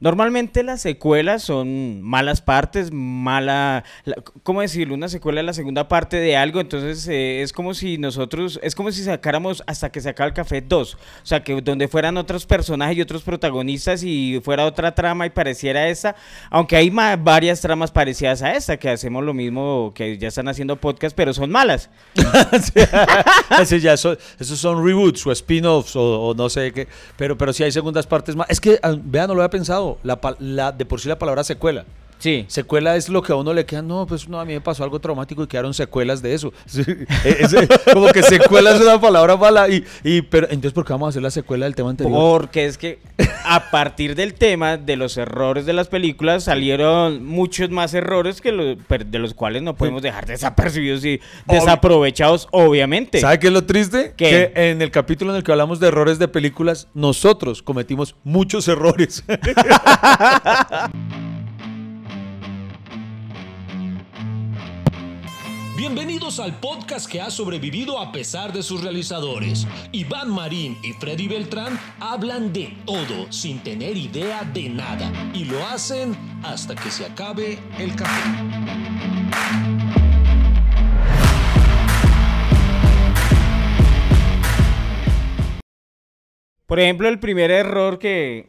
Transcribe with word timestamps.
Normalmente 0.00 0.62
las 0.62 0.80
secuelas 0.80 1.42
son 1.42 2.02
malas 2.02 2.40
partes, 2.40 2.90
mala, 2.92 3.82
la- 4.04 4.16
¿cómo 4.44 4.60
decirlo? 4.60 4.94
Una 4.94 5.08
secuela 5.08 5.40
es 5.40 5.46
la 5.46 5.52
segunda 5.52 5.88
parte 5.88 6.18
de 6.18 6.36
algo, 6.36 6.60
entonces 6.60 7.06
eh, 7.08 7.42
es 7.42 7.52
como 7.52 7.74
si 7.74 7.98
nosotros, 7.98 8.60
es 8.62 8.74
como 8.74 8.92
si 8.92 9.02
sacáramos 9.02 9.62
hasta 9.66 9.90
que 9.90 10.00
se 10.00 10.08
acaba 10.10 10.28
el 10.28 10.34
café 10.34 10.60
2, 10.60 10.94
o 10.94 10.98
sea, 11.24 11.42
que 11.42 11.60
donde 11.62 11.88
fueran 11.88 12.16
otros 12.16 12.46
personajes 12.46 12.96
y 12.96 13.00
otros 13.02 13.22
protagonistas 13.22 14.02
y 14.04 14.40
fuera 14.44 14.66
otra 14.66 14.94
trama 14.94 15.26
y 15.26 15.30
pareciera 15.30 15.88
esta, 15.88 16.14
aunque 16.50 16.76
hay 16.76 16.90
varias 16.90 17.60
tramas 17.60 17.90
parecidas 17.90 18.42
a 18.42 18.52
esta, 18.52 18.76
que 18.76 18.88
hacemos 18.90 19.24
lo 19.24 19.34
mismo, 19.34 19.92
que 19.94 20.16
ya 20.16 20.28
están 20.28 20.46
haciendo 20.48 20.76
podcast, 20.76 21.16
pero 21.16 21.34
son 21.34 21.50
malas. 21.50 21.90
Ese 23.60 23.80
ya 23.80 23.96
so- 23.96 24.16
esos 24.38 24.58
son 24.58 24.84
reboots 24.84 25.26
o 25.26 25.32
spin-offs 25.32 25.96
o, 25.96 26.20
o 26.28 26.34
no 26.34 26.48
sé 26.48 26.72
qué. 26.72 26.88
Pero, 27.16 27.36
pero 27.36 27.52
sí 27.52 27.62
hay 27.64 27.72
segundas 27.72 28.06
partes 28.06 28.36
más. 28.36 28.48
Es 28.50 28.60
que, 28.60 28.78
ah, 28.82 28.94
vean, 29.00 29.28
no 29.28 29.34
lo 29.34 29.42
había 29.42 29.50
pensado. 29.50 29.87
La, 30.02 30.72
de 30.72 30.84
por 30.84 31.00
sí 31.00 31.08
la 31.08 31.18
palabra 31.18 31.44
secuela. 31.44 31.84
Sí. 32.18 32.44
Secuela 32.48 32.96
es 32.96 33.08
lo 33.08 33.22
que 33.22 33.32
a 33.32 33.36
uno 33.36 33.54
le 33.54 33.64
queda. 33.64 33.82
No, 33.82 34.06
pues 34.06 34.28
no, 34.28 34.40
a 34.40 34.44
mí 34.44 34.52
me 34.52 34.60
pasó 34.60 34.84
algo 34.84 35.00
traumático 35.00 35.42
y 35.42 35.46
quedaron 35.46 35.74
secuelas 35.74 36.22
de 36.22 36.34
eso. 36.34 36.52
Como 37.92 38.08
que 38.08 38.22
secuela 38.22 38.72
es 38.72 38.80
una 38.80 39.00
palabra 39.00 39.36
mala. 39.36 39.68
Y, 39.68 39.84
y, 40.02 40.22
pero, 40.22 40.46
entonces, 40.46 40.72
¿por 40.72 40.84
qué 40.84 40.92
vamos 40.92 41.06
a 41.06 41.10
hacer 41.10 41.22
la 41.22 41.30
secuela 41.30 41.66
del 41.66 41.74
tema 41.74 41.90
anterior? 41.90 42.12
Porque 42.12 42.66
es 42.66 42.76
que 42.76 42.98
a 43.44 43.70
partir 43.70 44.14
del 44.14 44.34
tema 44.34 44.76
de 44.76 44.96
los 44.96 45.16
errores 45.16 45.66
de 45.66 45.72
las 45.72 45.88
películas 45.88 46.44
salieron 46.44 47.24
muchos 47.24 47.70
más 47.70 47.94
errores 47.94 48.40
que 48.40 48.52
de 48.52 49.18
los 49.18 49.34
cuales 49.34 49.62
no 49.62 49.74
podemos 49.74 50.02
dejar 50.02 50.26
desapercibidos 50.26 51.04
y 51.04 51.20
desaprovechados, 51.46 52.48
obviamente. 52.50 53.20
¿Sabe 53.20 53.38
qué 53.38 53.48
es 53.48 53.52
lo 53.52 53.64
triste? 53.64 54.14
¿Qué? 54.16 54.52
Que 54.54 54.70
en 54.70 54.82
el 54.82 54.90
capítulo 54.90 55.30
en 55.30 55.38
el 55.38 55.44
que 55.44 55.52
hablamos 55.52 55.80
de 55.80 55.88
errores 55.88 56.18
de 56.18 56.28
películas, 56.28 56.88
nosotros 56.94 57.62
cometimos 57.62 58.16
muchos 58.24 58.68
errores. 58.68 59.24
Bienvenidos 65.78 66.40
al 66.40 66.58
podcast 66.58 67.08
que 67.08 67.20
ha 67.20 67.30
sobrevivido 67.30 68.00
a 68.00 68.10
pesar 68.10 68.52
de 68.52 68.64
sus 68.64 68.82
realizadores. 68.82 69.64
Iván 69.92 70.28
Marín 70.28 70.76
y 70.82 70.92
Freddy 70.94 71.28
Beltrán 71.28 71.78
hablan 72.00 72.52
de 72.52 72.76
todo 72.84 73.30
sin 73.30 73.62
tener 73.62 73.96
idea 73.96 74.42
de 74.42 74.70
nada 74.70 75.12
y 75.32 75.44
lo 75.44 75.64
hacen 75.64 76.16
hasta 76.42 76.74
que 76.74 76.90
se 76.90 77.06
acabe 77.06 77.60
el 77.78 77.94
café. 77.94 78.28
Por 86.66 86.80
ejemplo, 86.80 87.08
el 87.08 87.20
primer 87.20 87.52
error 87.52 88.00
que 88.00 88.48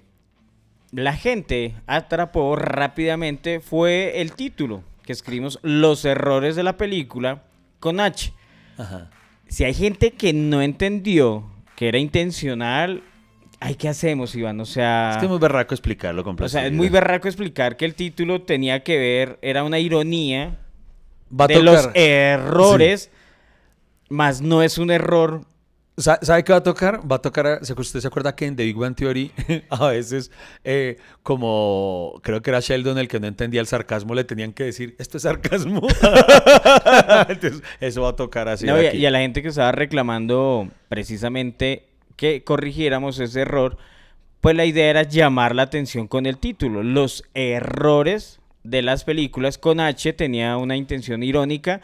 la 0.91 1.13
gente 1.13 1.75
atrapó 1.85 2.55
rápidamente 2.55 3.59
fue 3.59 4.19
el 4.19 4.31
título, 4.33 4.83
que 5.09 5.13
escribimos 5.13 5.57
Los 5.63 6.05
errores 6.05 6.55
de 6.55 6.61
la 6.61 6.77
película 6.77 7.41
con 7.79 7.99
H. 7.99 8.31
Ajá. 8.77 9.09
Si 9.47 9.63
hay 9.63 9.73
gente 9.73 10.11
que 10.11 10.33
no 10.33 10.61
entendió 10.61 11.49
que 11.75 11.87
era 11.87 11.97
intencional, 11.97 13.01
ay, 13.59 13.73
¿qué 13.73 13.89
hacemos, 13.89 14.35
Iván? 14.35 14.59
O 14.59 14.67
sea... 14.67 15.09
Es 15.13 15.17
que 15.17 15.25
es 15.25 15.31
muy 15.31 15.39
berraco 15.39 15.73
explicarlo 15.73 16.23
con 16.23 16.39
O 16.39 16.47
sea, 16.47 16.67
es 16.67 16.73
muy 16.73 16.89
berraco 16.89 17.27
explicar 17.27 17.75
que 17.75 17.85
el 17.85 17.95
título 17.95 18.43
tenía 18.43 18.83
que 18.83 18.99
ver, 18.99 19.39
era 19.41 19.63
una 19.63 19.79
ironía 19.79 20.59
Va 21.33 21.47
de 21.47 21.63
los 21.63 21.89
errores, 21.95 23.09
más 24.09 24.41
no 24.43 24.61
es 24.61 24.77
un 24.77 24.91
error. 24.91 25.43
Sa- 25.99 26.19
¿Sabe 26.21 26.43
qué 26.43 26.51
va 26.53 26.59
a 26.59 26.63
tocar? 26.63 27.01
Va 27.11 27.17
a 27.17 27.21
tocar, 27.21 27.59
¿se- 27.63 27.73
¿usted 27.73 27.99
se 27.99 28.07
acuerda 28.07 28.35
que 28.35 28.45
en 28.45 28.55
The 28.55 28.63
Big 28.63 28.75
Bang 28.75 28.95
Theory 28.95 29.31
a 29.69 29.87
veces, 29.89 30.31
eh, 30.63 30.97
como 31.23 32.19
creo 32.23 32.41
que 32.41 32.49
era 32.49 32.59
Sheldon 32.59 32.97
el 32.97 33.07
que 33.07 33.19
no 33.19 33.27
entendía 33.27 33.61
el 33.61 33.67
sarcasmo, 33.67 34.15
le 34.15 34.23
tenían 34.23 34.53
que 34.53 34.63
decir, 34.63 34.95
esto 34.97 35.17
es 35.17 35.23
sarcasmo? 35.23 35.81
Entonces, 37.29 37.61
eso 37.79 38.01
va 38.03 38.09
a 38.09 38.15
tocar 38.15 38.47
así. 38.49 38.65
No, 38.65 38.81
y 38.81 39.05
a 39.05 39.11
la 39.11 39.19
gente 39.19 39.41
que 39.41 39.49
estaba 39.49 39.71
reclamando 39.71 40.69
precisamente 40.89 41.83
que 42.15 42.43
corrigiéramos 42.43 43.19
ese 43.19 43.41
error, 43.41 43.77
pues 44.41 44.55
la 44.55 44.65
idea 44.65 44.89
era 44.89 45.03
llamar 45.03 45.55
la 45.55 45.63
atención 45.63 46.07
con 46.07 46.25
el 46.25 46.37
título. 46.37 46.83
Los 46.83 47.23
errores 47.33 48.39
de 48.63 48.81
las 48.81 49.03
películas 49.03 49.57
con 49.57 49.79
H 49.79 50.13
tenía 50.13 50.57
una 50.57 50.75
intención 50.75 51.23
irónica, 51.23 51.81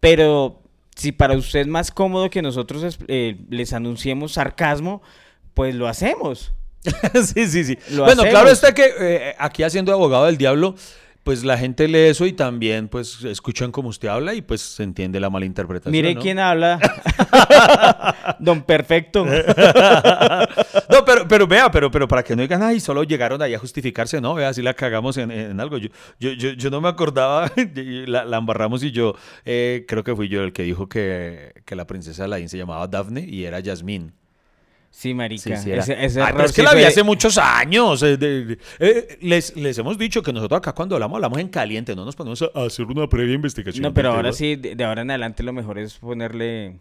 pero 0.00 0.60
si 0.94 1.12
para 1.12 1.36
usted 1.36 1.60
es 1.60 1.66
más 1.66 1.90
cómodo 1.90 2.30
que 2.30 2.42
nosotros 2.42 2.98
eh, 3.08 3.36
les 3.50 3.72
anunciemos 3.72 4.32
sarcasmo, 4.32 5.02
pues 5.54 5.74
lo 5.74 5.88
hacemos. 5.88 6.52
sí, 7.34 7.46
sí, 7.46 7.64
sí. 7.64 7.78
Lo 7.90 8.04
bueno, 8.04 8.22
claro 8.22 8.50
está 8.50 8.74
que 8.74 8.92
eh, 9.00 9.34
aquí 9.38 9.62
haciendo 9.62 9.92
abogado 9.92 10.26
del 10.26 10.36
diablo, 10.36 10.74
pues 11.24 11.42
la 11.42 11.56
gente 11.56 11.88
lee 11.88 12.10
eso 12.10 12.26
y 12.26 12.34
también 12.34 12.88
pues 12.88 13.24
escuchan 13.24 13.72
como 13.72 13.88
usted 13.88 14.08
habla 14.08 14.34
y 14.34 14.42
pues 14.42 14.60
se 14.60 14.82
entiende 14.82 15.18
la 15.18 15.30
mala 15.30 15.46
interpretación. 15.46 15.90
Mire 15.90 16.14
¿no? 16.14 16.20
quién 16.20 16.38
habla. 16.38 16.78
Don 18.38 18.62
Perfecto. 18.62 19.26
No, 20.90 21.04
pero, 21.04 21.26
pero 21.26 21.46
vea, 21.46 21.70
pero, 21.70 21.90
pero 21.90 22.06
para 22.06 22.22
que 22.22 22.36
no 22.36 22.42
digan, 22.42 22.62
ay, 22.62 22.78
solo 22.78 23.02
llegaron 23.02 23.40
ahí 23.42 23.54
a 23.54 23.58
justificarse, 23.58 24.20
no, 24.20 24.34
vea, 24.34 24.52
si 24.52 24.62
la 24.62 24.74
cagamos 24.74 25.16
en, 25.16 25.30
en 25.30 25.58
algo. 25.58 25.78
Yo, 25.78 25.88
yo, 26.20 26.32
yo, 26.32 26.50
yo 26.50 26.70
no 26.70 26.80
me 26.80 26.88
acordaba, 26.88 27.50
la, 28.06 28.24
la 28.24 28.36
embarramos 28.36 28.82
y 28.84 28.90
yo, 28.90 29.16
eh, 29.44 29.84
creo 29.88 30.04
que 30.04 30.14
fui 30.14 30.28
yo 30.28 30.42
el 30.42 30.52
que 30.52 30.62
dijo 30.62 30.88
que, 30.88 31.52
que 31.64 31.74
la 31.74 31.86
princesa 31.86 32.24
Aladdin 32.24 32.48
se 32.48 32.58
llamaba 32.58 32.86
Daphne 32.86 33.26
y 33.26 33.44
era 33.44 33.60
Yasmín. 33.60 34.12
Sí, 34.96 35.12
marica. 35.12 35.56
Sí, 35.56 35.64
sí, 35.64 35.70
era. 35.72 35.82
ese, 35.82 36.04
ese 36.04 36.20
Ay, 36.20 36.26
error 36.28 36.36
pero 36.36 36.44
es 36.46 36.52
que 36.52 36.62
sí 36.62 36.66
la 36.66 36.72
vi 36.72 36.80
fue- 36.82 36.86
hace 36.86 37.02
muchos 37.02 37.36
años. 37.36 38.00
eh, 38.04 38.16
de- 38.16 38.58
eh, 38.78 39.18
les, 39.22 39.56
les 39.56 39.76
hemos 39.76 39.98
dicho 39.98 40.22
que 40.22 40.32
nosotros 40.32 40.58
acá 40.58 40.72
cuando 40.72 40.94
hablamos, 40.94 41.16
hablamos 41.16 41.38
en 41.40 41.48
caliente, 41.48 41.96
no 41.96 42.04
nos 42.04 42.14
ponemos 42.14 42.40
a 42.42 42.46
hacer 42.64 42.86
una 42.86 43.08
previa 43.08 43.34
investigación. 43.34 43.82
No, 43.82 43.92
pero 43.92 44.12
ahora 44.12 44.32
sí, 44.32 44.54
de, 44.56 44.76
de 44.76 44.84
ahora 44.84 45.02
en 45.02 45.10
adelante 45.10 45.42
lo 45.42 45.52
mejor 45.52 45.78
es 45.80 45.94
ponerle 45.94 46.78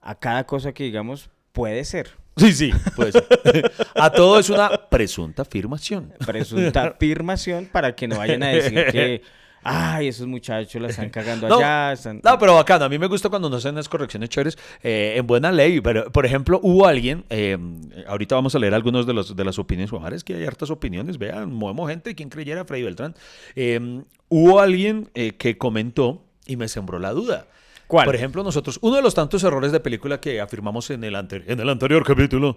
a 0.00 0.14
cada 0.16 0.44
cosa 0.44 0.72
que 0.72 0.82
digamos 0.84 1.30
puede 1.52 1.84
ser. 1.84 2.10
Sí, 2.36 2.52
sí, 2.52 2.70
pues. 2.96 3.14
a 3.94 4.10
todo 4.10 4.38
es 4.40 4.50
una 4.50 4.70
presunta 4.88 5.42
afirmación. 5.42 6.12
Presunta 6.26 6.84
afirmación 6.96 7.68
para 7.70 7.94
que 7.94 8.08
no 8.08 8.18
vayan 8.18 8.42
a 8.42 8.48
decir 8.48 8.86
que, 8.90 9.22
ay, 9.62 10.08
esos 10.08 10.26
muchachos 10.26 10.80
la 10.80 10.88
están 10.88 11.10
cagando 11.10 11.48
No, 11.48 11.56
allá. 11.56 11.92
están-". 11.92 12.20
No, 12.22 12.38
pero 12.38 12.54
bacano. 12.54 12.84
A 12.84 12.88
mí 12.88 12.98
me 12.98 13.06
gusta 13.06 13.28
cuando 13.28 13.48
nos 13.48 13.64
hacen 13.64 13.74
las 13.74 13.88
correcciones 13.88 14.28
chéveres 14.28 14.58
eh, 14.82 15.14
en 15.16 15.26
buena 15.26 15.52
ley. 15.52 15.80
Pero, 15.80 16.10
por 16.10 16.26
ejemplo, 16.26 16.60
hubo 16.62 16.86
alguien, 16.86 17.24
eh, 17.30 17.58
ahorita 18.06 18.34
vamos 18.34 18.54
a 18.54 18.58
leer 18.58 18.74
algunos 18.74 19.06
de, 19.06 19.14
los, 19.14 19.34
de 19.36 19.44
las 19.44 19.58
opiniones. 19.58 19.90
Juan, 19.90 20.12
es 20.12 20.24
que 20.24 20.34
hay 20.34 20.44
hartas 20.44 20.70
opiniones. 20.70 21.18
Vean, 21.18 21.52
movemos 21.52 21.88
gente. 21.90 22.14
¿Quién 22.14 22.28
creyera 22.28 22.64
Freddy 22.64 22.82
Beltrán? 22.82 23.14
Eh, 23.56 24.02
hubo 24.28 24.60
alguien 24.60 25.10
eh, 25.14 25.32
que 25.32 25.58
comentó 25.58 26.24
y 26.46 26.56
me 26.56 26.68
sembró 26.68 26.98
la 26.98 27.12
duda. 27.12 27.46
¿Cuál? 27.86 28.06
Por 28.06 28.14
ejemplo, 28.14 28.42
nosotros, 28.42 28.78
uno 28.80 28.96
de 28.96 29.02
los 29.02 29.14
tantos 29.14 29.44
errores 29.44 29.70
de 29.70 29.78
película 29.78 30.18
que 30.18 30.40
afirmamos 30.40 30.88
en 30.88 31.04
el, 31.04 31.14
en 31.14 31.60
el 31.60 31.68
anterior 31.68 32.02
capítulo 32.04 32.56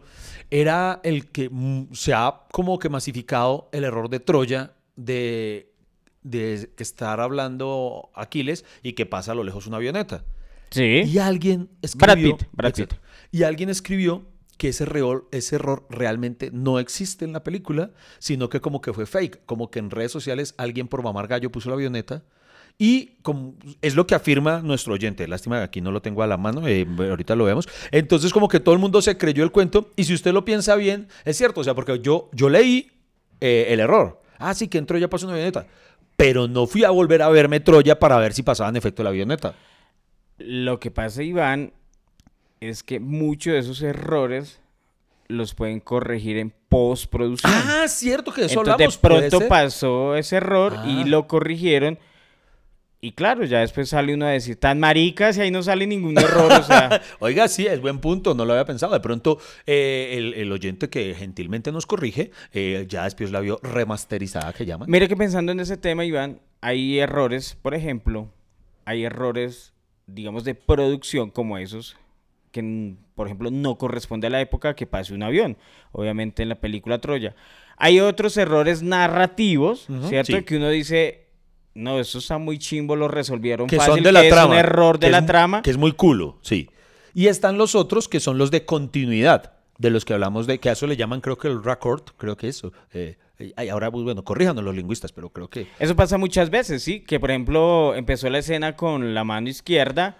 era 0.49 1.01
el 1.03 1.27
que 1.27 1.49
mm, 1.51 1.93
se 1.93 2.13
ha 2.13 2.43
como 2.53 2.79
que 2.79 2.87
masificado 2.87 3.67
el 3.73 3.83
error 3.83 4.09
de 4.09 4.21
Troya 4.21 4.71
de, 4.95 5.73
de 6.25 6.71
estar 6.77 7.21
hablando 7.21 8.09
Aquiles 8.15 8.65
y 8.83 8.93
que 8.93 9.05
pasa 9.05 9.31
a 9.31 9.35
lo 9.35 9.43
lejos 9.43 9.67
una 9.67 9.77
avioneta. 9.77 10.25
Sí. 10.71 11.03
Y 11.05 11.19
alguien 11.19 11.69
Brad 11.95 12.17
escribió. 12.17 12.37
Pitt, 12.37 12.47
Brad 12.51 12.73
Pitt. 12.73 12.93
Y 13.31 13.43
alguien 13.43 13.69
escribió 13.69 14.25
que 14.57 14.69
ese, 14.69 14.85
reol- 14.85 15.25
ese 15.31 15.55
error 15.55 15.85
realmente 15.89 16.49
no 16.51 16.79
existe 16.79 17.25
en 17.25 17.33
la 17.33 17.43
película, 17.43 17.91
sino 18.19 18.49
que 18.49 18.59
como 18.59 18.81
que 18.81 18.91
fue 18.93 19.05
fake, 19.05 19.45
como 19.45 19.69
que 19.69 19.79
en 19.79 19.91
redes 19.91 20.11
sociales 20.11 20.55
alguien 20.57 20.87
por 20.87 21.03
mamar 21.03 21.27
gallo 21.27 21.51
puso 21.51 21.69
la 21.69 21.75
avioneta. 21.75 22.23
Y 22.77 23.17
como 23.21 23.55
es 23.81 23.95
lo 23.95 24.05
que 24.05 24.15
afirma 24.15 24.61
nuestro 24.61 24.93
oyente, 24.93 25.27
lástima 25.27 25.59
que 25.59 25.63
aquí 25.63 25.81
no 25.81 25.91
lo 25.91 26.01
tengo 26.01 26.23
a 26.23 26.27
la 26.27 26.37
mano, 26.37 26.67
eh, 26.67 26.85
ahorita 26.97 27.35
lo 27.35 27.45
vemos. 27.45 27.69
Entonces 27.91 28.33
como 28.33 28.49
que 28.49 28.59
todo 28.59 28.73
el 28.73 28.81
mundo 28.81 29.01
se 29.01 29.17
creyó 29.17 29.43
el 29.43 29.51
cuento 29.51 29.91
y 29.95 30.03
si 30.05 30.13
usted 30.13 30.33
lo 30.33 30.43
piensa 30.43 30.75
bien, 30.75 31.07
es 31.23 31.37
cierto, 31.37 31.61
o 31.61 31.63
sea, 31.63 31.75
porque 31.75 31.99
yo, 31.99 32.29
yo 32.33 32.49
leí 32.49 32.91
eh, 33.39 33.67
el 33.69 33.79
error. 33.79 34.21
Ah, 34.37 34.53
sí, 34.53 34.67
que 34.67 34.77
en 34.77 34.85
Troya 34.85 35.09
pasó 35.09 35.25
una 35.25 35.35
avioneta. 35.35 35.67
Pero 36.15 36.47
no 36.47 36.65
fui 36.67 36.83
a 36.83 36.89
volver 36.91 37.21
a 37.21 37.29
verme 37.29 37.59
Troya 37.59 37.99
para 37.99 38.17
ver 38.17 38.33
si 38.33 38.43
pasaba 38.43 38.69
en 38.69 38.75
efecto 38.77 39.03
la 39.03 39.09
avioneta. 39.09 39.55
Lo 40.37 40.79
que 40.79 40.91
pasa, 40.91 41.23
Iván, 41.23 41.73
es 42.61 42.83
que 42.83 42.99
muchos 42.99 43.53
de 43.53 43.59
esos 43.59 43.81
errores 43.81 44.59
los 45.27 45.53
pueden 45.55 45.79
corregir 45.79 46.37
en 46.37 46.53
postproducción. 46.69 47.51
Ah, 47.53 47.87
cierto 47.87 48.31
que 48.31 48.45
eso 48.45 48.59
Entonces, 48.61 48.97
hablamos. 49.01 49.01
de 49.23 49.29
pronto 49.29 49.47
pasó 49.49 50.15
ese 50.15 50.37
error 50.37 50.73
Ah. 50.77 50.85
y 50.87 51.03
lo 51.05 51.27
corrigieron. 51.27 51.97
Y 53.05 53.11
claro, 53.11 53.43
ya 53.45 53.59
después 53.59 53.89
sale 53.89 54.15
uno 54.15 54.25
a 54.25 54.29
decir, 54.29 54.55
tan 54.55 54.79
maricas 54.79 55.37
y 55.37 55.41
ahí 55.41 55.51
no 55.51 55.61
sale 55.61 55.85
ningún 55.85 56.17
error. 56.17 56.51
o 56.51 56.63
sea, 56.63 57.03
Oiga, 57.19 57.47
sí, 57.47 57.67
es 57.67 57.79
buen 57.79 57.99
punto, 57.99 58.33
no 58.33 58.45
lo 58.45 58.53
había 58.53 58.65
pensado. 58.65 58.93
De 58.93 58.99
pronto, 58.99 59.37
eh, 59.67 60.15
el, 60.17 60.33
el 60.33 60.51
oyente 60.51 60.89
que 60.89 61.13
gentilmente 61.13 61.71
nos 61.71 61.85
corrige, 61.85 62.31
eh, 62.51 62.87
ya 62.89 63.03
después 63.03 63.29
la 63.29 63.41
vio 63.41 63.59
remasterizada, 63.61 64.53
que 64.53 64.65
llaman. 64.65 64.89
mire 64.89 65.07
que 65.07 65.15
pensando 65.15 65.51
en 65.51 65.59
ese 65.59 65.77
tema, 65.77 66.03
Iván, 66.03 66.41
hay 66.61 66.97
errores, 66.97 67.55
por 67.61 67.75
ejemplo, 67.75 68.31
hay 68.85 69.03
errores, 69.03 69.75
digamos, 70.07 70.43
de 70.43 70.55
producción 70.55 71.29
como 71.29 71.59
esos, 71.59 71.97
que, 72.51 72.95
por 73.13 73.27
ejemplo, 73.27 73.51
no 73.51 73.77
corresponde 73.77 74.25
a 74.25 74.31
la 74.31 74.41
época 74.41 74.75
que 74.75 74.87
pase 74.87 75.13
un 75.13 75.21
avión, 75.21 75.57
obviamente 75.91 76.41
en 76.41 76.49
la 76.49 76.55
película 76.55 76.97
Troya. 76.97 77.35
Hay 77.77 77.99
otros 77.99 78.35
errores 78.37 78.81
narrativos, 78.81 79.85
¿cierto? 80.07 80.37
sí. 80.37 80.43
Que 80.43 80.57
uno 80.57 80.69
dice, 80.69 81.24
no, 81.75 81.99
eso 81.99 82.17
está 82.17 82.37
muy 82.37 82.57
chimbo, 82.57 82.95
lo 82.95 83.07
resolvieron 83.07 83.67
que 83.67 83.77
fácil, 83.77 83.95
son 83.95 84.03
de 84.03 84.11
la 84.11 84.21
que 84.21 84.29
trama. 84.29 84.43
es 84.45 84.49
un 84.51 84.57
error 84.57 84.97
de 84.99 85.09
la 85.11 85.19
es- 85.19 85.25
trama. 85.25 85.61
Que 85.61 85.69
es 85.71 85.77
muy 85.77 85.91
culo, 85.91 86.39
sí. 86.41 86.69
Y 87.13 87.27
están 87.27 87.57
los 87.57 87.75
otros 87.75 88.07
que 88.09 88.19
son 88.19 88.37
los 88.37 88.49
de 88.51 88.65
continuidad, 88.65 89.53
de 89.77 89.89
los 89.89 90.03
que 90.05 90.13
hablamos 90.13 90.47
de, 90.47 90.59
que 90.59 90.69
a 90.69 90.71
eso 90.73 90.87
le 90.87 90.97
llaman 90.97 91.21
creo 91.21 91.37
que 91.37 91.47
el 91.47 91.63
record, 91.63 92.01
creo 92.17 92.35
que 92.35 92.47
eso. 92.47 92.73
Eh, 92.93 93.17
ay, 93.55 93.69
ahora, 93.69 93.89
bueno, 93.89 94.23
corríjanos 94.23 94.63
los 94.63 94.75
lingüistas, 94.75 95.11
pero 95.11 95.29
creo 95.29 95.49
que... 95.49 95.67
Eso 95.79 95.95
pasa 95.95 96.17
muchas 96.17 96.49
veces, 96.49 96.81
¿sí? 96.83 97.01
Que 97.01 97.19
por 97.19 97.29
ejemplo 97.31 97.93
empezó 97.95 98.29
la 98.29 98.39
escena 98.39 98.75
con 98.75 99.13
la 99.13 99.23
mano 99.23 99.49
izquierda 99.49 100.17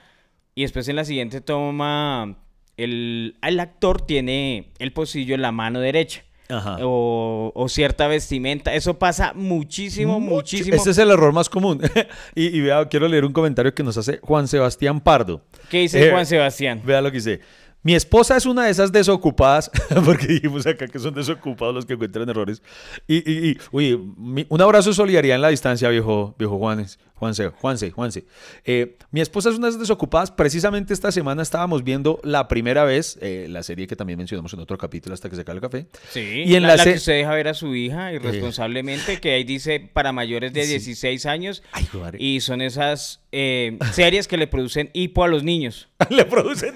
y 0.54 0.62
después 0.64 0.88
en 0.88 0.96
la 0.98 1.06
siguiente 1.06 1.42
toma 1.42 2.38
el, 2.78 3.38
el 3.42 3.60
actor 3.60 4.02
tiene 4.02 4.72
el 4.80 4.92
pocillo 4.94 5.36
en 5.36 5.42
la 5.42 5.52
mano 5.52 5.80
derecha. 5.80 6.24
Ajá. 6.50 6.78
O, 6.82 7.52
o 7.56 7.70
cierta 7.70 8.08
vestimenta. 8.08 8.74
Eso 8.74 9.00
pasa 9.00 9.34
muchísimo, 9.34 10.20
Mucho. 10.20 10.36
muchísimo. 10.36 10.76
Ese 10.76 10.92
es 10.92 10.98
el 11.00 11.10
error 11.10 11.34
más 11.34 11.50
común. 11.50 11.82
y, 12.36 12.56
y 12.58 12.62
vea, 12.62 12.88
quiero 12.88 13.08
leer 13.08 13.26
un 13.26 13.34
comentario 13.34 13.74
que 13.74 13.84
nos 13.84 13.98
hace 13.98 14.20
Juan 14.22 14.48
Sebastián 14.48 15.02
Pardo. 15.02 15.42
¿Qué 15.70 15.80
dice 15.80 16.08
Eh, 16.08 16.12
Juan 16.12 16.26
Sebastián? 16.26 16.82
Vea 16.86 17.02
lo 17.02 17.10
que 17.12 17.18
dice. 17.18 17.40
Mi 17.86 17.94
esposa 17.96 18.36
es 18.36 18.46
una 18.48 18.66
de 18.66 18.72
esas 18.72 18.92
desocupadas, 18.92 19.70
porque 20.06 20.26
dijimos 20.28 20.66
acá 20.66 20.88
que 20.88 20.98
son 21.00 21.14
desocupados 21.14 21.74
los 21.76 21.86
que 21.86 21.94
encuentran 21.94 22.28
errores. 22.28 22.62
Y, 23.08 23.18
y, 23.32 23.50
y, 23.52 23.58
uy, 23.72 23.96
mi- 24.18 24.46
un 24.50 24.60
abrazo 24.62 24.90
de 24.90 24.96
solidaridad 24.96 25.36
en 25.36 25.42
la 25.44 25.50
distancia, 25.50 25.88
viejo, 25.90 26.36
viejo 26.40 26.58
Juanes, 26.58 26.98
Juanse, 27.14 27.48
Juanse, 27.50 27.92
Juanse. 27.92 28.26
Eh, 28.66 28.98
mi 29.12 29.22
esposa 29.22 29.50
es 29.50 29.56
una 29.56 29.68
de 29.68 29.70
esas 29.70 29.80
desocupadas. 29.82 30.32
Precisamente 30.32 30.94
esta 30.94 31.12
semana 31.12 31.44
estábamos 31.44 31.84
viendo 31.84 32.20
la 32.24 32.48
primera 32.48 32.84
vez 32.86 33.18
eh, 33.22 33.46
la 33.50 33.62
serie 33.64 33.86
que 33.88 33.96
también 33.96 34.18
mencionamos 34.18 34.52
en 34.54 34.60
otro 34.62 34.78
capítulo 34.78 35.14
hasta 35.14 35.30
que 35.30 35.36
se 35.36 35.44
acabe 35.44 35.58
el 35.58 35.62
café. 35.62 35.86
Sí, 36.12 36.44
Y 36.46 36.56
en 36.56 36.64
la, 36.64 36.70
la 36.70 36.76
la 36.78 36.84
se- 36.84 36.92
que 36.92 36.98
usted 36.98 37.14
deja 37.14 37.34
ver 37.36 37.48
a 37.48 37.54
su 37.54 37.74
hija 37.76 38.12
irresponsablemente, 38.14 39.20
que 39.22 39.32
ahí 39.34 39.44
dice 39.44 39.80
para 39.80 40.12
mayores 40.12 40.54
de 40.54 40.64
Sí. 40.64 40.72
16 40.72 41.26
años. 41.28 41.64
Ay. 41.72 41.88
Y 42.20 42.42
son 42.42 42.62
esas 42.62 43.22
eh, 43.38 43.78
series 43.92 44.28
que 44.30 44.38
le 44.38 44.48
producen 44.48 44.90
hipo 44.94 45.24
a 45.24 45.28
los 45.28 45.44
niños. 45.44 45.90
Le 46.10 46.24
producen. 46.26 46.72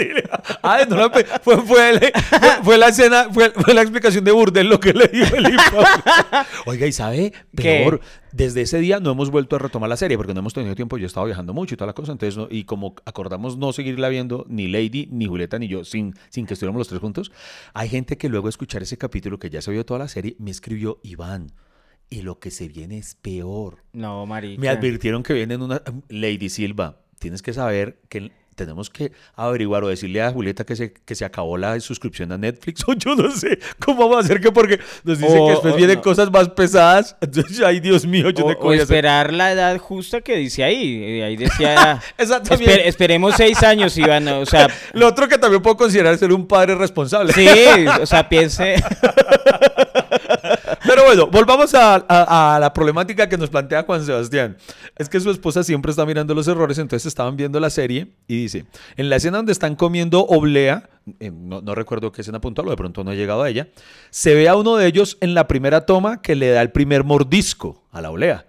Ah, 0.63 0.79
no 0.89 0.95
la 0.97 1.11
pe- 1.11 1.25
fue, 1.41 1.57
fue, 1.61 1.89
el- 1.91 1.99
fue- 1.99 2.63
fue 2.63 2.77
la 2.77 2.87
escena, 2.89 3.27
fue, 3.31 3.51
fue 3.51 3.73
la 3.73 3.81
explicación 3.81 4.23
de 4.23 4.31
Burdel 4.31 4.67
lo 4.67 4.79
que 4.79 4.93
le 4.93 5.07
dijo 5.07 5.35
el 5.35 5.47
hipo. 5.53 5.77
Oiga, 6.65 6.85
¿y 6.87 6.91
sabe? 6.91 7.31
¿Qué? 7.55 7.81
Peor, 7.83 8.01
desde 8.31 8.61
ese 8.61 8.79
día 8.79 8.99
no 8.99 9.11
hemos 9.11 9.29
vuelto 9.31 9.55
a 9.55 9.59
retomar 9.59 9.89
la 9.89 9.97
serie 9.97 10.17
porque 10.17 10.33
no 10.33 10.39
hemos 10.39 10.53
tenido 10.53 10.75
tiempo. 10.75 10.97
Yo 10.97 11.05
he 11.05 11.07
estado 11.07 11.25
viajando 11.25 11.53
mucho 11.53 11.73
y 11.75 11.77
toda 11.77 11.87
la 11.87 11.93
cosa. 11.93 12.11
Entonces, 12.11 12.37
no- 12.37 12.47
y 12.49 12.63
como 12.65 12.95
acordamos 13.05 13.57
no 13.57 13.71
seguirla 13.73 14.09
viendo, 14.09 14.45
ni 14.49 14.67
Lady, 14.67 15.07
ni 15.11 15.25
Julieta, 15.27 15.59
ni 15.59 15.67
yo, 15.67 15.83
sin, 15.85 16.13
sin 16.29 16.45
que 16.45 16.53
estuviéramos 16.53 16.79
los 16.79 16.87
tres 16.87 16.99
juntos, 17.01 17.31
hay 17.73 17.89
gente 17.89 18.17
que 18.17 18.29
luego 18.29 18.47
de 18.47 18.51
escuchar 18.51 18.81
ese 18.83 18.97
capítulo 18.97 19.39
que 19.39 19.49
ya 19.49 19.61
se 19.61 19.71
vio 19.71 19.85
toda 19.85 19.99
la 19.99 20.07
serie, 20.07 20.35
me 20.39 20.51
escribió 20.51 20.99
Iván. 21.03 21.51
Y 22.09 22.21
lo 22.23 22.39
que 22.39 22.49
se 22.51 22.67
viene 22.67 22.97
es 22.97 23.15
peor. 23.15 23.83
No, 23.93 24.25
marica. 24.25 24.59
Me 24.59 24.69
advirtieron 24.69 25.21
que 25.23 25.33
vienen 25.33 25.61
una 25.61 25.81
Lady 26.09 26.49
Silva. 26.49 26.97
Tienes 27.19 27.41
que 27.41 27.53
saber 27.53 27.99
que 28.09 28.31
tenemos 28.55 28.89
que 28.89 29.13
averiguar 29.35 29.85
o 29.85 29.87
decirle 29.87 30.21
a 30.21 30.31
Julieta 30.31 30.65
que 30.65 30.75
se, 30.75 30.91
que 30.91 31.15
se 31.15 31.23
acabó 31.23 31.57
la 31.57 31.79
suscripción 31.79 32.31
a 32.33 32.37
Netflix. 32.37 32.83
O 32.87 32.93
yo 32.93 33.15
no 33.15 33.29
sé 33.31 33.59
cómo 33.79 33.99
vamos 34.01 34.17
a 34.17 34.19
hacer 34.21 34.41
que 34.41 34.51
porque 34.51 34.79
nos 35.03 35.19
dice 35.19 35.31
O- 35.37 35.45
que 35.45 35.51
después 35.51 35.75
vienen 35.75 35.97
no. 35.97 36.01
cosas 36.01 36.29
más 36.31 36.49
pesadas. 36.49 37.15
Entonces, 37.21 37.61
ay, 37.61 37.79
Dios 37.79 38.05
mío, 38.07 38.31
yo 38.31 38.45
O, 38.45 38.51
no 38.51 38.57
o 38.59 38.73
esperar 38.73 39.31
la 39.31 39.51
edad 39.51 39.77
justa 39.77 40.21
que 40.21 40.35
dice 40.35 40.63
ahí. 40.63 41.21
Ahí 41.21 41.37
decía. 41.37 42.01
También. 42.17 42.71
"Esper- 42.71 42.81
esperemos 42.85 43.35
seis 43.37 43.61
años, 43.63 43.95
Iván. 43.97 44.27
O 44.29 44.45
sea, 44.45 44.67
Lo 44.93 45.07
otro 45.07 45.27
que 45.27 45.37
también 45.37 45.61
puedo 45.61 45.77
considerar 45.77 46.17
ser 46.17 46.33
un 46.33 46.47
padre 46.47 46.73
responsable. 46.75 47.31
sí, 47.33 47.47
o 48.01 48.05
sea, 48.05 48.27
piense. 48.27 48.75
Pero 50.89 51.03
bueno, 51.05 51.27
volvamos 51.27 51.75
a, 51.75 52.57
la 52.59 52.73
problemática 52.73 53.29
que 53.29 53.37
nos 53.37 53.51
plantea 53.51 53.83
Juan 53.83 54.03
Sebastián. 54.03 54.57
Es 54.97 55.07
que 55.07 55.19
su 55.19 55.29
esposa 55.29 55.63
siempre 55.63 55.91
está 55.91 56.03
mirando 56.03 56.33
los 56.33 56.47
errores, 56.47 56.79
entonces 56.79 57.05
estaban 57.05 57.37
viendo 57.37 57.59
la 57.59 57.69
serie 57.69 58.07
y 58.27 58.41
dice, 58.41 58.65
en 58.97 59.07
la 59.07 59.17
escena 59.17 59.37
donde 59.37 59.51
están 59.51 59.75
comiendo 59.75 60.25
oblea, 60.25 60.89
eh, 61.19 61.29
no, 61.31 61.75
recuerdo 61.75 62.11
qué 62.11 62.21
escena 62.21 62.41
puntual, 62.41 62.69
de 62.69 62.75
pronto 62.75 63.03
no 63.03 63.11
he 63.11 63.15
llegado 63.15 63.43
a 63.43 63.49
ella, 63.51 63.67
se 64.09 64.33
ve 64.33 64.49
a 64.49 64.55
uno 64.55 64.77
de 64.77 64.87
ellos 64.87 65.19
en 65.21 65.35
la 65.35 65.47
primera 65.47 65.85
toma 65.85 66.23
que 66.23 66.33
le 66.33 66.49
da 66.49 66.63
el 66.63 66.71
primer 66.71 67.03
mordisco 67.03 67.83
a 67.91 68.01
la 68.01 68.09
oblea. 68.09 68.47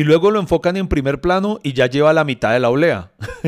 Y 0.00 0.04
luego 0.04 0.30
lo 0.30 0.40
enfocan 0.40 0.78
en 0.78 0.88
primer 0.88 1.20
plano 1.20 1.60
y 1.62 1.74
ya 1.74 1.86
lleva 1.86 2.14
la 2.14 2.24
mitad 2.24 2.52
de 2.54 2.58
la 2.60 2.70
oblea. 2.70 3.10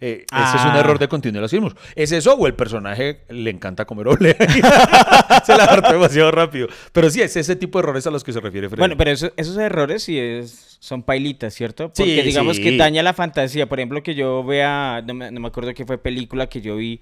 Eh, 0.00 0.24
ese 0.32 0.56
es 0.56 0.64
un 0.64 0.70
Ah. 0.72 0.80
error 0.80 0.98
de 0.98 1.06
continuación. 1.06 1.72
¿Es 1.94 2.10
eso 2.10 2.34
o 2.34 2.46
el 2.48 2.54
personaje 2.54 3.20
le 3.28 3.50
encanta 3.50 3.84
comer 3.84 4.08
oblea? 4.08 4.34
se 5.46 5.56
la 5.56 5.64
hartó 5.64 5.92
demasiado 5.92 6.32
rápido. 6.32 6.66
Pero 6.92 7.08
sí, 7.10 7.22
es 7.22 7.36
ese 7.36 7.54
tipo 7.54 7.78
de 7.78 7.84
errores 7.84 8.04
a 8.06 8.10
los 8.10 8.24
que 8.24 8.32
se 8.32 8.40
refiere 8.40 8.68
Freddy. 8.68 8.80
Bueno, 8.80 8.96
pero 8.96 9.12
eso- 9.12 9.30
esos 9.36 9.56
errores 9.58 10.02
sí 10.02 10.18
es, 10.18 10.76
son 10.80 11.04
pailitas, 11.04 11.54
¿cierto? 11.54 11.88
Porque 11.88 12.16
Sí, 12.16 12.22
digamos 12.22 12.56
sí. 12.56 12.62
que 12.64 12.76
daña 12.76 13.02
la 13.04 13.14
fantasía. 13.14 13.68
Por 13.68 13.78
ejemplo, 13.78 14.02
que 14.02 14.16
yo 14.16 14.42
vea, 14.42 15.02
no 15.06 15.14
me, 15.14 15.30
no 15.30 15.38
me 15.40 15.46
acuerdo 15.46 15.72
qué 15.72 15.84
fue 15.86 15.98
película 15.98 16.48
que 16.48 16.60
yo 16.60 16.74
vi, 16.76 17.00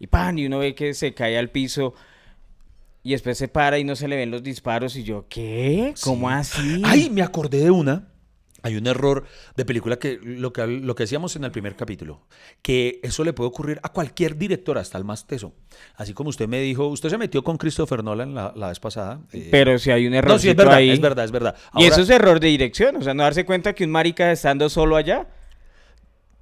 y 0.00 0.06
pan, 0.06 0.38
y 0.38 0.46
uno 0.46 0.58
ve 0.58 0.74
que 0.74 0.94
se 0.94 1.12
cae 1.12 1.36
al 1.38 1.50
piso, 1.50 1.92
y 3.02 3.10
después 3.12 3.36
se 3.36 3.48
para 3.48 3.78
y 3.78 3.84
no 3.84 3.94
se 3.96 4.08
le 4.08 4.16
ven 4.16 4.30
los 4.30 4.42
disparos, 4.42 4.96
y 4.96 5.02
yo, 5.04 5.26
¿qué? 5.28 5.92
¿Cómo 6.02 6.30
así? 6.30 6.80
Ay, 6.84 7.10
me 7.10 7.22
acordé 7.22 7.58
de 7.58 7.70
una. 7.70 8.08
Hay 8.62 8.76
un 8.76 8.86
error 8.86 9.24
de 9.56 9.64
película 9.64 9.98
que 9.98 10.18
lo 10.22 10.52
que 10.52 10.66
lo 10.66 10.94
que 10.94 11.02
decíamos 11.02 11.34
en 11.36 11.44
el 11.44 11.50
primer 11.50 11.74
capítulo, 11.76 12.26
que 12.62 13.00
eso 13.02 13.24
le 13.24 13.32
puede 13.32 13.48
ocurrir 13.48 13.80
a 13.82 13.88
cualquier 13.90 14.36
director, 14.36 14.78
hasta 14.78 14.98
el 14.98 15.04
más 15.04 15.26
teso. 15.26 15.52
Así 15.96 16.14
como 16.14 16.30
usted 16.30 16.48
me 16.48 16.60
dijo, 16.60 16.86
usted 16.88 17.08
se 17.10 17.18
metió 17.18 17.42
con 17.42 17.56
Christopher 17.58 18.04
Nolan 18.04 18.34
la, 18.34 18.52
la 18.56 18.68
vez 18.68 18.78
pasada. 18.80 19.20
eh, 19.32 19.48
Pero 19.50 19.78
si 19.78 19.90
hay 19.90 20.06
un 20.06 20.14
error 20.14 20.32
no, 20.32 20.38
sí, 20.38 20.48
es 20.48 20.56
verdad, 20.56 20.74
ahí. 20.74 20.90
es 20.90 21.00
verdad, 21.00 21.24
es 21.24 21.30
verdad. 21.32 21.56
Y 21.76 21.84
eso 21.84 22.02
es 22.02 22.10
error 22.10 22.38
de 22.40 22.48
dirección, 22.48 22.96
o 22.96 23.02
sea, 23.02 23.14
no 23.14 23.22
darse 23.24 23.44
cuenta 23.44 23.74
que 23.74 23.84
un 23.84 23.90
marica 23.90 24.30
estando 24.32 24.68
solo 24.68 24.96
allá. 24.96 25.26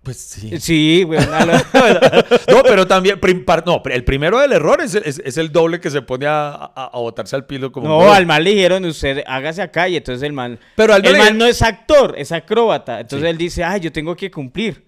Pues 0.02 0.16
sí. 0.18 0.58
Sí, 0.60 1.02
güey. 1.02 1.20
no, 2.48 2.62
pero 2.62 2.86
también, 2.86 3.20
no, 3.66 3.82
el 3.84 4.02
primero 4.04 4.38
del 4.38 4.52
error 4.52 4.80
es, 4.80 4.94
es- 4.94 5.20
es 5.22 5.36
el 5.36 5.52
doble 5.52 5.78
que 5.78 5.90
se 5.90 6.00
pone 6.00 6.26
a, 6.26 6.52
a- 6.52 6.90
a 6.92 6.98
botarse 6.98 7.36
al 7.36 7.44
pilo 7.44 7.70
como 7.70 7.86
No, 7.86 8.10
al 8.12 8.24
man 8.26 8.42
le 8.42 8.50
dijeron, 8.50 8.84
usted 8.86 9.22
hágase 9.26 9.60
acá 9.60 9.88
y 9.88 9.96
entonces 9.96 10.22
el 10.22 10.32
man... 10.32 10.58
Pero 10.74 10.94
al 10.94 11.04
el 11.04 11.12
le- 11.12 11.18
man 11.18 11.36
no 11.36 11.44
es 11.46 11.60
actor, 11.60 12.14
es 12.16 12.32
acróbata. 12.32 13.00
Entonces 13.00 13.26
Sí. 13.26 13.30
él 13.30 13.36
dice, 13.38 13.62
ay, 13.64 13.80
yo 13.80 13.92
tengo 13.92 14.16
que 14.16 14.30
cumplir. 14.30 14.86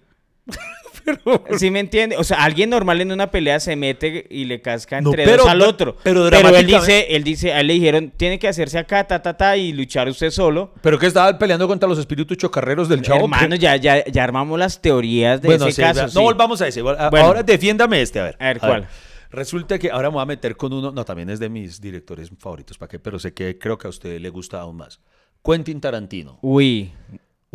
¿Sí 1.57 1.69
me 1.71 1.79
entiende? 1.79 2.17
O 2.17 2.23
sea, 2.23 2.43
alguien 2.43 2.69
normal 2.69 3.01
en 3.01 3.11
una 3.11 3.29
pelea 3.31 3.59
se 3.59 3.75
mete 3.75 4.25
y 4.29 4.45
le 4.45 4.61
casca 4.61 5.01
No, 5.01 5.09
entre 5.11 5.25
pero- 5.25 5.43
dos 5.43 5.47
al 5.51 5.61
otro. 5.61 5.95
pero 6.03 6.27
él 6.27 6.65
dice, 6.65 7.07
él 7.15 7.23
dice, 7.23 7.53
a 7.53 7.59
él 7.61 7.67
le 7.67 7.73
dijeron, 7.73 8.11
tiene 8.15 8.39
que 8.39 8.47
hacerse 8.47 8.77
acá, 8.77 9.05
ta, 9.05 9.21
ta, 9.21 9.35
ta, 9.35 9.57
y 9.57 9.73
luchar 9.73 10.07
usted 10.09 10.29
solo. 10.31 10.73
Pero 10.81 10.97
que 10.99 11.05
estaba 11.07 11.37
peleando 11.37 11.67
contra 11.67 11.87
los 11.89 11.99
espíritus 11.99 12.37
chocarreros 12.37 12.89
del 12.89 13.01
chavo. 13.01 13.21
Hermano, 13.25 13.55
ya, 13.55 13.75
ya, 13.75 14.03
ya 14.05 14.23
armamos 14.23 14.57
las 14.59 14.81
teorías 14.81 15.41
de 15.41 15.47
Bueno, 15.47 15.65
ese 15.67 15.75
sí, 15.75 15.81
caso. 15.81 16.07
sí. 16.09 16.15
no 16.15 16.21
volvamos 16.21 16.61
a 16.61 16.67
ese. 16.67 16.81
Bueno. 16.81 16.99
Ahora 16.99 17.43
defiéndame 17.43 18.01
este, 18.01 18.19
a 18.19 18.23
ver. 18.23 18.37
A 18.39 18.45
ver, 18.47 18.59
¿cuál? 18.59 18.87
Resulta 19.31 19.79
que 19.79 19.89
ahora 19.89 20.09
me 20.09 20.13
voy 20.15 20.21
a 20.23 20.25
meter 20.27 20.55
con 20.55 20.71
uno, 20.73 20.91
no, 20.91 21.03
también 21.05 21.29
es 21.31 21.39
de 21.39 21.49
mis 21.49 21.81
directores 21.81 22.29
favoritos, 22.37 22.77
¿para 22.77 22.87
qué? 22.89 22.99
Pero 22.99 23.17
sé 23.17 23.33
que 23.33 23.57
creo 23.57 23.79
que 23.79 23.87
a 23.87 23.89
usted 23.89 24.19
le 24.21 24.29
gusta 24.29 24.61
aún 24.61 24.77
más. 24.77 24.99
Quentin 25.43 25.81
Tarantino. 25.81 26.37
Uy, 26.43 26.91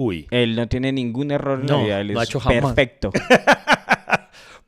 Uy. 0.00 0.26
él 0.30 0.54
no 0.54 0.68
tiene 0.68 0.92
ningún 0.92 1.32
error 1.32 1.58
en 1.60 1.66
No, 1.66 1.78
la 1.78 1.84
vida, 1.84 2.00
él 2.00 2.12
no 2.14 2.20
ha 2.20 2.22
es 2.22 2.28
hecho 2.28 2.38
jamás. 2.40 2.72
perfecto. 2.72 3.10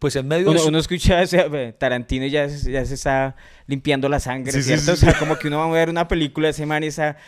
Pues 0.00 0.16
en 0.16 0.26
medio 0.26 0.45
de 0.47 0.50
Uno, 0.52 0.59
su- 0.61 0.69
uno 0.69 0.78
escucha 0.78 1.21
ese 1.23 1.47
eh, 1.52 1.75
Tarantino 1.78 2.25
y 2.25 2.30
ya, 2.30 2.49
se- 2.49 2.73
ya 2.73 2.83
se 2.87 2.95
está 2.95 3.37
limpiando 3.66 4.09
la 4.09 4.19
sangre, 4.19 4.50
Sí, 4.50 4.62
¿cierto? 4.62 4.85
sí, 4.87 4.90
o 4.92 4.97
sea, 4.97 5.19
como 5.19 5.38
que 5.38 5.47
uno 5.49 5.59
va 5.59 5.66
a 5.66 5.71
ver 5.71 5.90
una 5.90 6.09
película 6.09 6.47
de 6.47 6.52
ese 6.52 6.64
man 6.64 6.83
y 6.83 6.87
esa, 6.87 7.19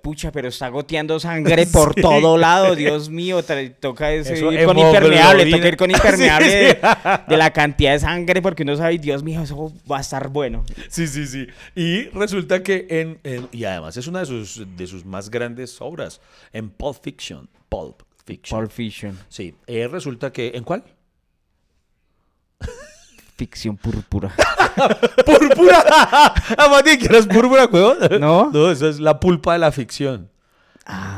pucha, 0.00 0.30
pero 0.30 0.46
está 0.48 0.68
goteando 0.68 1.18
sangre 1.18 1.66
por 1.72 1.96
todo 1.96 2.38
lado, 2.38 2.76
Dios 2.76 3.10
mío, 3.10 3.42
toca 3.80 4.12
ese- 4.12 4.34
Eso, 4.34 4.52
ir 4.52 4.64
con 4.64 4.78
impermeable, 4.78 5.50
toca 5.50 5.66
ir 5.68 5.76
con 5.76 5.90
impermeable 5.90 6.46
Sí, 6.48 6.76
sí. 6.76 6.80
De, 6.80 7.20
de 7.28 7.36
la 7.36 7.52
cantidad 7.52 7.92
de 7.92 7.98
sangre 7.98 8.40
porque 8.40 8.62
uno 8.62 8.76
sabe, 8.76 8.98
Dios 8.98 9.24
mío, 9.24 9.42
eso 9.42 9.72
va 9.90 9.98
a 9.98 10.00
estar 10.02 10.28
bueno. 10.28 10.64
Sí, 10.88 11.08
sí, 11.08 11.26
sí. 11.26 11.48
Y 11.74 12.04
resulta 12.10 12.62
que 12.62 12.86
en, 12.88 13.18
en- 13.24 13.48
y 13.50 13.64
además 13.64 13.96
es 13.96 14.06
una 14.06 14.20
de 14.20 14.26
sus, 14.26 14.64
de 14.76 14.86
sus 14.86 15.04
más 15.04 15.28
grandes 15.28 15.80
obras, 15.80 16.20
en 16.52 16.70
Pulp 16.70 16.98
Fiction. 17.02 17.48
Pulp 17.68 18.00
Fiction. 18.24 18.60
Pulp 18.60 18.70
Fiction, 18.70 19.18
Sí. 19.28 19.56
Eh, 19.66 19.88
resulta 19.88 20.32
que, 20.32 20.52
¿en 20.54 20.62
cuál? 20.62 20.84
Ficción 23.36 23.76
púrpura. 23.76 24.32
¡Púrpura! 25.26 25.84
Además 26.56 26.82
ni 26.84 26.98
que 26.98 27.06
eres 27.06 27.26
púrpura, 27.26 27.66
huevón. 27.66 27.98
¿No? 28.20 28.50
No, 28.52 28.70
eso 28.70 28.88
es 28.88 29.00
la 29.00 29.18
pulpa 29.20 29.54
de 29.54 29.58
la 29.58 29.72
ficción. 29.72 30.30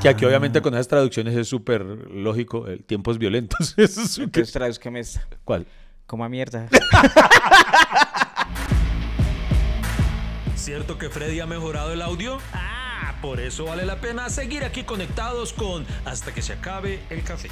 Que 0.03 0.09
aquí 0.11 0.25
Ah. 0.25 0.29
obviamente 0.29 0.61
con 0.61 0.75
esas 0.75 0.89
traducciones 0.89 1.35
es 1.37 1.49
súper 1.49 1.83
lógico, 1.83 2.67
el 2.67 2.85
tiempos 2.85 3.17
violentos. 3.19 3.75
Eso 3.79 4.03
es 4.03 4.19
un- 4.19 4.25
Entonces 4.25 4.53
tradúzcame 4.53 5.01
esta. 5.01 5.27
¿Cuál? 5.45 5.67
Como 6.07 6.23
a 6.25 6.29
mierda. 6.29 6.69
¿Cierto 10.55 10.99
que 10.99 11.09
Freddy 11.11 11.41
ha 11.41 11.47
mejorado 11.47 11.93
el 11.93 12.03
audio? 12.03 12.39
Ah, 12.53 13.15
por 13.21 13.41
eso 13.41 13.65
vale 13.67 13.85
la 13.85 13.97
pena 14.01 14.29
seguir 14.31 14.65
aquí 14.65 14.85
conectados 14.85 15.53
con 15.53 15.87
Hasta 16.05 16.33
que 16.33 16.43
se 16.43 16.53
acabe 16.55 17.01
el 17.11 17.23
café. 17.23 17.49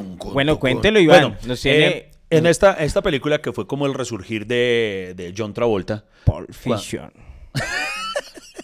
Bueno, 0.00 0.58
cuéntelo, 0.58 0.98
Iván. 1.00 1.20
Bueno, 1.22 1.36
Nos 1.46 1.60
tiene 1.60 1.86
eh, 1.86 2.10
En 2.30 2.46
esta, 2.46 2.72
esta 2.74 3.02
película 3.02 3.40
que 3.42 3.52
fue 3.52 3.66
como 3.66 3.86
el 3.86 3.94
resurgir 3.94 4.46
de, 4.46 5.12
de 5.16 5.34
John 5.36 5.52
Travolta. 5.54 6.04
Paul 6.24 6.46
Fiction. 6.50 7.12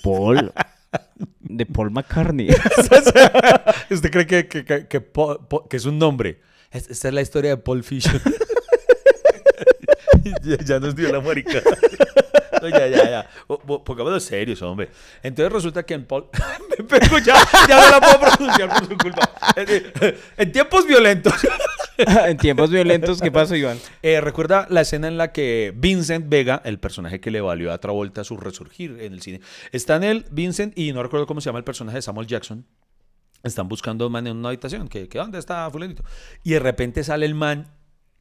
Paul. 0.02 0.52
De 1.40 1.66
Paul 1.66 1.90
McCartney. 1.90 2.48
¿Usted 3.90 4.10
cree 4.10 4.26
que, 4.26 4.48
que- 4.48 4.64
que 4.88 5.76
es 5.76 5.84
un 5.84 5.98
nombre? 5.98 6.40
Es- 6.70 6.88
Esta 6.90 7.08
es 7.08 7.14
la 7.14 7.20
historia 7.22 7.50
de 7.50 7.56
Paul 7.58 7.84
Fisher. 7.84 8.20
ya, 10.44 10.56
ya 10.64 10.80
nos 10.80 10.94
dio 10.96 11.10
la 11.12 11.20
marica. 11.20 11.60
No, 12.62 12.68
ya, 12.68 12.86
ya, 12.88 13.10
ya. 13.10 13.30
Po- 13.46 13.58
po- 13.58 13.84
Pongámonos 13.84 14.22
serios, 14.24 14.60
hombre. 14.62 14.88
Entonces 15.22 15.52
resulta 15.52 15.82
que 15.84 15.94
en 15.94 16.04
Paul... 16.04 16.26
Me 16.78 16.84
pego 16.84 17.18
ya, 17.18 17.36
ya 17.68 17.80
no 17.80 17.90
la 17.90 18.00
puedo 18.00 18.20
pronunciar 18.36 18.68
por 18.68 18.88
su 18.88 18.96
culpa. 18.96 19.30
En, 19.56 20.14
en 20.36 20.52
tiempos 20.52 20.86
violentos. 20.86 21.34
en 21.98 22.36
tiempos 22.36 22.70
violentos, 22.70 23.20
¿qué 23.20 23.30
pasó, 23.32 23.56
Iván? 23.56 23.78
Eh, 24.02 24.20
Recuerda 24.20 24.66
la 24.70 24.82
escena 24.82 25.08
en 25.08 25.18
la 25.18 25.32
que 25.32 25.72
Vincent 25.76 26.28
Vega, 26.28 26.62
el 26.64 26.78
personaje 26.78 27.20
que 27.20 27.30
le 27.30 27.40
valió 27.40 27.72
a 27.72 27.78
Travolta 27.78 28.22
su 28.24 28.36
resurgir 28.36 28.98
en 29.00 29.12
el 29.12 29.22
cine, 29.22 29.40
está 29.72 29.96
en 29.96 30.04
él, 30.04 30.26
Vincent, 30.30 30.78
y 30.78 30.92
no 30.92 31.02
recuerdo 31.02 31.26
cómo 31.26 31.40
se 31.40 31.46
llama 31.46 31.58
el 31.58 31.64
personaje 31.64 31.96
de 31.98 32.02
Samuel 32.02 32.26
Jackson. 32.26 32.64
Están 33.42 33.68
buscando 33.68 34.04
a 34.04 34.06
un 34.08 34.12
man 34.12 34.26
en 34.26 34.36
una 34.36 34.48
habitación. 34.48 34.88
Que, 34.88 35.08
que 35.08 35.18
¿Dónde 35.18 35.38
está 35.38 35.70
Fulanito? 35.70 36.02
Y 36.42 36.50
de 36.52 36.58
repente 36.58 37.04
sale 37.04 37.24
el 37.24 37.34
man 37.34 37.68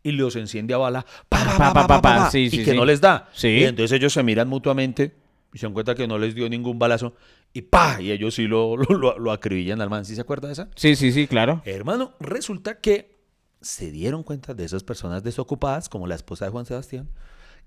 y 0.04 0.12
los 0.12 0.36
enciende 0.36 0.74
a 0.74 0.78
bala. 0.78 1.06
Pa, 1.30 1.44
pa, 1.44 1.58
pa, 1.58 1.74
pa, 1.74 1.88
pa, 1.88 2.02
pa, 2.02 2.02
pa, 2.02 2.32
Sí, 2.32 2.40
y 2.40 2.50
sí, 2.50 2.64
que 2.64 2.72
sí. 2.72 2.78
no 2.78 2.86
les 2.86 3.02
da. 3.02 3.30
Y 3.44 3.64
entonces 3.64 3.92
ellos 3.98 4.14
se 4.14 4.24
miran 4.24 4.48
mutuamente 4.48 5.14
y 5.54 5.58
se 5.58 5.66
dan 5.66 5.74
cuenta 5.74 5.96
que 5.96 6.08
no 6.08 6.18
les 6.18 6.34
dio 6.36 6.50
ningún 6.50 6.80
balazo. 6.80 7.14
Y 7.54 7.62
pa, 7.64 8.02
y 8.02 8.12
ellos 8.12 8.36
sí 8.36 8.48
lo, 8.48 8.78
lo, 8.78 8.86
lo- 8.98 9.18
lo 9.20 9.32
acribillan 9.32 9.82
al 9.82 9.90
man. 9.90 10.06
¿Sí 10.06 10.16
se 10.16 10.22
acuerda 10.22 10.48
de 10.48 10.54
esa? 10.54 10.70
Sí, 10.76 10.96
sí, 10.96 11.12
sí, 11.12 11.28
claro. 11.28 11.62
Hermano, 11.66 12.14
resulta 12.20 12.80
que 12.80 13.18
se 13.62 13.92
dieron 13.92 14.24
cuenta 14.24 14.54
de 14.54 14.64
esas 14.66 14.84
personas 14.84 15.24
desocupadas, 15.24 15.90
como 15.90 16.06
la 16.08 16.16
esposa 16.16 16.46
de 16.46 16.52
Juan 16.52 16.66
Sebastián, 16.66 17.10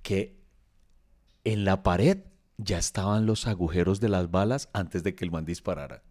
que 0.03 0.37
en 1.45 1.65
la 1.65 1.83
pared 1.83 2.19
ya 2.59 2.79
estaban 2.79 3.27
los 3.27 3.47
agujeros 3.47 4.01
de 4.01 4.09
las 4.11 4.31
balas 4.31 4.69
antes 4.73 5.03
de 5.03 5.15
que 5.15 5.25
el 5.25 5.31
man 5.31 5.45
disparara. 5.47 6.03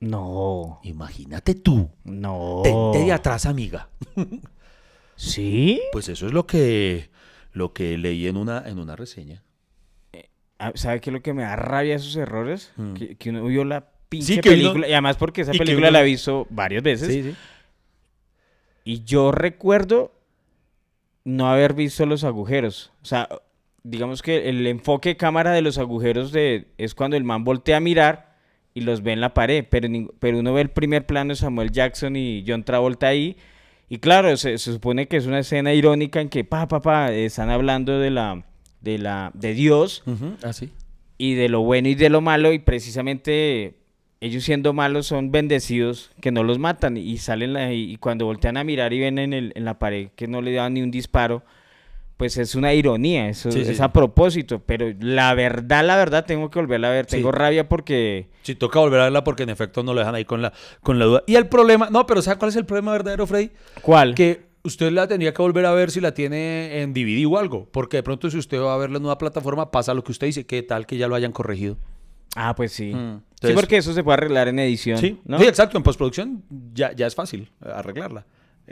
No, 0.00 0.80
Imagínate 0.82 1.54
tú. 1.54 1.90
no. 2.04 2.60
Tente 2.64 3.04
de 3.04 3.12
atrás, 3.12 3.46
amiga. 3.46 3.88
¿Sí? 5.16 5.80
Pues 5.92 6.08
eso 6.08 6.26
es 6.26 6.32
lo 6.32 6.46
que, 6.46 7.10
lo 7.52 7.72
que 7.72 7.96
leí 7.98 8.26
en 8.26 8.36
una, 8.36 8.62
en 8.66 8.78
una 8.78 8.96
reseña. 8.96 9.42
Ah, 10.58 10.72
¿Sabe 10.74 11.00
qué 11.00 11.10
es 11.10 11.14
lo 11.14 11.22
que 11.22 11.32
me 11.34 11.42
da 11.42 11.56
rabia 11.56 11.96
esos 11.96 12.14
errores? 12.16 12.72
Mm. 12.76 12.94
Que, 12.94 13.16
que 13.16 13.30
uno 13.30 13.44
vio 13.44 13.64
la 13.64 13.88
pinche 14.08 14.34
Sí, 14.34 14.40
que 14.40 14.50
uno- 14.50 14.58
película. 14.58 14.88
Y 14.88 14.92
además 14.92 15.16
porque 15.16 15.40
esa 15.42 15.52
película 15.52 15.88
uno- 15.88 15.98
la 15.98 16.02
visto 16.02 16.46
varias 16.50 16.82
veces. 16.82 17.08
sí. 17.12 17.34
Y 18.84 19.04
yo 19.04 19.30
recuerdo 19.32 20.12
no 21.24 21.48
haber 21.48 21.74
visto 21.74 22.04
los 22.06 22.24
agujeros. 22.24 22.90
O 23.02 23.04
sea, 23.06 23.28
digamos 23.84 24.22
que 24.22 24.48
el 24.48 24.66
enfoque 24.66 25.10
de 25.10 25.16
cámara 25.16 25.52
de 25.52 25.62
los 25.62 25.78
agujeros 25.78 26.32
de, 26.32 26.66
es 26.78 26.94
cuando 26.94 27.16
el 27.16 27.22
man 27.24 27.44
voltea 27.44 27.76
a 27.76 27.80
mirar 27.80 28.36
y 28.74 28.80
los 28.80 29.02
ve 29.02 29.12
en 29.12 29.20
la 29.20 29.34
pared. 29.34 29.64
Pero, 29.70 29.88
pero 30.18 30.38
uno 30.40 30.52
ve 30.52 30.62
el 30.62 30.70
primer 30.70 31.06
plano 31.06 31.28
de 31.30 31.36
Samuel 31.36 31.70
Jackson 31.70 32.16
y 32.16 32.44
John 32.46 32.64
Travolta 32.64 33.06
ahí. 33.08 33.36
Y 33.92 33.98
claro, 33.98 34.34
se, 34.38 34.56
se 34.56 34.72
supone 34.72 35.06
que 35.06 35.18
es 35.18 35.26
una 35.26 35.40
escena 35.40 35.74
irónica 35.74 36.22
en 36.22 36.30
que, 36.30 36.44
pa, 36.44 36.66
pa, 36.66 36.80
pa, 36.80 37.12
están 37.12 37.50
hablando 37.50 37.98
de 37.98 38.08
la, 38.08 38.42
de 38.80 38.96
la, 38.96 39.30
de 39.34 39.52
Dios 39.52 40.02
Así. 40.42 40.70
y 41.18 41.34
de 41.34 41.50
lo 41.50 41.60
bueno 41.60 41.88
y 41.88 41.94
de 41.94 42.08
lo 42.08 42.22
malo 42.22 42.54
y 42.54 42.58
precisamente 42.58 43.74
ellos 44.22 44.44
siendo 44.44 44.72
malos 44.72 45.06
son 45.08 45.30
bendecidos 45.30 46.10
que 46.22 46.30
no 46.30 46.42
los 46.42 46.58
matan 46.58 46.96
y 46.96 47.18
salen 47.18 47.52
la- 47.52 47.70
y 47.74 47.96
cuando 47.98 48.24
voltean 48.24 48.56
a 48.56 48.64
mirar 48.64 48.94
y 48.94 49.00
ven 49.00 49.18
en, 49.18 49.34
el- 49.34 49.52
en 49.56 49.64
la 49.66 49.78
pared 49.78 50.08
que 50.16 50.26
no 50.26 50.40
le 50.40 50.52
dan 50.52 50.72
ni 50.72 50.80
un 50.80 50.90
disparo 50.90 51.42
pues 52.22 52.36
es 52.36 52.54
una 52.54 52.72
ironía 52.72 53.28
eso 53.28 53.50
Sí, 53.50 53.64
sí. 53.64 53.72
es 53.72 53.80
a 53.80 53.92
propósito 53.92 54.62
pero 54.64 54.86
la 55.00 55.34
verdad 55.34 55.84
la 55.84 55.96
verdad 55.96 56.24
tengo 56.24 56.50
que 56.50 56.60
volverla 56.60 56.86
a 56.86 56.90
ver 56.92 57.06
Sí. 57.08 57.16
tengo 57.16 57.32
rabia 57.32 57.68
porque 57.68 58.28
Sí, 58.42 58.54
toca 58.54 58.78
volver 58.78 59.00
a 59.00 59.04
verla 59.04 59.24
porque 59.24 59.42
en 59.42 59.50
efecto 59.50 59.82
no 59.82 59.92
lo 59.92 59.98
dejan 59.98 60.14
ahí 60.14 60.24
con 60.24 60.40
la, 60.40 60.52
con 60.84 61.00
la 61.00 61.04
duda. 61.06 61.24
Y 61.26 61.34
el 61.34 61.48
problema, 61.48 61.88
no, 61.90 62.06
pero 62.06 62.22
¿sabe 62.22 62.38
cuál 62.38 62.50
es 62.50 62.56
el 62.56 62.64
problema 62.64 62.92
verdadero, 62.92 63.26
Freddy? 63.26 63.50
¿cuál? 63.82 64.14
que 64.14 64.42
usted 64.62 64.92
la 64.92 65.08
tendría 65.08 65.34
que 65.34 65.42
volver 65.42 65.66
a 65.66 65.72
ver 65.72 65.90
si 65.90 66.00
la 66.00 66.14
tiene 66.14 66.80
en 66.82 66.94
DVD 66.94 67.26
o 67.26 67.38
algo, 67.38 67.68
porque 67.72 67.96
de 67.96 68.02
pronto 68.04 68.30
si 68.30 68.38
usted 68.38 68.60
va 68.60 68.74
a 68.74 68.76
verla 68.78 68.98
en 68.98 69.04
una 69.04 69.18
plataforma 69.18 69.72
pasa 69.72 69.94
lo 69.94 70.04
que 70.04 70.12
usted 70.12 70.28
dice, 70.28 70.46
que 70.46 70.62
tal 70.62 70.86
que 70.86 70.96
ya 70.96 71.08
lo 71.08 71.16
hayan 71.16 71.32
corregido. 71.32 71.76
ah 72.36 72.54
pues 72.54 72.70
sí 72.70 72.92
Mm. 72.94 73.20
sí 73.42 73.52
porque 73.52 73.78
eso 73.78 73.92
se 73.92 74.04
puede 74.04 74.14
arreglar 74.18 74.46
en 74.46 74.60
edición 74.60 74.98
Sí, 74.98 75.18
¿no? 75.24 75.40
sí, 75.40 75.46
exacto, 75.46 75.76
en 75.76 75.82
postproducción 75.82 76.44
ya, 76.72 76.92
ya 76.92 77.08
es 77.08 77.16
fácil 77.16 77.50
arreglarla. 77.60 78.24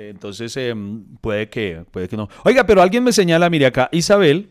Entonces 0.08 0.56
eh, 0.56 0.74
puede 1.20 1.48
que 1.50 1.84
puede 1.90 2.08
que 2.08 2.16
no. 2.16 2.28
Oiga, 2.44 2.64
pero 2.64 2.80
alguien 2.82 3.04
me 3.04 3.12
señala, 3.12 3.50
mire 3.50 3.66
acá, 3.66 3.88
Isabel, 3.92 4.50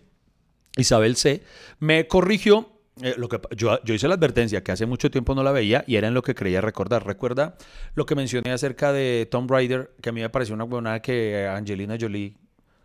Isabel 0.78 1.16
C, 1.16 1.42
me 1.80 2.08
corrigió. 2.08 2.70
eh, 3.02 3.16
lo 3.18 3.30
que, 3.30 3.40
yo, 3.56 3.82
yo 3.84 3.94
hice 3.94 4.08
la 4.08 4.16
advertencia 4.16 4.62
que 4.64 4.72
hace 4.74 4.86
mucho 4.86 5.10
tiempo 5.10 5.34
no 5.34 5.42
la 5.42 5.52
veía 5.52 5.84
y 5.88 5.96
era 5.96 6.08
en 6.10 6.14
lo 6.14 6.22
que 6.22 6.36
creía 6.36 6.62
recordar. 6.62 7.06
Recuerda 7.06 7.56
lo 7.96 8.06
que 8.06 8.14
mencioné 8.16 8.52
acerca 8.52 8.92
de 8.94 9.28
Tomb 9.32 9.50
Raider, 9.50 9.92
que 10.02 10.10
a 10.10 10.12
mí 10.12 10.22
me 10.22 10.30
pareció 10.30 10.54
una 10.54 10.66
buena 10.66 11.00
que 11.02 11.48
Angelina 11.48 11.98
Jolie, 12.00 12.36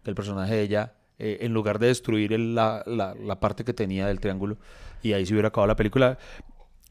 que 0.02 0.11
el 0.11 0.14
personaje 0.14 0.54
de 0.54 0.62
ella, 0.62 0.92
eh, 1.18 1.38
en 1.40 1.52
lugar 1.52 1.78
de 1.78 1.88
destruir 1.88 2.30
la, 2.38 2.83
la- 2.87 3.14
la 3.14 3.40
parte 3.40 3.64
que 3.64 3.75
tenía 3.75 4.06
del 4.06 4.21
triángulo, 4.21 4.56
y 5.02 5.12
ahí 5.12 5.26
se 5.26 5.33
hubiera 5.35 5.49
acabado 5.49 5.66
la 5.68 5.76
película, 5.76 6.16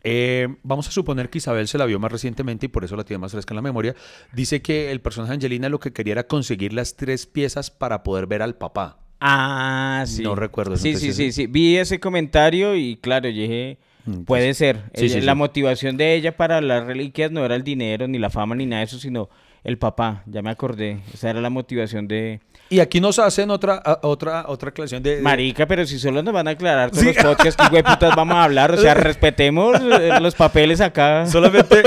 eh, 0.03 0.48
vamos 0.63 0.88
a 0.88 0.91
suponer 0.91 1.29
que 1.29 1.38
Isabel 1.38 1.67
se 1.67 1.77
la 1.77 1.86
vio 1.86 2.00
más 2.00 2.12
recientemente 2.12 2.65
y 2.65 2.69
por 2.69 2.83
eso 2.83 2.95
la 2.95 3.03
tiene 3.03 3.19
más 3.19 3.31
fresca 3.31 3.53
en 3.53 3.57
la 3.57 3.62
memoria. 3.62 3.95
Dice 4.33 4.62
que 4.62 4.91
el 4.91 5.00
personaje 5.01 5.31
de 5.31 5.36
Angelina 5.36 5.69
lo 5.69 5.79
que 5.79 5.93
quería 5.93 6.13
era 6.13 6.27
conseguir 6.27 6.74
las 6.74 6.95
tres 6.95 7.25
piezas 7.25 7.72
para 7.72 8.03
poder 8.03 8.27
ver 8.27 8.41
al 8.41 8.55
papá. 8.55 9.00
Ah, 9.22 10.03
sí. 10.05 10.22
No 10.24 10.36
recuerdo 10.36 10.75
Sí, 10.75 10.95
sí, 10.98 11.13
sí, 11.13 11.31
sí. 11.31 11.48
Vi 11.48 11.77
ese 11.77 12.00
comentario 12.00 12.75
y 12.75 12.98
claro, 12.98 13.29
yo 13.29 13.41
dije, 13.41 13.77
Mm, 14.05 14.24
puede 14.25 14.53
ser. 14.53 14.81
sí, 14.93 15.05
Ella- 15.05 15.15
sí, 15.15 15.22
la 15.22 15.31
sí. 15.31 15.38
motivación 15.38 15.95
de 15.95 16.13
ella 16.15 16.36
para 16.36 16.60
las 16.60 16.86
reliquias 16.86 17.31
no 17.31 17.45
era 17.45 17.55
el 17.55 17.63
dinero, 17.63 18.05
ni 18.05 18.19
la 18.19 18.29
fama, 18.29 18.53
ni 18.53 18.65
nada 18.65 18.79
de 18.81 18.86
eso, 18.88 19.00
sino 19.00 19.29
el 19.63 19.77
papá. 19.77 20.24
Ya 20.25 20.41
me 20.41 20.50
acordé. 20.50 21.00
Esa 21.13 21.29
era 21.29 21.39
la 21.41 21.50
motivación 21.50 22.08
de 22.08 22.41
Y 22.70 22.79
aquí 22.79 23.00
nos 23.00 23.17
hacen 23.20 23.50
otra, 23.51 23.82
otra, 24.01 24.46
otra 24.48 24.70
aclaración 24.70 25.01
de... 25.03 25.22
Marica, 25.22 25.65
pero 25.67 25.86
si 25.86 26.00
solo 26.00 26.22
nos 26.22 26.34
van 26.34 26.48
a 26.48 26.51
aclarar 26.51 26.89
todos 26.91 27.03
Sí. 27.03 27.13
los 27.13 27.24
podcasts, 27.24 27.55
¿qué 27.70 27.75
hueputas 27.75 28.15
vamos 28.15 28.36
a 28.36 28.43
hablar? 28.43 28.72
O 28.72 28.77
sea, 28.77 28.93
respetemos 28.96 29.79
eh, 29.79 30.20
los 30.22 30.36
papeles 30.36 30.82
acá. 30.82 31.25
Solamente, 31.27 31.84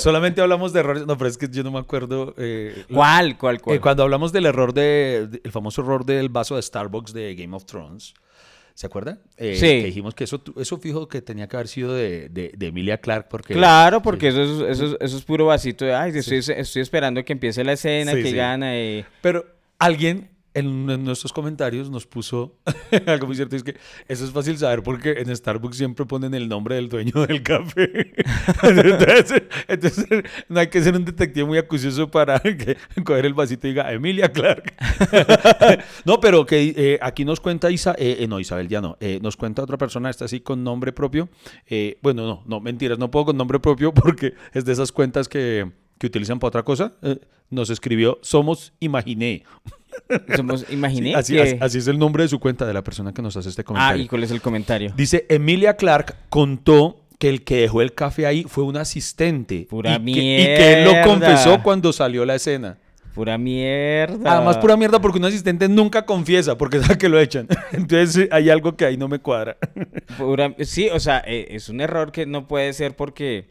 solamente 0.00 0.40
hablamos 0.40 0.72
de 0.72 0.80
errores. 0.80 1.06
No, 1.06 1.16
pero 1.18 1.28
es 1.28 1.36
que 1.38 1.48
yo 1.50 1.62
no 1.62 1.70
me 1.70 1.78
acuerdo. 1.78 2.34
eh, 2.38 2.84
¿Cuál? 2.92 3.36
¿Cuál? 3.36 3.60
¿Cuál? 3.60 3.76
eh, 3.76 3.80
cuando 3.80 4.02
hablamos 4.02 4.32
del 4.32 4.46
error 4.46 4.72
de, 4.72 5.26
de- 5.30 5.40
el 5.44 5.52
famoso 5.52 5.82
error 5.82 6.04
del 6.04 6.28
vaso 6.28 6.56
de 6.56 6.62
Starbucks 6.62 7.12
de 7.12 7.34
Game 7.34 7.54
of 7.54 7.64
Thrones. 7.64 8.14
¿Se 8.78 8.86
acuerda? 8.86 9.18
Eh, 9.36 9.56
Sí. 9.56 9.66
Que 9.66 9.86
dijimos 9.86 10.14
que 10.14 10.22
eso, 10.22 10.40
eso 10.56 10.78
fijo 10.78 11.08
que 11.08 11.20
tenía 11.20 11.48
que 11.48 11.56
haber 11.56 11.66
sido 11.66 11.94
de, 11.94 12.28
de- 12.28 12.52
de 12.56 12.66
Emilia 12.68 12.98
Clark 12.98 13.26
porque... 13.28 13.54
Claro, 13.54 14.02
porque 14.02 14.28
eso, 14.28 14.40
es, 14.68 14.78
eso, 14.78 14.86
es- 14.92 14.96
eso 15.00 15.16
es 15.16 15.24
puro 15.24 15.46
vasito 15.46 15.84
de, 15.84 15.94
ay, 15.96 16.12
estoy, 16.16 16.38
estoy 16.38 16.82
esperando 16.82 17.24
que 17.24 17.32
empiece 17.32 17.64
la 17.64 17.72
escena, 17.72 18.12
Sí, 18.12 18.22
que 18.22 18.30
gana. 18.30 18.76
eh". 18.78 19.04
Pero 19.20 19.44
alguien 19.80 20.30
en, 20.58 21.04
nuestros 21.04 21.32
comentarios 21.32 21.90
nos 21.90 22.06
puso 22.06 22.56
algo 23.06 23.26
muy 23.26 23.36
cierto, 23.36 23.56
es 23.56 23.62
que 23.62 23.76
eso 24.06 24.24
es 24.24 24.30
fácil 24.30 24.58
saber 24.58 24.82
porque 24.82 25.12
en 25.18 25.34
Starbucks 25.34 25.76
siempre 25.76 26.06
ponen 26.06 26.34
el 26.34 26.48
nombre 26.48 26.76
del 26.76 26.88
dueño 26.88 27.26
del 27.26 27.42
café. 27.42 28.12
entonces, 28.62 29.42
entonces, 29.68 30.06
no 30.48 30.60
hay 30.60 30.68
que 30.68 30.82
ser 30.82 30.94
un 30.94 31.04
detective 31.04 31.46
muy 31.46 31.58
acucioso 31.58 32.10
para 32.10 32.40
que, 32.40 32.76
coger 33.04 33.26
el 33.26 33.34
vasito 33.34 33.66
y 33.66 33.70
diga 33.70 33.92
Emilia 33.92 34.32
Clark. 34.32 34.74
no, 36.04 36.20
pero 36.20 36.46
que 36.46 36.74
eh, 36.76 36.98
aquí 37.00 37.24
nos 37.24 37.40
cuenta 37.40 37.70
Isa, 37.70 37.94
eh, 37.98 38.18
eh, 38.20 38.28
no, 38.28 38.40
Isabel 38.40 38.68
ya 38.68 38.80
no, 38.80 38.96
eh, 39.00 39.18
nos 39.22 39.36
cuenta 39.36 39.62
otra 39.62 39.78
persona, 39.78 40.10
está 40.10 40.24
así 40.24 40.40
con 40.40 40.64
nombre 40.64 40.92
propio. 40.92 41.28
Eh, 41.66 41.98
bueno, 42.02 42.26
no, 42.26 42.42
no, 42.46 42.60
mentiras, 42.60 42.98
no 42.98 43.10
puedo 43.10 43.26
con 43.26 43.36
nombre 43.36 43.60
propio 43.60 43.92
porque 43.92 44.34
es 44.52 44.64
de 44.64 44.72
esas 44.72 44.92
cuentas 44.92 45.28
que, 45.28 45.70
que 45.98 46.06
utilizan 46.06 46.38
para 46.38 46.48
otra 46.48 46.62
cosa. 46.62 46.92
Eh, 47.02 47.18
nos 47.50 47.70
escribió 47.70 48.18
Somos 48.22 48.72
Imaginé. 48.80 49.44
Somos, 50.36 50.64
imaginé 50.70 51.14
Así, 51.14 51.34
que... 51.34 51.42
así- 51.42 51.56
así 51.60 51.78
es 51.78 51.88
el 51.88 51.98
nombre 51.98 52.22
de 52.22 52.28
su 52.28 52.38
cuenta 52.38 52.64
de 52.66 52.72
la 52.72 52.82
persona 52.84 53.12
que 53.12 53.20
nos 53.22 53.36
hace 53.36 53.48
este 53.48 53.62
Ah, 53.62 53.64
comentario. 53.64 54.04
¿y 54.04 54.08
cuál 54.08 54.22
es 54.24 54.30
el 54.30 54.40
comentario? 54.40 54.92
Dice, 54.96 55.26
Emilia 55.28 55.76
Clark 55.76 56.14
contó 56.28 57.00
que 57.18 57.28
el 57.28 57.42
que 57.42 57.56
dejó 57.62 57.82
el 57.82 57.94
café 57.94 58.26
ahí 58.26 58.44
fue 58.44 58.62
un 58.64 58.76
asistente. 58.76 59.66
Pura 59.68 59.96
y 60.04 60.12
que, 60.12 60.20
y 60.20 60.44
que 60.44 60.72
él 60.74 60.84
lo 60.84 60.90
mierda. 60.92 61.06
confesó 61.08 61.62
cuando 61.62 61.92
salió 61.92 62.24
la 62.24 62.36
escena. 62.36 62.78
Pura 63.14 63.36
mierda. 63.38 64.36
Además, 64.36 64.58
pura 64.58 64.76
mierda 64.76 65.00
porque 65.00 65.18
un 65.18 65.24
asistente 65.24 65.68
nunca 65.68 66.06
confiesa 66.06 66.56
porque 66.56 66.78
sabe 66.78 66.96
que 66.98 67.08
lo 67.08 67.18
echan. 67.18 67.48
Entonces 67.72 68.16
eh, 68.24 68.28
hay 68.30 68.50
algo 68.50 68.76
que 68.76 68.84
ahí 68.84 68.96
no 68.96 69.08
me 69.08 69.18
cuadra. 69.18 69.56
Pura- 70.16 70.54
Sí, 70.60 70.88
o 70.92 71.00
sea, 71.00 71.24
eh, 71.26 71.48
es 71.50 71.68
un 71.68 71.80
error 71.80 72.12
que 72.12 72.26
no 72.26 72.46
puede 72.46 72.72
ser 72.72 72.94
porque 72.94 73.46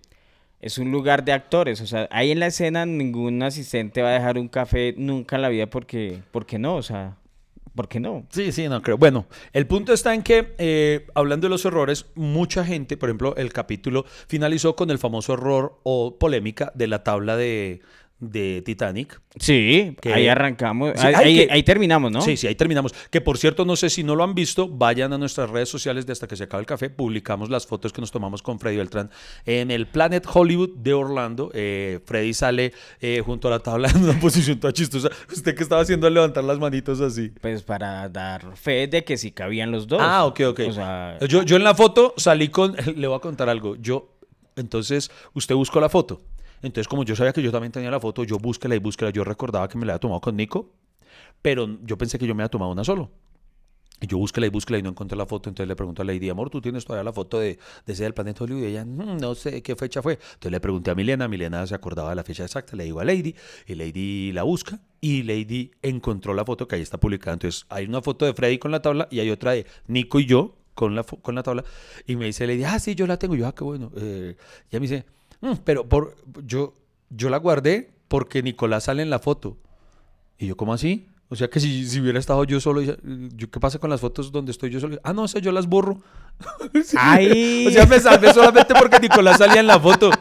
es 0.61 0.77
un 0.77 0.91
lugar 0.91 1.23
de 1.23 1.33
actores. 1.33 1.81
O 1.81 1.87
sea, 1.87 2.07
ahí 2.11 2.31
en 2.31 2.39
la 2.39 2.47
escena 2.47 2.85
ningún 2.85 3.41
asistente 3.43 4.01
va 4.01 4.09
a 4.09 4.13
dejar 4.13 4.37
un 4.37 4.47
café 4.47 4.93
nunca 4.97 5.35
en 5.35 5.41
la 5.41 5.49
vida 5.49 5.67
porque, 5.69 6.21
porque 6.31 6.59
no, 6.59 6.75
o 6.75 6.83
sea, 6.83 7.17
¿por 7.75 7.87
qué 7.87 7.99
no? 7.99 8.25
Sí, 8.29 8.51
sí, 8.51 8.67
no 8.67 8.81
creo. 8.81 8.97
Bueno, 8.97 9.27
el 9.53 9.67
punto 9.67 9.93
está 9.93 10.13
en 10.13 10.23
que, 10.23 10.55
eh, 10.57 11.07
hablando 11.13 11.45
de 11.45 11.49
los 11.49 11.63
errores, 11.65 12.07
mucha 12.15 12.65
gente, 12.65 12.97
por 12.97 13.09
ejemplo, 13.09 13.35
el 13.37 13.53
capítulo 13.53 14.05
finalizó 14.27 14.75
con 14.75 14.89
el 14.89 14.97
famoso 14.97 15.33
error 15.33 15.79
o 15.83 16.17
polémica 16.17 16.71
de 16.75 16.87
la 16.87 17.03
tabla 17.03 17.37
de, 17.37 17.81
de 18.19 18.63
Titanic. 18.65 19.21
Sí, 19.39 19.95
Que- 20.01 20.11
ahí 20.13 20.27
arrancamos. 20.27 20.93
Sí, 20.95 21.05
ahí, 21.05 21.13
hay 21.13 21.23
ahí- 21.39 21.47
que- 21.47 21.53
ahí 21.53 21.63
terminamos, 21.63 22.11
¿no? 22.11 22.21
Sí, 22.21 22.35
sí, 22.35 22.47
ahí 22.47 22.55
terminamos. 22.55 22.93
Que 23.11 23.21
por 23.21 23.37
cierto, 23.37 23.63
no 23.65 23.75
sé 23.75 23.89
si 23.91 24.03
no 24.03 24.15
lo 24.15 24.23
han 24.23 24.33
visto, 24.33 24.67
vayan 24.67 25.13
a 25.13 25.17
nuestras 25.19 25.49
redes 25.51 25.69
sociales 25.69 26.05
de 26.07 26.13
hasta 26.13 26.27
que 26.27 26.35
se 26.35 26.45
acabe 26.45 26.61
el 26.61 26.65
café. 26.65 26.89
Publicamos 26.89 27.49
las 27.51 27.67
fotos 27.67 27.93
que 27.93 28.01
nos 28.01 28.11
tomamos 28.11 28.41
con 28.41 28.59
Freddy 28.59 28.77
Beltrán 28.77 29.11
en 29.45 29.69
el 29.69 29.85
Planet 29.87 30.25
Hollywood 30.31 30.77
de 30.77 30.93
Orlando. 30.93 31.51
Eh, 31.53 31.99
Freddy 32.05 32.33
sale 32.33 32.73
eh, 33.01 33.21
junto 33.23 33.49
a 33.49 33.51
la 33.51 33.59
tabla 33.59 33.87
en 33.95 34.03
una 34.03 34.19
posición 34.19 34.59
toda 34.59 34.73
chistosa. 34.73 35.09
¿Usted 35.31 35.53
qué 35.55 35.61
estaba 35.63 35.81
haciendo 35.81 36.07
al 36.07 36.13
levantar 36.15 36.43
las 36.43 36.57
manitos 36.57 36.99
así? 37.01 37.31
Pues 37.41 37.61
para 37.61 38.09
dar 38.09 38.55
fe 38.57 38.87
de 38.87 39.03
que 39.03 39.17
sí 39.17 39.31
cabían 39.31 39.71
los 39.71 39.87
dos. 39.87 39.99
Ah, 40.01 40.25
ok, 40.25 40.39
ok. 40.47 40.59
O 40.69 40.73
sea, 40.73 41.19
yo, 41.27 41.43
yo 41.43 41.55
en 41.55 41.63
la 41.63 41.75
foto 41.75 42.15
salí 42.17 42.47
con. 42.47 42.75
Le 42.95 43.07
voy 43.07 43.17
a 43.17 43.19
contar 43.19 43.47
algo. 43.49 43.75
Yo. 43.75 44.13
Entonces, 44.55 45.11
usted 45.35 45.53
buscó 45.53 45.79
la 45.79 45.89
foto. 45.89 46.19
Entonces, 46.61 46.87
como 46.87 47.03
yo 47.03 47.15
sabía 47.15 47.33
que 47.33 47.41
yo 47.41 47.51
también 47.51 47.71
tenía 47.71 47.91
la 47.91 47.99
foto, 47.99 48.23
yo 48.23 48.37
búsquela 48.37 48.75
y 48.75 48.79
búsquela. 48.79 49.11
Yo 49.11 49.23
recordaba 49.23 49.67
que 49.67 49.77
me 49.77 49.85
la 49.85 49.93
había 49.93 49.99
tomado 49.99 50.21
con 50.21 50.35
Nico, 50.35 50.71
pero 51.41 51.67
yo 51.83 51.97
pensé 51.97 52.17
que 52.19 52.27
yo 52.27 52.35
me 52.35 52.43
había 52.43 52.49
tomado 52.49 52.71
una 52.71 52.83
solo. 52.83 53.11
Y 53.99 54.05
yo 54.05 54.19
búsquela 54.19 54.45
y 54.45 54.49
búsquela 54.49 54.77
y 54.77 54.83
no 54.83 54.89
encontré 54.89 55.17
la 55.17 55.25
foto. 55.25 55.49
Entonces 55.49 55.67
le 55.67 55.75
pregunto 55.75 56.03
a 56.03 56.05
Lady, 56.05 56.29
amor, 56.29 56.51
¿tú 56.51 56.61
tienes 56.61 56.85
todavía 56.85 57.03
la 57.03 57.13
foto 57.13 57.39
de, 57.39 57.57
de 57.85 57.93
ese 57.93 58.03
del 58.03 58.13
planeta 58.13 58.43
Hollywood? 58.43 58.61
Y 58.61 58.65
ella, 58.67 58.85
"Mm, 58.85 59.17
no 59.17 59.33
sé 59.33 59.63
qué 59.63 59.75
fecha 59.75 60.03
fue. 60.03 60.13
Entonces 60.13 60.51
le 60.51 60.59
pregunté 60.59 60.91
a 60.91 60.95
Milena. 60.95 61.27
Milena 61.27 61.65
se 61.65 61.73
acordaba 61.73 62.11
de 62.11 62.15
la 62.15 62.23
fecha 62.23 62.43
exacta. 62.43 62.75
Le 62.75 62.83
digo 62.83 62.99
a 62.99 63.05
Lady. 63.05 63.35
Y 63.65 63.73
Lady 63.73 64.31
la 64.33 64.43
busca. 64.43 64.79
Y 65.01 65.23
Lady 65.23 65.71
encontró 65.81 66.35
la 66.35 66.45
foto 66.45 66.67
que 66.67 66.75
ahí 66.75 66.83
está 66.83 66.99
publicada. 66.99 67.33
Entonces 67.33 67.65
hay 67.69 67.85
una 67.85 68.01
foto 68.03 68.25
de 68.25 68.33
Freddy 68.35 68.59
con 68.59 68.69
la 68.71 68.83
tabla 68.83 69.07
y 69.09 69.19
hay 69.19 69.31
otra 69.31 69.53
de 69.53 69.65
Nico 69.87 70.19
y 70.19 70.25
yo 70.27 70.55
con 70.75 70.93
la, 70.93 71.03
con 71.03 71.33
la 71.33 71.41
tabla. 71.41 71.63
Y 72.05 72.17
me 72.17 72.25
dice 72.25 72.45
Lady, 72.45 72.65
ah, 72.65 72.77
sí, 72.77 72.93
yo 72.93 73.07
la 73.07 73.17
tengo. 73.17 73.35
Y 73.35 73.39
yo, 73.39 73.47
ah, 73.47 73.55
qué 73.55 73.63
bueno. 73.63 73.91
Eh, 73.97 74.35
y 74.71 74.75
ella 74.75 74.79
me 74.79 74.87
dice, 74.87 75.05
"Mm, 75.07 75.16
pero 75.63 75.87
por, 75.87 76.15
yo, 76.45 76.73
yo 77.09 77.29
la 77.29 77.37
guardé 77.37 77.91
porque 78.07 78.43
Nicolás 78.43 78.85
sale 78.85 79.01
en 79.01 79.09
la 79.09 79.19
foto. 79.19 79.57
Y 80.37 80.47
yo, 80.47 80.57
¿cómo 80.57 80.73
así? 80.73 81.07
O 81.29 81.35
sea 81.35 81.49
que 81.49 81.59
si, 81.59 81.85
si 81.85 81.99
hubiera 81.99 82.19
estado 82.19 82.41
yo 82.45 82.59
solo, 82.61 82.81
yo, 82.81 82.95
¿qué 83.51 83.59
pasa 83.59 83.79
con 83.79 83.89
las 83.89 83.99
fotos 83.99 84.31
donde 84.31 84.51
estoy 84.51 84.69
yo 84.69 84.79
solo? 84.79 84.97
Ah, 85.03 85.11
no, 85.11 85.27
sé, 85.27 85.41
yo 85.41 85.51
las 85.51 85.67
borro. 85.67 85.97
Sí. 86.83 86.95
¡Ay! 86.99 87.65
O 87.67 87.71
sea, 87.71 87.85
me 87.87 87.99
salvé 87.99 88.31
solamente 88.31 88.73
porque 88.79 88.99
Nicolás 88.99 89.39
salía 89.39 89.59
en 89.59 89.67
la 89.67 89.79
foto. 89.79 90.09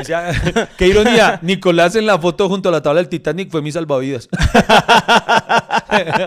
O 0.00 0.02
sea, 0.02 0.32
qué 0.76 0.88
ironía. 0.88 1.38
Nicolás 1.42 1.94
en 1.94 2.06
la 2.06 2.18
foto 2.18 2.48
junto 2.48 2.68
a 2.68 2.72
la 2.72 2.82
tabla 2.82 3.00
del 3.00 3.08
Titanic 3.08 3.48
fue 3.48 3.62
mi 3.62 3.70
salvavidas. 3.70 4.28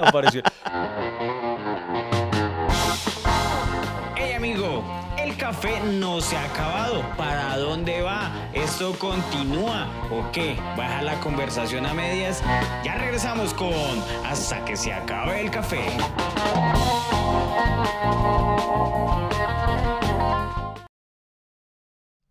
Apareció. 0.01 0.41
Amigo, 4.37 4.83
el 5.17 5.35
café 5.35 5.79
no 5.93 6.21
se 6.21 6.37
ha 6.37 6.45
acabado. 6.45 7.01
¿Para 7.17 7.57
dónde 7.57 8.01
va? 8.01 8.51
¿Esto 8.53 8.93
continúa 8.99 9.87
o 10.11 10.31
qué? 10.31 10.55
¿Baja 10.77 11.01
la 11.01 11.19
conversación 11.21 11.87
a 11.87 11.93
medias? 11.95 12.43
Ya 12.85 12.95
regresamos 12.99 13.51
con 13.55 13.73
Hasta 14.23 14.63
que 14.63 14.77
se 14.77 14.93
acabe 14.93 15.41
el 15.41 15.49
café. 15.49 15.81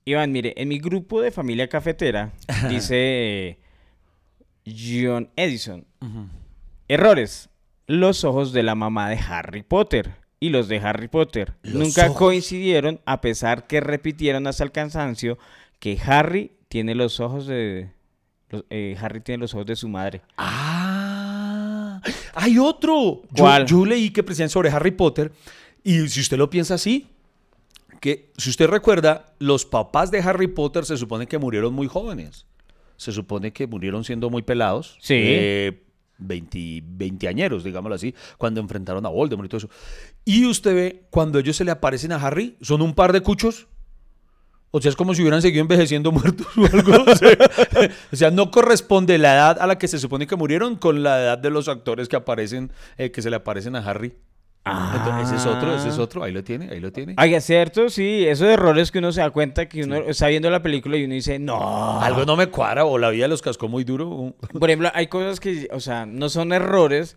Iván, 0.04 0.30
mire, 0.30 0.54
en 0.56 0.68
mi 0.68 0.78
grupo 0.78 1.20
de 1.20 1.32
familia 1.32 1.68
cafetera 1.68 2.32
dice 2.68 3.58
John 4.64 5.28
Edison. 5.34 5.84
Errores. 6.86 7.50
Los 7.88 8.22
ojos 8.22 8.52
de 8.52 8.62
la 8.62 8.76
mamá 8.76 9.10
de 9.10 9.16
Harry 9.16 9.62
Potter 9.64 10.25
y 10.40 10.50
los 10.50 10.68
de 10.68 10.78
Harry 10.78 11.08
Potter 11.08 11.54
Los 11.62 11.74
nunca 11.74 12.06
ojos. 12.06 12.18
coincidieron 12.18 13.00
a 13.06 13.20
pesar 13.20 13.66
que 13.66 13.80
repitieron 13.80 14.46
hasta 14.46 14.64
el 14.64 14.72
cansancio 14.72 15.38
que 15.78 15.98
Harry 16.04 16.52
tiene 16.68 16.94
los 16.94 17.20
ojos 17.20 17.46
de 17.46 17.90
los- 18.50 18.64
eh, 18.70 18.96
Harry 19.00 19.20
tiene 19.20 19.40
los 19.40 19.54
ojos 19.54 19.66
de 19.66 19.76
su 19.76 19.88
madre. 19.88 20.20
Ah, 20.36 22.00
hay 22.34 22.58
otro. 22.58 23.22
Yo, 23.32 23.44
¿Cuál? 23.44 23.66
yo 23.66 23.84
leí 23.84 24.10
que 24.10 24.22
precisamente 24.22 24.52
sobre 24.52 24.70
Harry 24.70 24.90
Potter 24.92 25.32
y 25.82 26.08
si 26.08 26.20
usted 26.20 26.36
lo 26.36 26.50
piensa 26.50 26.74
así, 26.74 27.08
que 28.00 28.30
si 28.36 28.50
usted 28.50 28.68
recuerda, 28.68 29.26
los 29.38 29.64
papás 29.64 30.10
de 30.10 30.20
Harry 30.20 30.48
Potter 30.48 30.84
se 30.84 30.96
supone 30.96 31.26
que 31.26 31.38
murieron 31.38 31.72
muy 31.74 31.86
jóvenes. 31.88 32.46
Se 32.96 33.12
supone 33.12 33.52
que 33.52 33.66
murieron 33.66 34.04
siendo 34.04 34.30
muy 34.30 34.42
pelados. 34.42 34.96
Sí. 35.00 35.14
eh, 35.16 35.82
20, 36.18 36.82
20 36.84 37.28
añeros, 37.28 37.64
digámoslo 37.64 37.94
así, 37.94 38.14
cuando 38.38 38.60
enfrentaron 38.60 39.04
a 39.06 39.08
Voldemort 39.08 39.46
y 39.46 39.48
todo 39.48 39.58
eso. 39.58 39.70
Y 40.24 40.46
usted 40.46 40.74
ve, 40.74 41.06
cuando 41.10 41.38
ellos 41.38 41.56
se 41.56 41.64
le 41.64 41.70
aparecen 41.70 42.12
a 42.12 42.16
Harry, 42.16 42.56
son 42.60 42.82
un 42.82 42.94
par 42.94 43.12
de 43.12 43.20
cuchos. 43.20 43.68
O 44.72 44.80
sea, 44.80 44.90
es 44.90 44.96
como 44.96 45.14
si 45.14 45.22
hubieran 45.22 45.40
seguido 45.40 45.62
envejeciendo 45.62 46.12
muertos 46.12 46.46
o 46.56 46.66
algo. 46.66 46.92
O 48.12 48.16
sea, 48.16 48.30
no 48.30 48.50
corresponde 48.50 49.18
la 49.18 49.34
edad 49.34 49.58
a 49.60 49.66
la 49.66 49.78
que 49.78 49.88
se 49.88 49.98
supone 49.98 50.26
que 50.26 50.36
murieron 50.36 50.76
con 50.76 51.02
la 51.02 51.20
edad 51.20 51.38
de 51.38 51.50
los 51.50 51.68
actores 51.68 52.08
que 52.08 52.16
aparecen, 52.16 52.72
eh, 52.96 53.10
que 53.10 53.22
se 53.22 53.30
le 53.30 53.36
aparecen 53.36 53.76
a 53.76 53.78
Harry. 53.80 54.14
Entonces, 54.66 55.26
ese 55.28 55.36
es 55.36 55.46
otro, 55.46 55.76
ese 55.76 55.88
es 55.90 55.98
otro. 55.98 56.24
Ahí 56.24 56.32
lo 56.32 56.42
tiene, 56.42 56.68
ahí 56.70 56.80
lo 56.80 56.90
tiene. 56.92 57.14
Ay, 57.16 57.34
es 57.34 57.44
cierto, 57.44 57.88
sí, 57.88 58.26
esos 58.26 58.48
errores 58.48 58.90
que 58.90 58.98
uno 58.98 59.12
se 59.12 59.20
da 59.20 59.30
cuenta 59.30 59.68
que 59.68 59.82
uno 59.84 59.96
está 60.08 60.26
viendo 60.28 60.50
la 60.50 60.60
película 60.62 60.96
y 60.96 61.04
uno 61.04 61.14
dice, 61.14 61.38
no. 61.38 62.00
Algo 62.00 62.24
no 62.24 62.36
me 62.36 62.48
cuadra 62.48 62.84
o 62.84 62.98
la 62.98 63.10
vida 63.10 63.28
los 63.28 63.42
cascó 63.42 63.68
muy 63.68 63.84
duro. 63.84 64.34
Por 64.58 64.68
ejemplo, 64.68 64.90
hay 64.94 65.06
cosas 65.06 65.38
que, 65.40 65.68
o 65.72 65.78
sea, 65.80 66.04
no 66.06 66.28
son 66.28 66.52
errores, 66.52 67.16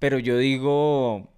pero 0.00 0.18
yo 0.18 0.36
digo, 0.38 1.28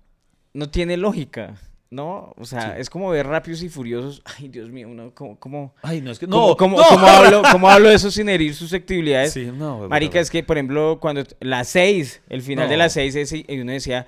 no 0.55 0.71
tiene 0.71 0.97
lógica, 0.97 1.57
¿no? 1.91 2.33
O 2.39 2.45
sea, 2.47 2.79
es 2.79 2.89
como 2.89 3.11
ver 3.11 3.27
Rápidos 3.27 3.63
y 3.63 3.69
Furiosos. 3.69 4.23
Ay, 4.25 4.49
Dios 4.49 4.71
mío, 4.71 4.89
uno, 4.89 5.11
¿cómo, 5.15 5.39
cómo, 5.39 5.75
Ay, 5.83 6.01
no, 6.01 6.11
es 6.11 6.19
que 6.19 6.27
cómo- 6.27 6.49
no. 6.49 6.57
cómo, 6.57 6.79
no. 6.79 6.85
cómo 6.89 7.07
hablo, 7.07 7.43
cómo 7.53 7.69
hablo 7.69 7.91
de 7.91 7.97
eso 7.97 8.11
sin 8.11 8.31
herir 8.31 8.55
susceptibilidades? 8.55 9.35
Sí, 9.35 9.51
no, 9.55 9.89
Marica, 9.89 10.19
es 10.21 10.31
que, 10.31 10.43
por 10.43 10.57
ejemplo, 10.57 10.99
cuando 11.01 11.23
la 11.41 11.65
6, 11.65 12.23
el 12.31 12.41
final 12.41 12.69
de 12.71 12.77
No. 12.77 12.85
la 12.85 12.89
6, 12.89 13.15
ese- 13.15 13.45
y 13.47 13.59
uno 13.61 13.73
decía, 13.73 14.07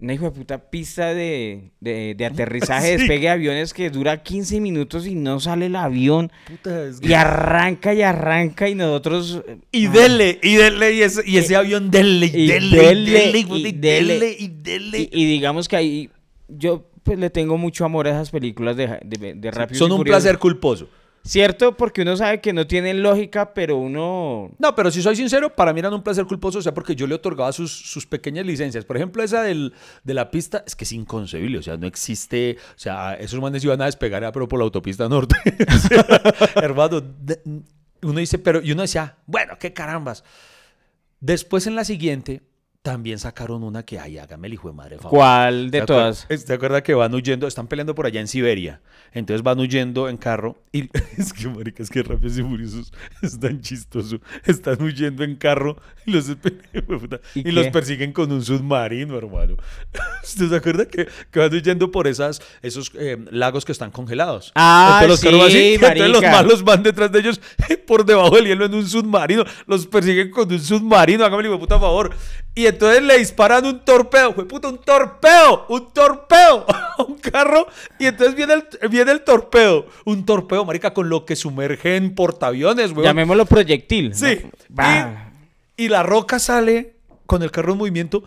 una 0.00 0.14
hijo 0.14 0.24
de 0.26 0.30
puta 0.30 0.58
pista 0.70 1.12
de, 1.14 1.72
de, 1.80 2.14
de 2.16 2.24
aterrizaje, 2.26 2.86
Sí. 2.92 2.96
despegue 2.98 3.20
de 3.22 3.28
aviones 3.28 3.74
que 3.74 3.90
dura 3.90 4.22
15 4.22 4.60
minutos 4.60 5.06
y 5.06 5.14
no 5.14 5.40
sale 5.40 5.66
el 5.66 5.76
avión. 5.76 6.32
Puta, 6.46 6.86
es 6.86 7.00
que- 7.00 7.08
Y 7.08 7.12
arranca 7.12 7.92
y 7.94 8.02
arranca 8.02 8.68
y 8.68 8.74
nosotros... 8.74 9.42
eh, 9.46 9.58
Y 9.72 9.86
ah, 9.86 9.90
dele, 9.90 10.38
y 10.42 10.56
dele, 10.56 10.92
y 10.94 11.02
ese, 11.02 11.22
y 11.26 11.36
ese 11.38 11.56
avión 11.56 11.90
dele, 11.90 12.26
y 12.26 12.46
dele, 12.46 12.66
y 12.66 12.70
dele, 12.70 13.10
dele, 13.12 13.38
y 13.38 13.72
dele. 13.72 14.36
y 14.38 14.48
dele. 14.48 14.98
Y, 15.00 15.08
y 15.12 15.24
digamos 15.26 15.68
que 15.68 15.76
ahí 15.76 16.10
yo 16.48 16.86
pues 17.02 17.18
le 17.18 17.30
tengo 17.30 17.56
mucho 17.56 17.84
amor 17.84 18.06
a 18.06 18.10
esas 18.10 18.30
películas 18.30 18.76
de, 18.76 18.98
de, 19.04 19.34
de 19.34 19.50
Rápidos 19.50 19.78
Son 19.78 19.90
y 19.90 19.94
un 19.94 20.04
placer 20.04 20.38
culposo. 20.38 20.88
Cierto, 21.30 21.76
porque 21.76 22.02
uno 22.02 22.16
sabe 22.16 22.40
que 22.40 22.52
no 22.52 22.66
tienen 22.66 23.04
lógica, 23.04 23.54
pero 23.54 23.76
uno... 23.76 24.50
No, 24.58 24.74
pero 24.74 24.90
si 24.90 25.00
soy 25.00 25.14
sincero, 25.14 25.54
para 25.54 25.72
mí 25.72 25.78
eran 25.78 25.94
un 25.94 26.02
placer 26.02 26.24
culposo, 26.24 26.58
o 26.58 26.62
sea, 26.62 26.74
porque 26.74 26.96
yo 26.96 27.06
le 27.06 27.14
otorgaba 27.14 27.52
sus, 27.52 27.70
sus 27.70 28.04
pequeñas 28.04 28.44
licencias. 28.44 28.84
Por 28.84 28.96
ejemplo, 28.96 29.22
esa 29.22 29.40
del, 29.42 29.72
de 30.02 30.14
la 30.14 30.32
pista, 30.32 30.64
es 30.66 30.74
que 30.74 30.82
es 30.82 30.90
inconcebible, 30.90 31.58
o 31.58 31.62
sea, 31.62 31.76
no 31.76 31.86
existe, 31.86 32.56
o 32.74 32.78
sea, 32.80 33.14
esos 33.14 33.40
manes 33.40 33.62
iban 33.62 33.80
a 33.80 33.84
despegar, 33.84 34.24
ah, 34.24 34.32
pero 34.32 34.48
por 34.48 34.58
la 34.58 34.64
autopista 34.64 35.08
norte. 35.08 35.36
Hermano, 36.56 37.00
uno 38.02 38.18
dice, 38.18 38.40
pero, 38.40 38.60
y 38.60 38.72
uno 38.72 38.82
decía, 38.82 39.18
bueno, 39.26 39.56
qué 39.56 39.72
carambas. 39.72 40.24
Después 41.20 41.68
en 41.68 41.76
la 41.76 41.84
siguiente, 41.84 42.42
también 42.82 43.18
sacaron 43.18 43.62
una 43.62 43.82
que, 43.82 43.98
ay, 43.98 44.16
hágame 44.16 44.46
el 44.48 44.54
hijo 44.54 44.68
de 44.68 44.74
madre 44.74 44.96
favor. 44.96 45.10
¿Cuál 45.10 45.70
de 45.70 45.80
¿Se 45.80 45.86
todas? 45.86 46.24
acuerda- 46.24 46.44
¿Te 46.46 46.52
acuerdas 46.54 46.82
que 46.82 46.94
van 46.94 47.14
huyendo? 47.14 47.46
Están 47.46 47.66
peleando 47.66 47.94
por 47.94 48.06
allá 48.06 48.20
en 48.20 48.28
Siberia. 48.28 48.80
Entonces 49.12 49.42
van 49.42 49.58
huyendo 49.60 50.08
en 50.08 50.16
carro. 50.16 50.62
Y 50.72 50.88
es 51.18 51.34
que, 51.34 51.46
marica, 51.48 51.82
es 51.82 51.90
que 51.90 52.02
Rápidos 52.02 52.38
y 52.38 52.42
Furiosos 52.42 52.90
es 53.22 53.38
tan 53.38 53.60
chistoso. 53.60 54.18
Están 54.46 54.80
huyendo 54.82 55.24
en 55.24 55.36
carro 55.36 55.76
y 56.06 56.12
los, 56.12 56.30
¿Y 57.34 57.48
y 57.48 57.52
los 57.52 57.66
persiguen 57.66 58.14
con 58.14 58.32
un 58.32 58.42
submarino, 58.42 59.18
hermano. 59.18 59.56
¿Usted 60.24 60.48
se 60.48 60.56
acuerda 60.56 60.86
que, 60.86 61.06
que 61.30 61.38
van 61.38 61.52
huyendo 61.52 61.90
por 61.90 62.06
esas, 62.06 62.40
esos 62.62 62.90
eh, 62.94 63.18
lagos 63.30 63.66
que 63.66 63.72
están 63.72 63.90
congelados? 63.90 64.52
Ah, 64.54 65.00
Entonces 65.02 65.24
los 65.24 65.32
carros 65.34 65.52
sí, 65.52 65.58
así, 65.58 65.74
entonces 65.74 66.08
los 66.08 66.22
malos 66.22 66.64
van 66.64 66.82
detrás 66.82 67.12
de 67.12 67.18
ellos 67.20 67.40
por 67.86 68.06
debajo 68.06 68.36
del 68.36 68.46
hielo 68.46 68.64
en 68.64 68.72
un 68.74 68.88
submarino. 68.88 69.44
Los 69.66 69.86
persiguen 69.86 70.30
con 70.30 70.50
un 70.50 70.60
submarino, 70.60 71.26
hágame 71.26 71.40
el 71.42 71.46
hijo 71.48 71.54
de 71.56 71.60
puta 71.60 71.78
favor. 71.78 72.14
Y 72.54 72.66
entonces 72.66 73.02
le 73.02 73.18
disparan 73.18 73.64
un 73.64 73.84
torpedo, 73.84 74.34
fue 74.34 74.46
puta, 74.46 74.68
un 74.68 74.78
torpedo, 74.78 75.66
un 75.68 75.92
torpedo 75.92 76.66
a 76.98 77.02
un 77.02 77.16
carro. 77.16 77.66
Y 77.98 78.06
entonces 78.06 78.34
viene 78.34 78.54
el, 78.54 78.88
viene 78.88 79.12
el 79.12 79.22
torpedo, 79.22 79.86
un 80.04 80.26
torpedo, 80.26 80.64
marica, 80.64 80.92
con 80.92 81.08
lo 81.08 81.24
que 81.24 81.36
sumergen 81.36 82.14
portaaviones, 82.14 82.90
weón. 82.90 83.04
Llamémoslo 83.04 83.46
proyectil. 83.46 84.14
Sí. 84.14 84.40
Y, 85.76 85.84
y 85.84 85.88
la 85.88 86.02
roca 86.02 86.38
sale 86.38 86.96
con 87.26 87.42
el 87.42 87.50
carro 87.50 87.72
en 87.72 87.78
movimiento 87.78 88.24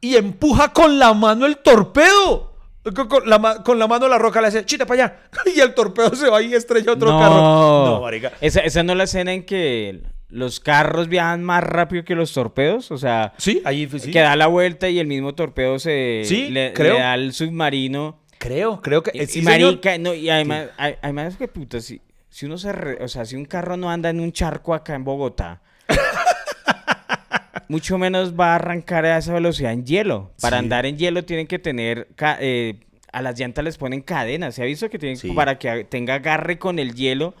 y 0.00 0.16
empuja 0.16 0.72
con 0.72 0.98
la 0.98 1.14
mano 1.14 1.46
el 1.46 1.58
torpedo. 1.58 2.50
Con, 2.94 3.08
con 3.08 3.28
la, 3.28 3.62
con 3.62 3.78
la 3.78 3.86
mano 3.86 4.08
la 4.08 4.18
roca 4.18 4.40
le 4.40 4.48
hace, 4.48 4.64
chita 4.64 4.86
para 4.86 5.04
allá. 5.04 5.20
Y 5.54 5.60
el 5.60 5.74
torpedo 5.74 6.14
se 6.16 6.28
va 6.28 6.42
y 6.42 6.54
estrella 6.54 6.92
otro 6.92 7.12
no. 7.12 7.18
carro. 7.18 7.34
No, 7.34 8.00
marica. 8.00 8.32
Esa, 8.40 8.60
esa 8.60 8.82
no 8.82 8.92
es 8.92 8.98
la 8.98 9.04
escena 9.04 9.32
en 9.32 9.44
que 9.44 10.02
los 10.30 10.60
carros 10.60 11.08
viajan 11.08 11.42
más 11.42 11.62
rápido 11.64 12.04
que 12.04 12.14
los 12.14 12.32
torpedos, 12.32 12.90
o 12.90 12.98
sea, 12.98 13.32
Sí, 13.36 13.60
ahí 13.64 13.86
fue- 13.86 13.98
sí. 14.00 14.10
que 14.10 14.20
da 14.20 14.36
la 14.36 14.46
vuelta 14.46 14.88
y 14.88 14.98
el 14.98 15.06
mismo 15.06 15.34
torpedo 15.34 15.78
se 15.78 16.22
Sí, 16.24 16.48
le, 16.50 16.72
creo. 16.72 16.94
le 16.94 17.00
da 17.00 17.12
al 17.12 17.32
submarino. 17.32 18.20
Creo, 18.38 18.80
creo 18.80 19.02
que 19.02 19.10
Y, 19.14 19.26
sí, 19.26 19.40
y 19.40 19.42
marica, 19.42 19.98
no, 19.98 20.14
y 20.14 20.30
además, 20.30 20.68
además 21.02 21.36
que 21.36 21.46
puta, 21.48 21.80
si, 21.80 22.00
si 22.30 22.46
uno 22.46 22.56
se, 22.58 22.72
re- 22.72 23.02
o 23.04 23.08
sea, 23.08 23.24
si 23.24 23.36
un 23.36 23.44
carro 23.44 23.76
no 23.76 23.90
anda 23.90 24.08
en 24.08 24.20
un 24.20 24.32
charco 24.32 24.72
acá 24.72 24.94
en 24.94 25.04
Bogotá, 25.04 25.60
mucho 27.68 27.98
menos 27.98 28.34
va 28.38 28.52
a 28.52 28.54
arrancar 28.56 29.04
a 29.04 29.18
esa 29.18 29.32
velocidad 29.34 29.72
en 29.72 29.84
hielo. 29.84 30.32
Para 30.40 30.58
Sí. 30.58 30.64
andar 30.64 30.86
en 30.86 30.96
hielo 30.98 31.24
tienen 31.24 31.46
que 31.46 31.58
tener, 31.58 32.08
eh, 32.40 32.80
a 33.12 33.22
las 33.22 33.38
llantas 33.38 33.64
les 33.64 33.76
ponen 33.78 34.00
cadenas. 34.02 34.54
¿Se 34.54 34.62
ha 34.62 34.66
visto 34.66 34.88
que 34.90 34.98
tienen 34.98 35.18
para 35.34 35.58
que 35.58 35.84
tenga 35.84 36.14
agarre 36.14 36.58
con 36.58 36.78
el 36.78 36.94
hielo? 36.94 37.34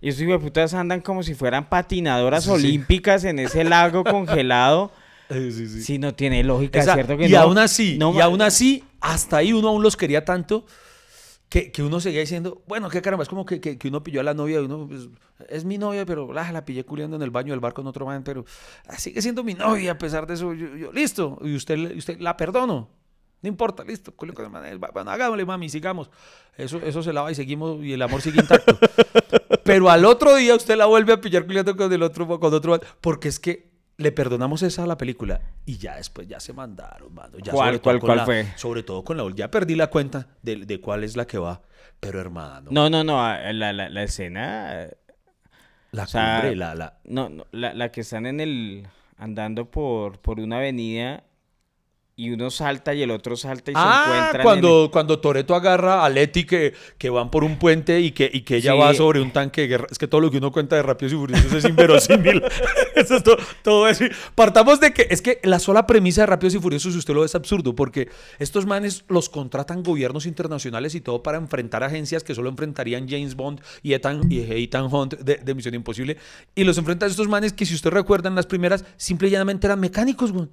Y 0.00 0.10
esos 0.10 0.40
putas 0.40 0.74
andan 0.74 1.00
como 1.00 1.22
si 1.22 1.34
fueran 1.34 1.68
patinadoras 1.68 2.44
Sí, 2.44 2.50
sí. 2.50 2.54
olímpicas 2.54 3.24
en 3.24 3.38
ese 3.40 3.64
lago 3.64 4.04
congelado. 4.04 4.92
Sí, 5.30 5.50
sí. 5.52 5.82
Si 5.82 5.98
no 5.98 6.14
tiene 6.14 6.42
lógica, 6.44 6.78
Esa- 6.80 6.94
¿cierto 6.94 7.16
que 7.18 7.26
y 7.26 7.32
no? 7.32 7.38
aún 7.40 7.58
así, 7.58 7.98
No 7.98 8.14
y 8.14 8.20
aún 8.20 8.40
así, 8.40 8.84
hasta 9.00 9.38
ahí 9.38 9.52
uno 9.52 9.68
aún 9.68 9.82
los 9.82 9.96
quería 9.96 10.24
tanto 10.24 10.64
que, 11.50 11.70
que 11.72 11.82
uno 11.82 11.98
seguía 12.00 12.20
diciendo, 12.20 12.62
bueno, 12.66 12.88
qué 12.90 13.00
caramba, 13.02 13.22
es 13.22 13.28
como 13.28 13.44
que, 13.44 13.60
que- 13.60 13.76
que 13.78 13.88
uno 13.88 14.02
pilló 14.02 14.20
a 14.20 14.22
la 14.22 14.34
novia 14.34 14.60
uno, 14.62 14.86
pues, 14.88 15.08
es 15.48 15.64
mi 15.64 15.78
novia, 15.78 16.04
pero 16.06 16.30
ah, 16.38 16.52
la 16.52 16.64
pillé 16.64 16.84
culiando 16.84 17.16
en 17.16 17.22
el 17.22 17.30
baño 17.30 17.52
del 17.52 17.60
bar 17.60 17.72
con 17.74 17.86
otro 17.86 18.06
man, 18.06 18.22
pero 18.22 18.44
ah, 18.86 18.96
sigue 18.98 19.20
siendo 19.22 19.42
mi 19.44 19.54
novia 19.54 19.92
a 19.92 19.98
pesar 19.98 20.26
de 20.26 20.34
eso. 20.34 20.52
Yo, 20.54 20.76
yo, 20.76 20.92
listo, 20.92 21.38
y 21.42 21.54
usted, 21.54 21.96
usted 21.96 22.20
la 22.20 22.36
perdono. 22.36 22.88
No 23.40 23.48
importa, 23.48 23.84
listo, 23.84 24.14
culio 24.14 24.34
con 24.34 24.64
el 24.64 24.78
bueno, 24.78 25.10
hagámosle, 25.10 25.44
mami, 25.44 25.68
sigamos. 25.68 26.10
Eso, 26.56 26.78
eso 26.78 27.02
se 27.02 27.12
lava 27.12 27.30
y 27.30 27.34
seguimos, 27.36 27.82
y 27.84 27.92
el 27.92 28.02
amor 28.02 28.20
sigue 28.20 28.40
intacto. 28.40 28.76
Pero 29.64 29.90
al 29.90 30.04
otro 30.04 30.34
día 30.34 30.54
usted 30.56 30.76
la 30.76 30.86
vuelve 30.86 31.12
a 31.12 31.20
pillar 31.20 31.46
culiando 31.46 31.76
con 31.76 31.92
el 31.92 32.02
otro, 32.02 32.26
con 32.40 32.52
otro 32.52 32.80
porque 33.00 33.28
es 33.28 33.38
que 33.38 33.68
le 33.96 34.12
perdonamos 34.12 34.62
esa 34.62 34.84
a 34.84 34.86
la 34.86 34.96
película 34.96 35.40
y 35.66 35.76
ya 35.78 35.96
después 35.96 36.26
ya 36.26 36.40
se 36.40 36.52
mandaron, 36.52 37.12
mano. 37.14 37.38
Ya 37.38 37.52
¿Cuál, 37.52 37.68
sobre 37.74 37.80
cuál, 37.80 38.00
cuál 38.00 38.16
la- 38.18 38.24
fue? 38.24 38.46
Sobre 38.56 38.82
todo 38.82 39.04
con 39.04 39.16
la 39.16 39.28
Ya 39.34 39.50
perdí 39.50 39.74
la 39.74 39.88
cuenta 39.88 40.28
de, 40.42 40.56
de 40.64 40.80
cuál 40.80 41.04
es 41.04 41.16
la 41.16 41.26
que 41.26 41.38
va. 41.38 41.62
Pero 42.00 42.20
hermano, 42.20 42.70
No, 42.72 42.88
no, 42.88 43.02
no, 43.02 43.16
la, 43.16 43.72
la, 43.72 43.88
la 43.88 44.02
escena... 44.02 44.88
la 45.90 46.04
o 46.04 46.06
sea, 46.06 46.36
cumbre, 46.40 46.56
la, 46.56 46.74
la... 46.76 46.98
No, 47.04 47.28
no, 47.28 47.44
la, 47.50 47.74
la 47.74 47.90
que 47.90 48.02
están 48.02 48.26
en 48.26 48.40
el... 48.40 48.86
andando 49.16 49.68
por, 49.70 50.20
por 50.20 50.38
una 50.38 50.58
avenida 50.58 51.24
y 52.18 52.30
uno 52.32 52.50
salta 52.50 52.92
y 52.94 53.02
el 53.02 53.12
otro 53.12 53.36
salta 53.36 53.70
y 53.70 53.74
se 53.74 53.80
Ah, 53.80 54.02
encuentran 54.08 54.40
en 54.40 54.42
cuando, 54.42 54.88
cuando 54.92 55.20
Toreto 55.20 55.54
agarra 55.54 56.04
a 56.04 56.08
Leti 56.08 56.42
que, 56.44 56.74
que 56.98 57.10
van 57.10 57.30
por 57.30 57.44
un 57.44 57.60
puente 57.60 58.00
y 58.00 58.10
que, 58.10 58.28
y 58.32 58.40
que 58.40 58.56
ella 58.56 58.72
Sí. 58.72 58.78
va 58.78 58.92
sobre 58.92 59.20
un 59.20 59.30
tanque 59.30 59.60
de 59.60 59.66
guerra. 59.68 59.86
Es 59.88 59.98
que 59.98 60.08
todo 60.08 60.20
lo 60.20 60.28
que 60.28 60.38
uno 60.38 60.50
cuenta 60.50 60.74
de 60.74 60.82
Rápidos 60.82 61.12
y 61.12 61.16
Furiosos 61.16 61.52
es 61.52 61.64
inverosímil. 61.64 62.42
eso 62.96 63.14
es 63.14 63.22
todo, 63.22 63.36
todo 63.62 63.86
eso. 63.88 64.04
Partamos 64.34 64.80
de 64.80 64.92
que 64.92 65.06
es 65.10 65.22
que 65.22 65.38
la 65.44 65.60
sola 65.60 65.86
premisa 65.86 66.22
de 66.22 66.26
Rápidos 66.26 66.56
y 66.56 66.58
Furiosos, 66.58 66.92
si 66.92 66.98
usted 66.98 67.14
lo 67.14 67.20
ve, 67.20 67.26
es 67.26 67.36
absurdo, 67.36 67.76
porque 67.76 68.08
estos 68.40 68.66
manes 68.66 69.04
los 69.08 69.28
contratan 69.28 69.84
gobiernos 69.84 70.26
internacionales 70.26 70.96
y 70.96 71.00
todo 71.00 71.22
para 71.22 71.38
enfrentar 71.38 71.84
agencias 71.84 72.24
que 72.24 72.34
solo 72.34 72.48
enfrentarían 72.50 73.08
James 73.08 73.36
Bond 73.36 73.60
y 73.80 73.92
Ethan, 73.92 74.22
y 74.28 74.40
Ethan 74.40 74.92
Hunt 74.92 75.14
de, 75.20 75.36
de 75.36 75.54
Misión 75.54 75.74
Imposible. 75.76 76.16
Y 76.56 76.64
los 76.64 76.78
enfrentan 76.78 77.10
estos 77.10 77.28
manes 77.28 77.52
que, 77.52 77.64
si 77.64 77.74
usted 77.76 77.90
recuerda 77.90 78.28
en 78.28 78.34
las 78.34 78.46
primeras, 78.46 78.84
simple 78.96 79.28
y 79.28 79.30
llanamente 79.30 79.68
eran 79.68 79.78
mecánicos, 79.78 80.32
güey. 80.32 80.48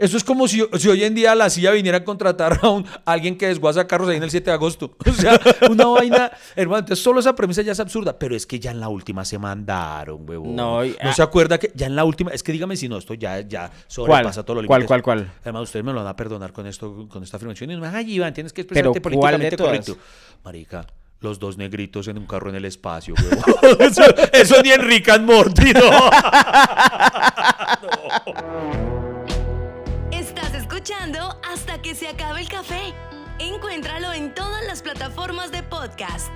Eso 0.00 0.16
es 0.16 0.24
como 0.24 0.48
si, 0.48 0.64
si 0.78 0.88
hoy 0.88 1.04
en 1.04 1.14
día 1.14 1.34
la 1.34 1.50
CIA 1.50 1.72
viniera 1.72 1.98
a 1.98 2.04
contratar 2.04 2.58
a, 2.62 2.70
un, 2.70 2.86
a 3.04 3.12
alguien 3.12 3.36
que 3.36 3.46
desguaza 3.48 3.86
carros 3.86 4.08
ahí 4.08 4.16
en 4.16 4.22
el 4.22 4.30
7 4.30 4.50
de 4.50 4.54
agosto. 4.54 4.96
O 5.06 5.12
sea, 5.12 5.38
una 5.68 5.86
vaina, 5.86 6.30
hermano. 6.56 6.78
Entonces, 6.78 7.02
solo 7.04 7.20
esa 7.20 7.34
premisa 7.34 7.60
ya 7.62 7.72
es 7.72 7.80
absurda. 7.80 8.18
Pero 8.18 8.34
es 8.34 8.46
que 8.46 8.58
ya 8.58 8.70
en 8.70 8.80
la 8.80 8.88
última 8.88 9.24
se 9.26 9.38
mandaron, 9.38 10.28
huevón. 10.28 10.56
No, 10.56 10.82
y- 10.84 10.90
¿No 11.02 11.10
ah. 11.10 11.12
se 11.12 11.22
acuerda 11.22 11.58
que 11.58 11.70
ya 11.74 11.86
en 11.86 11.94
la 11.96 12.04
última. 12.04 12.30
Es 12.30 12.42
que 12.42 12.52
dígame 12.52 12.76
si 12.76 12.88
no, 12.88 12.96
esto 12.96 13.12
ya, 13.12 13.40
ya 13.40 13.68
¿Cuál? 13.68 13.82
sobrepasa 13.88 14.42
todo 14.44 14.62
lo 14.62 14.66
¿Cuál, 14.66 14.80
límites. 14.80 14.88
cuál, 14.88 15.02
cuál? 15.02 15.32
Además, 15.42 15.64
ustedes 15.64 15.84
me 15.84 15.92
lo 15.92 15.98
van 15.98 16.06
a 16.08 16.16
perdonar 16.16 16.52
con 16.52 16.66
esto, 16.66 17.06
con 17.08 17.22
esta 17.22 17.36
afirmación. 17.36 17.70
Y 17.70 17.74
no 17.74 17.80
me 17.80 17.88
ay, 17.88 18.14
Iván, 18.14 18.32
tienes 18.32 18.54
que 18.54 18.64
Pero, 18.64 18.92
expresarte 18.92 19.18
¿cuál 19.18 19.38
de 19.38 19.50
políticamente 19.50 19.86
correcto. 19.86 19.98
Marica. 20.44 20.86
Los 21.20 21.38
dos 21.38 21.58
negritos 21.58 22.08
en 22.08 22.16
un 22.16 22.26
carro 22.26 22.48
en 22.48 22.56
el 22.56 22.64
espacio, 22.64 23.14
huevón. 23.14 23.44
eso, 23.80 24.02
eso 24.32 24.62
ni 24.62 24.70
en 24.70 24.80
Rick 24.80 25.10
and 25.10 25.26
Morty, 25.26 25.74
no. 25.74 26.10
escuchando 30.80 31.38
hasta 31.46 31.82
que 31.82 31.94
se 31.94 32.08
acabe 32.08 32.40
el 32.40 32.48
café. 32.48 32.94
Encuéntralo 33.38 34.14
en 34.14 34.32
todas 34.32 34.64
las 34.66 34.80
plataformas 34.80 35.52
de 35.52 35.62
podcast. 35.62 36.32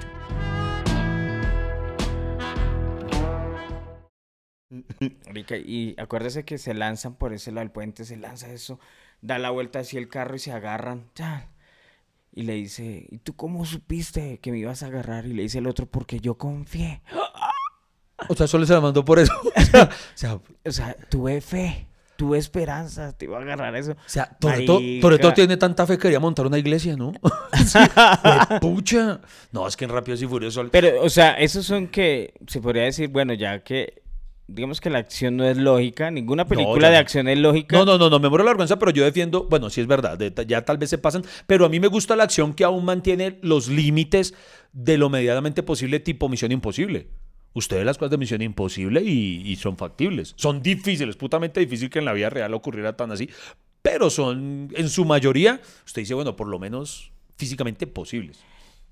Y 5.65 5.99
acuérdese 5.99 6.45
que 6.45 6.59
se 6.59 6.75
lanzan 6.75 7.15
por 7.15 7.33
ese 7.33 7.53
lado 7.53 7.61
del 7.61 7.71
puente, 7.71 8.05
se 8.05 8.19
lanza 8.19 8.53
eso, 8.53 8.79
da 9.23 9.39
la 9.39 9.49
vuelta 9.49 9.79
hacia 9.79 9.99
el 9.99 10.09
carro 10.09 10.37
y 10.37 10.41
se 10.41 10.53
agarran. 10.53 11.11
Y 12.31 12.43
le 12.43 12.53
dice, 12.53 13.07
¿y 13.09 13.19
tú 13.19 13.35
cómo 13.35 13.65
supiste 13.65 14.41
que 14.41 14.53
me 14.53 14.59
ibas 14.59 14.83
a 14.83 14.89
agarrar? 14.89 15.25
Y 15.25 15.33
le 15.33 15.41
dice 15.41 15.59
el 15.59 15.67
otro, 15.67 15.87
porque 15.87 16.21
yo 16.21 16.37
confié. 16.37 17.03
O 18.29 18.35
sea, 18.35 18.47
solo 18.47 18.67
se 18.67 18.75
la 18.75 18.83
mandó 18.83 19.07
por 19.07 19.19
eso. 19.19 19.33
O 19.43 19.61
sea, 19.65 19.85
o 19.85 20.17
sea, 20.17 20.41
O 20.67 20.73
sea, 20.73 20.95
tuve 21.09 21.41
fe, 21.41 21.89
tuve 22.17 22.39
esperanza, 22.39 23.13
te 23.17 23.25
iba 23.27 23.39
a 23.39 23.43
agarrar 23.43 23.75
eso. 23.77 23.93
O 23.93 23.97
sea, 24.07 24.27
Toreto. 24.39 24.81
Toretto 25.01 25.33
tiene 25.35 25.57
tanta 25.57 25.87
fe 25.87 25.95
que 25.97 26.03
quería 26.03 26.21
montar 26.21 26.47
una 26.47 26.59
iglesia, 26.59 26.97
¿no? 26.97 27.13
Sí, 27.67 27.79
pucha. 28.61 29.21
No, 29.53 29.67
es 29.67 29.77
que 29.77 29.85
en 29.85 29.91
Rápidos 29.91 30.23
y 30.23 30.27
Furiosos. 30.27 30.69
Pero, 30.71 31.03
o 31.03 31.09
sea, 31.09 31.33
esos 31.33 31.65
son 31.65 31.89
que 31.89 32.35
se 32.47 32.61
podría 32.61 32.85
decir, 32.85 33.09
bueno, 33.09 33.33
ya 33.35 33.63
que 33.63 34.03
digamos 34.47 34.81
que 34.81 34.91
la 34.91 34.99
acción 34.99 35.39
no 35.39 35.45
es 35.45 35.57
lógica, 35.57 36.11
ninguna 36.11 36.47
película 36.47 36.91
de 36.91 36.99
acción 36.99 37.29
es 37.29 37.39
lógica. 37.39 37.77
No, 37.79 37.85
no, 37.87 37.97
no, 37.97 38.11
no 38.11 38.19
me 38.21 38.29
muero 38.29 38.45
la 38.45 38.51
vergüenza, 38.51 38.79
pero 38.79 38.91
yo 38.91 39.03
defiendo, 39.05 39.45
bueno, 39.45 39.71
sí 39.71 39.81
es 39.81 39.87
verdad, 39.87 40.19
de- 40.19 40.33
ya 40.47 40.63
tal 40.65 40.77
vez 40.77 40.91
se 40.91 40.99
pasan, 40.99 41.25
pero 41.47 41.65
a 41.65 41.69
mí 41.71 41.81
me 41.81 41.87
gusta 41.89 42.15
la 42.15 42.25
acción 42.25 42.53
que 42.53 42.65
aún 42.65 42.85
mantiene 42.85 43.39
los 43.43 43.69
límites 43.69 44.35
de 44.73 44.99
lo 44.99 45.09
medianamente 45.09 45.63
posible, 45.63 45.99
tipo 46.01 46.29
Misión 46.29 46.53
Imposible. 46.53 47.09
Ustedes 47.55 47.85
las 47.87 47.97
cosas 47.99 48.11
de 48.11 48.19
Misión 48.19 48.43
Imposible 48.43 49.01
y, 49.03 49.43
y 49.47 49.57
son 49.57 49.77
factibles. 49.77 50.35
Son 50.37 50.63
difíciles, 50.63 51.17
putamente 51.17 51.61
difícil 51.61 51.89
que 51.89 52.01
en 52.01 52.05
la 52.05 52.13
vida 52.13 52.29
real 52.31 52.53
ocurriera 52.53 52.97
tan 52.97 53.11
así, 53.13 53.31
pero 53.81 54.11
son, 54.11 54.71
en 54.75 54.89
su 54.89 55.05
mayoría, 55.05 55.61
usted 55.87 56.03
dice, 56.03 56.15
bueno, 56.15 56.35
por 56.37 56.49
lo 56.49 56.59
menos 56.59 57.13
físicamente 57.37 57.87
posibles. 57.87 58.41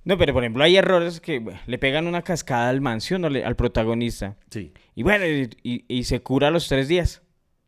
No, 0.05 0.18
pero 0.18 0.33
por 0.33 0.42
ejemplo 0.42 0.64
hay 0.64 0.77
errores 0.77 1.20
que 1.20 1.38
bueno, 1.38 1.61
le 1.66 1.79
pegan 1.79 2.07
una 2.09 2.22
cascada 2.22 2.68
al 2.70 2.81
mansión 2.81 3.25
al 3.25 3.57
protagonista. 3.57 4.37
Sí. 4.51 4.72
Y 4.96 5.03
bueno, 5.05 5.27
y, 5.27 5.48
y- 5.62 5.85
y 5.88 6.05
se 6.05 6.20
cura 6.20 6.48
a 6.48 6.51
los 6.51 6.66
tres 6.68 6.88
días. 6.88 7.22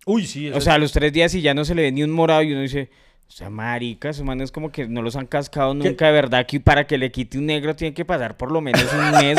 Uy, 0.06 0.26
sí, 0.26 0.50
O 0.50 0.60
sea, 0.60 0.74
a 0.74 0.78
los 0.78 0.92
tres 0.92 1.12
días 1.12 1.34
y 1.34 1.40
ya 1.42 1.54
no 1.54 1.64
se 1.64 1.74
le 1.74 1.82
ve 1.82 1.92
ni 1.92 2.02
un 2.02 2.10
morado 2.10 2.42
y 2.42 2.52
uno 2.52 2.60
dice, 2.62 2.90
o 3.26 3.36
sea, 3.36 3.50
marica, 3.50 4.10
esos 4.10 4.24
manes 4.24 4.52
como 4.52 4.70
que 4.70 4.86
no 4.86 5.02
los 5.02 5.16
han 5.16 5.26
cascado 5.26 5.74
nunca 5.74 6.06
de 6.06 6.12
verdad 6.12 6.46
que 6.46 6.60
para 6.60 6.86
que 6.86 6.96
le 6.98 7.10
quite 7.10 7.36
un 7.38 7.46
negro 7.46 7.74
tiene 7.74 7.92
que 7.92 8.04
pasar 8.04 8.36
por 8.36 8.52
lo 8.52 8.60
menos 8.60 8.84
un 8.92 9.10
mes, 9.20 9.38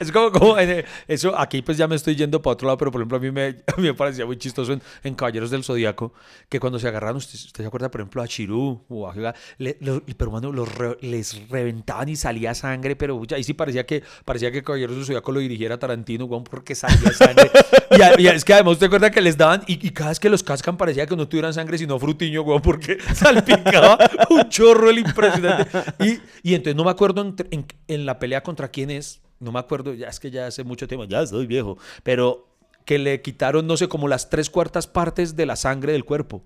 es 0.00 0.10
como, 0.12 0.30
como 0.32 0.58
en- 0.58 0.84
eso, 1.06 1.38
aquí 1.38 1.60
pues 1.60 1.76
ya 1.76 1.86
me 1.86 1.96
estoy 1.96 2.14
yendo 2.16 2.40
para 2.40 2.52
otro 2.54 2.66
lado, 2.66 2.78
pero 2.78 2.90
por 2.90 3.00
ejemplo 3.02 3.18
a 3.18 3.20
mí 3.20 3.30
me, 3.30 3.46
a 3.66 3.76
mí 3.76 3.82
me 3.82 3.94
parecía 3.94 4.24
muy 4.24 4.38
chistoso 4.38 4.72
en, 4.72 4.80
en 5.02 5.14
Caballeros 5.14 5.50
del 5.50 5.64
Zodíaco, 5.64 6.14
que 6.48 6.58
cuando 6.60 6.78
se 6.78 6.88
agarraron, 6.88 7.16
usted, 7.18 7.34
usted 7.34 7.64
se 7.64 7.66
acuerda 7.66 7.90
por 7.90 8.00
ejemplo 8.00 8.22
a 8.22 8.28
Chirú 8.28 8.82
o 8.88 9.10
a 9.10 9.14
le- 9.58 9.76
pero 10.16 10.30
mano, 10.30 10.50
los 10.50 10.72
re- 10.74 10.96
les 11.02 11.46
reventaban 11.50 12.08
y 12.08 12.16
salía 12.16 12.54
sangre, 12.54 12.96
pero 12.96 13.20
ahí 13.34 13.44
sí 13.44 13.52
parecía 13.52 13.84
que, 13.84 14.02
parecía 14.24 14.50
que 14.50 14.62
Caballeros 14.62 14.96
del 14.96 15.04
Zodíaco 15.04 15.30
lo 15.32 15.40
dirigiera 15.40 15.78
Tarantino, 15.78 16.24
weón, 16.24 16.44
porque 16.44 16.74
salía 16.74 17.12
sangre. 17.12 17.50
y, 17.98 18.00
a- 18.00 18.18
y 18.18 18.28
es 18.28 18.44
que 18.46 18.54
además 18.54 18.74
usted 18.74 18.86
acuerda 18.86 19.10
que 19.10 19.20
les 19.20 19.36
daban, 19.36 19.62
y, 19.66 19.84
y 19.86 19.90
cada 19.90 20.08
vez 20.10 20.20
que 20.20 20.30
los 20.30 20.42
cascan 20.42 20.78
parecía 20.78 21.06
que 21.06 21.16
no 21.16 21.28
tuvieran 21.28 21.52
sangre, 21.52 21.76
sino 21.76 21.98
frutiño, 21.98 22.42
weón, 22.42 22.62
porque 22.62 22.83
salpicaba 23.14 23.98
un 24.30 24.48
chorro 24.48 24.90
el 24.90 24.98
impresionante. 24.98 25.70
Y, 26.00 26.20
y 26.50 26.54
entonces 26.54 26.76
no 26.76 26.84
me 26.84 26.90
acuerdo 26.90 27.22
en, 27.50 27.66
en 27.88 28.06
la 28.06 28.18
pelea 28.18 28.42
contra 28.42 28.68
quién 28.68 28.90
es, 28.90 29.20
no 29.40 29.52
me 29.52 29.58
acuerdo, 29.58 29.94
ya 29.94 30.08
es 30.08 30.20
que 30.20 30.30
ya 30.30 30.46
hace 30.46 30.64
mucho 30.64 30.86
tiempo, 30.88 31.04
ya 31.04 31.22
estoy 31.22 31.46
viejo, 31.46 31.78
pero 32.02 32.48
que 32.84 32.98
le 32.98 33.20
quitaron, 33.22 33.66
no 33.66 33.76
sé, 33.76 33.88
como 33.88 34.08
las 34.08 34.28
tres 34.30 34.50
cuartas 34.50 34.86
partes 34.86 35.36
de 35.36 35.46
la 35.46 35.56
sangre 35.56 35.92
del 35.92 36.04
cuerpo. 36.04 36.42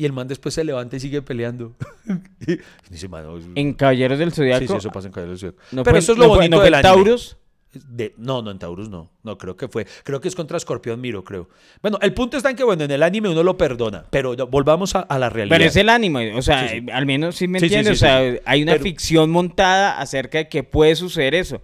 Y 0.00 0.04
el 0.04 0.12
man 0.12 0.28
después 0.28 0.54
se 0.54 0.62
levanta 0.62 0.94
y 0.96 1.00
sigue 1.00 1.22
peleando. 1.22 1.74
y 2.46 2.58
dice, 2.88 3.08
"Mano, 3.08 3.36
eso- 3.36 3.48
En 3.56 3.74
Caballeros 3.74 4.18
del 4.20 4.32
Zodiaco. 4.32 4.60
Sí, 4.60 4.68
sí, 4.68 4.76
eso 4.76 4.90
pasa 4.90 5.08
en 5.08 5.12
Caballeros 5.12 5.40
del 5.40 5.50
Zodíaco. 5.50 5.66
no 5.72 5.82
Pero 5.82 5.94
fue- 5.94 5.98
eso 5.98 6.12
es 6.12 6.18
no 6.18 6.24
lo 6.24 6.28
fue- 6.30 6.36
bonito 6.38 6.50
no 6.56 6.60
fue 6.62 6.64
del 6.66 6.74
en 6.74 6.86
anime. 6.86 7.04
Taurus. 7.04 7.36
De- 7.72 8.14
no, 8.16 8.40
no, 8.40 8.50
en 8.50 8.58
Taurus 8.58 8.88
no. 8.88 9.10
No, 9.22 9.36
creo 9.36 9.56
que 9.56 9.68
fue. 9.68 9.86
Creo 10.02 10.20
que 10.20 10.28
es 10.28 10.34
contra 10.34 10.56
Escorpión 10.56 11.00
Miro, 11.00 11.22
creo. 11.22 11.48
Bueno, 11.82 11.98
el 12.00 12.14
punto 12.14 12.36
está 12.38 12.48
en 12.50 12.56
que, 12.56 12.64
bueno, 12.64 12.84
en 12.84 12.90
el 12.90 13.02
anime 13.02 13.28
uno 13.28 13.42
lo 13.42 13.56
perdona. 13.58 14.06
Pero 14.10 14.34
volvamos 14.48 14.94
a, 14.94 15.00
a 15.00 15.18
la 15.18 15.28
realidad. 15.28 15.56
Pero 15.56 15.68
es 15.68 15.76
el 15.76 15.88
ánimo, 15.90 16.18
o 16.34 16.42
sea, 16.42 16.66
Sí, 16.68 16.80
sí. 16.80 16.86
al 16.90 17.04
menos 17.04 17.36
sí 17.36 17.46
me 17.46 17.58
Sí, 17.60 17.66
entiendes, 17.66 17.92
o 17.94 17.96
sea, 17.96 18.20
hay 18.46 18.62
una 18.62 18.72
Pero- 18.72 18.84
ficción 18.84 19.30
montada 19.30 20.00
acerca 20.00 20.38
de 20.38 20.48
que 20.48 20.62
puede 20.64 20.96
suceder 20.96 21.34
eso. 21.34 21.60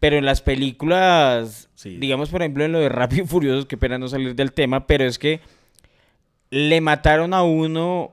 Pero 0.00 0.16
en 0.16 0.24
las 0.26 0.42
películas, 0.42 1.70
Sí. 1.74 1.96
digamos 1.96 2.28
por 2.28 2.42
ejemplo 2.42 2.64
en 2.64 2.72
lo 2.72 2.80
de 2.80 2.88
Rápido 2.88 3.24
y 3.24 3.26
Furioso, 3.26 3.66
qué 3.68 3.76
pena 3.76 3.98
no 3.98 4.08
salir 4.08 4.34
del 4.34 4.52
tema, 4.52 4.86
pero 4.86 5.04
es 5.04 5.18
que 5.18 5.40
le 6.50 6.80
mataron 6.80 7.34
a 7.34 7.42
uno 7.42 8.12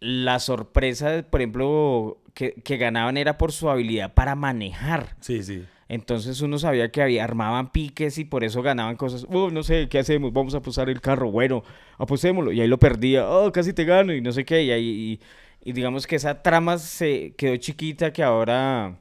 la 0.00 0.38
sorpresa, 0.38 1.24
por 1.28 1.40
ejemplo, 1.40 2.18
que, 2.34 2.54
que 2.62 2.76
ganaban 2.76 3.16
era 3.16 3.36
por 3.38 3.52
su 3.52 3.68
habilidad 3.70 4.14
para 4.14 4.34
manejar. 4.34 5.16
Sí, 5.20 5.42
sí. 5.42 5.64
Entonces 5.88 6.40
uno 6.42 6.58
sabía 6.58 6.90
que 6.90 7.02
había, 7.02 7.24
armaban 7.24 7.72
piques 7.72 8.18
y 8.18 8.24
por 8.24 8.44
eso 8.44 8.62
ganaban 8.62 8.96
cosas. 8.96 9.26
Oh, 9.30 9.50
no 9.50 9.62
sé, 9.62 9.88
¿qué 9.88 9.98
hacemos? 9.98 10.32
Vamos 10.32 10.54
a 10.54 10.58
apostar 10.58 10.90
el 10.90 11.00
carro. 11.00 11.30
Bueno, 11.30 11.62
apostémoslo. 11.96 12.52
Y 12.52 12.60
ahí 12.60 12.68
lo 12.68 12.78
perdía. 12.78 13.28
Oh, 13.28 13.50
casi 13.52 13.72
te 13.72 13.84
gano 13.84 14.12
y 14.12 14.20
no 14.20 14.32
sé 14.32 14.44
qué. 14.44 14.64
Y, 14.64 14.70
ahí, 14.70 15.20
y, 15.64 15.70
y 15.70 15.72
digamos 15.72 16.06
que 16.06 16.16
esa 16.16 16.42
trama 16.42 16.78
se 16.78 17.34
quedó 17.36 17.56
chiquita 17.56 18.12
que 18.12 18.22
ahora 18.22 18.98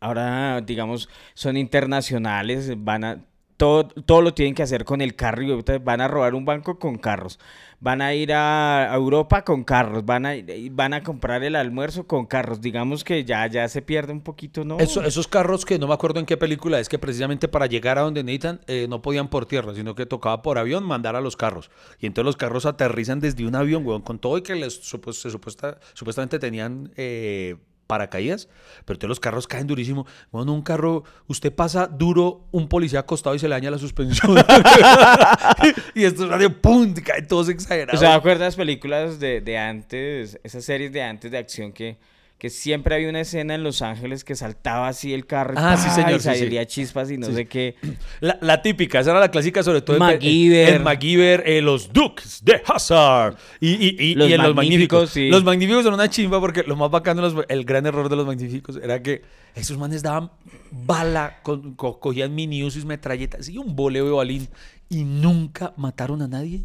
ahora, 0.00 0.60
digamos, 0.60 1.08
son 1.34 1.56
internacionales, 1.56 2.72
van 2.76 3.04
a 3.04 3.24
todo, 3.56 3.88
todo 3.88 4.22
lo 4.22 4.34
tienen 4.34 4.54
que 4.54 4.62
hacer 4.62 4.84
con 4.84 5.00
el 5.00 5.14
carro 5.16 5.42
y 5.42 5.78
van 5.78 6.00
a 6.00 6.08
robar 6.08 6.34
un 6.34 6.44
banco 6.44 6.78
con 6.78 6.96
carros. 6.98 7.38
Van 7.78 8.00
a 8.00 8.14
ir 8.14 8.32
a 8.32 8.90
Europa 8.94 9.44
con 9.44 9.62
carros, 9.62 10.04
van 10.06 10.24
a, 10.24 10.32
van 10.70 10.94
a 10.94 11.02
comprar 11.02 11.42
el 11.44 11.54
almuerzo 11.56 12.06
con 12.06 12.24
carros. 12.24 12.60
Digamos 12.62 13.04
que 13.04 13.24
ya, 13.24 13.46
ya 13.46 13.68
se 13.68 13.82
pierde 13.82 14.12
un 14.12 14.22
poquito, 14.22 14.64
¿no? 14.64 14.78
Eso- 14.78 15.02
esos 15.02 15.28
carros 15.28 15.64
que 15.66 15.78
no 15.78 15.86
me 15.86 15.92
acuerdo 15.94 16.18
en 16.20 16.26
qué 16.26 16.36
película 16.38 16.80
es 16.80 16.88
que 16.88 16.98
precisamente 16.98 17.48
para 17.48 17.66
llegar 17.66 17.98
a 17.98 18.02
donde 18.02 18.22
necesitan 18.24 18.60
eh, 18.66 18.86
no 18.88 19.02
podían 19.02 19.28
por 19.28 19.44
tierra, 19.46 19.74
sino 19.74 19.94
que 19.94 20.06
tocaba 20.06 20.40
por 20.42 20.56
avión 20.58 20.84
mandar 20.84 21.16
a 21.16 21.20
los 21.20 21.36
carros. 21.36 21.70
Y 22.00 22.06
entonces 22.06 22.26
los 22.26 22.36
carros 22.36 22.64
aterrizan 22.64 23.20
desde 23.20 23.46
un 23.46 23.54
avión, 23.54 23.86
weón, 23.86 24.02
con 24.02 24.18
todo 24.18 24.38
y 24.38 24.42
que 24.42 24.54
les 24.54 24.74
supuesta, 24.74 25.78
supuestamente 25.94 26.38
tenían 26.38 26.92
eh, 26.96 27.56
paracaídas, 27.86 28.48
pero 28.84 28.96
entonces 28.96 29.08
los 29.08 29.20
carros 29.20 29.46
caen 29.46 29.66
durísimo. 29.66 30.06
Bueno, 30.30 30.52
un 30.52 30.62
carro, 30.62 31.04
usted 31.26 31.52
pasa 31.52 31.86
duro, 31.86 32.46
un 32.52 32.68
policía 32.68 33.00
acostado 33.00 33.34
y 33.34 33.38
se 33.38 33.48
le 33.48 33.54
daña 33.54 33.70
la 33.70 33.78
suspensión. 33.78 34.36
y 35.94 36.04
esto 36.04 36.32
es 36.32 36.40
de 36.40 36.50
¡pum! 36.50 36.94
caen 36.94 37.26
todos 37.26 37.48
O 37.48 37.50
exagerados. 37.50 38.00
sea, 38.00 38.14
¿acuerdas 38.14 38.56
películas 38.56 39.18
de, 39.20 39.40
de 39.40 39.58
antes, 39.58 40.38
esas 40.42 40.64
series 40.64 40.92
de 40.92 41.02
antes 41.02 41.30
de 41.30 41.38
acción 41.38 41.72
que, 41.72 41.98
que 42.38 42.50
siempre 42.50 42.94
había 42.94 43.08
una 43.08 43.20
escena 43.22 43.54
en 43.54 43.62
Los 43.62 43.80
Ángeles 43.80 44.22
que 44.22 44.34
saltaba 44.34 44.88
así 44.88 45.14
el 45.14 45.24
carro 45.26 45.54
y, 45.54 45.56
Ah, 45.58 45.76
sí, 45.78 45.88
señor, 45.88 46.18
y 46.18 46.20
sí, 46.20 46.28
sí. 46.34 46.38
salía 46.40 46.66
chispas 46.66 47.10
y 47.10 47.16
no 47.16 47.30
sé 47.32 47.46
qué? 47.46 47.76
La, 48.20 48.38
la 48.42 48.60
típica, 48.60 49.00
esa 49.00 49.12
era 49.12 49.20
la 49.20 49.30
clásica, 49.30 49.62
sobre 49.62 49.80
todo 49.80 49.98
MacGyver. 49.98 50.68
en, 50.68 50.74
en 50.76 50.82
MacGyver, 50.82 51.42
eh, 51.46 51.62
los 51.62 51.90
Dukes 51.92 52.40
de 52.44 52.60
Hazard. 52.66 53.36
Y, 53.58 53.70
y, 53.70 53.96
y, 54.10 54.14
Los 54.16 54.28
y 54.28 54.34
en 54.34 54.42
los 54.42 54.54
Magníficos. 54.54 55.16
Los 55.16 55.44
Magníficos 55.44 55.82
son 55.84 55.94
una 55.94 56.10
chimba 56.10 56.38
porque 56.38 56.62
lo 56.62 56.76
más 56.76 56.90
bacano, 56.90 57.22
los- 57.22 57.44
el 57.48 57.64
gran 57.64 57.86
error 57.86 58.08
de 58.10 58.16
los 58.16 58.26
Magníficos 58.26 58.76
era 58.82 59.02
que 59.02 59.22
esos 59.54 59.78
manes 59.78 60.02
daban 60.02 60.30
bala, 60.70 61.38
con, 61.42 61.74
co- 61.74 61.98
cogían 62.00 62.34
mini 62.34 62.62
usos, 62.62 62.84
metralletas 62.84 63.48
y 63.48 63.56
un 63.56 63.74
boleo 63.74 64.04
de 64.04 64.10
balín 64.12 64.48
y 64.90 65.04
nunca 65.04 65.72
mataron 65.78 66.20
a 66.20 66.28
nadie. 66.28 66.64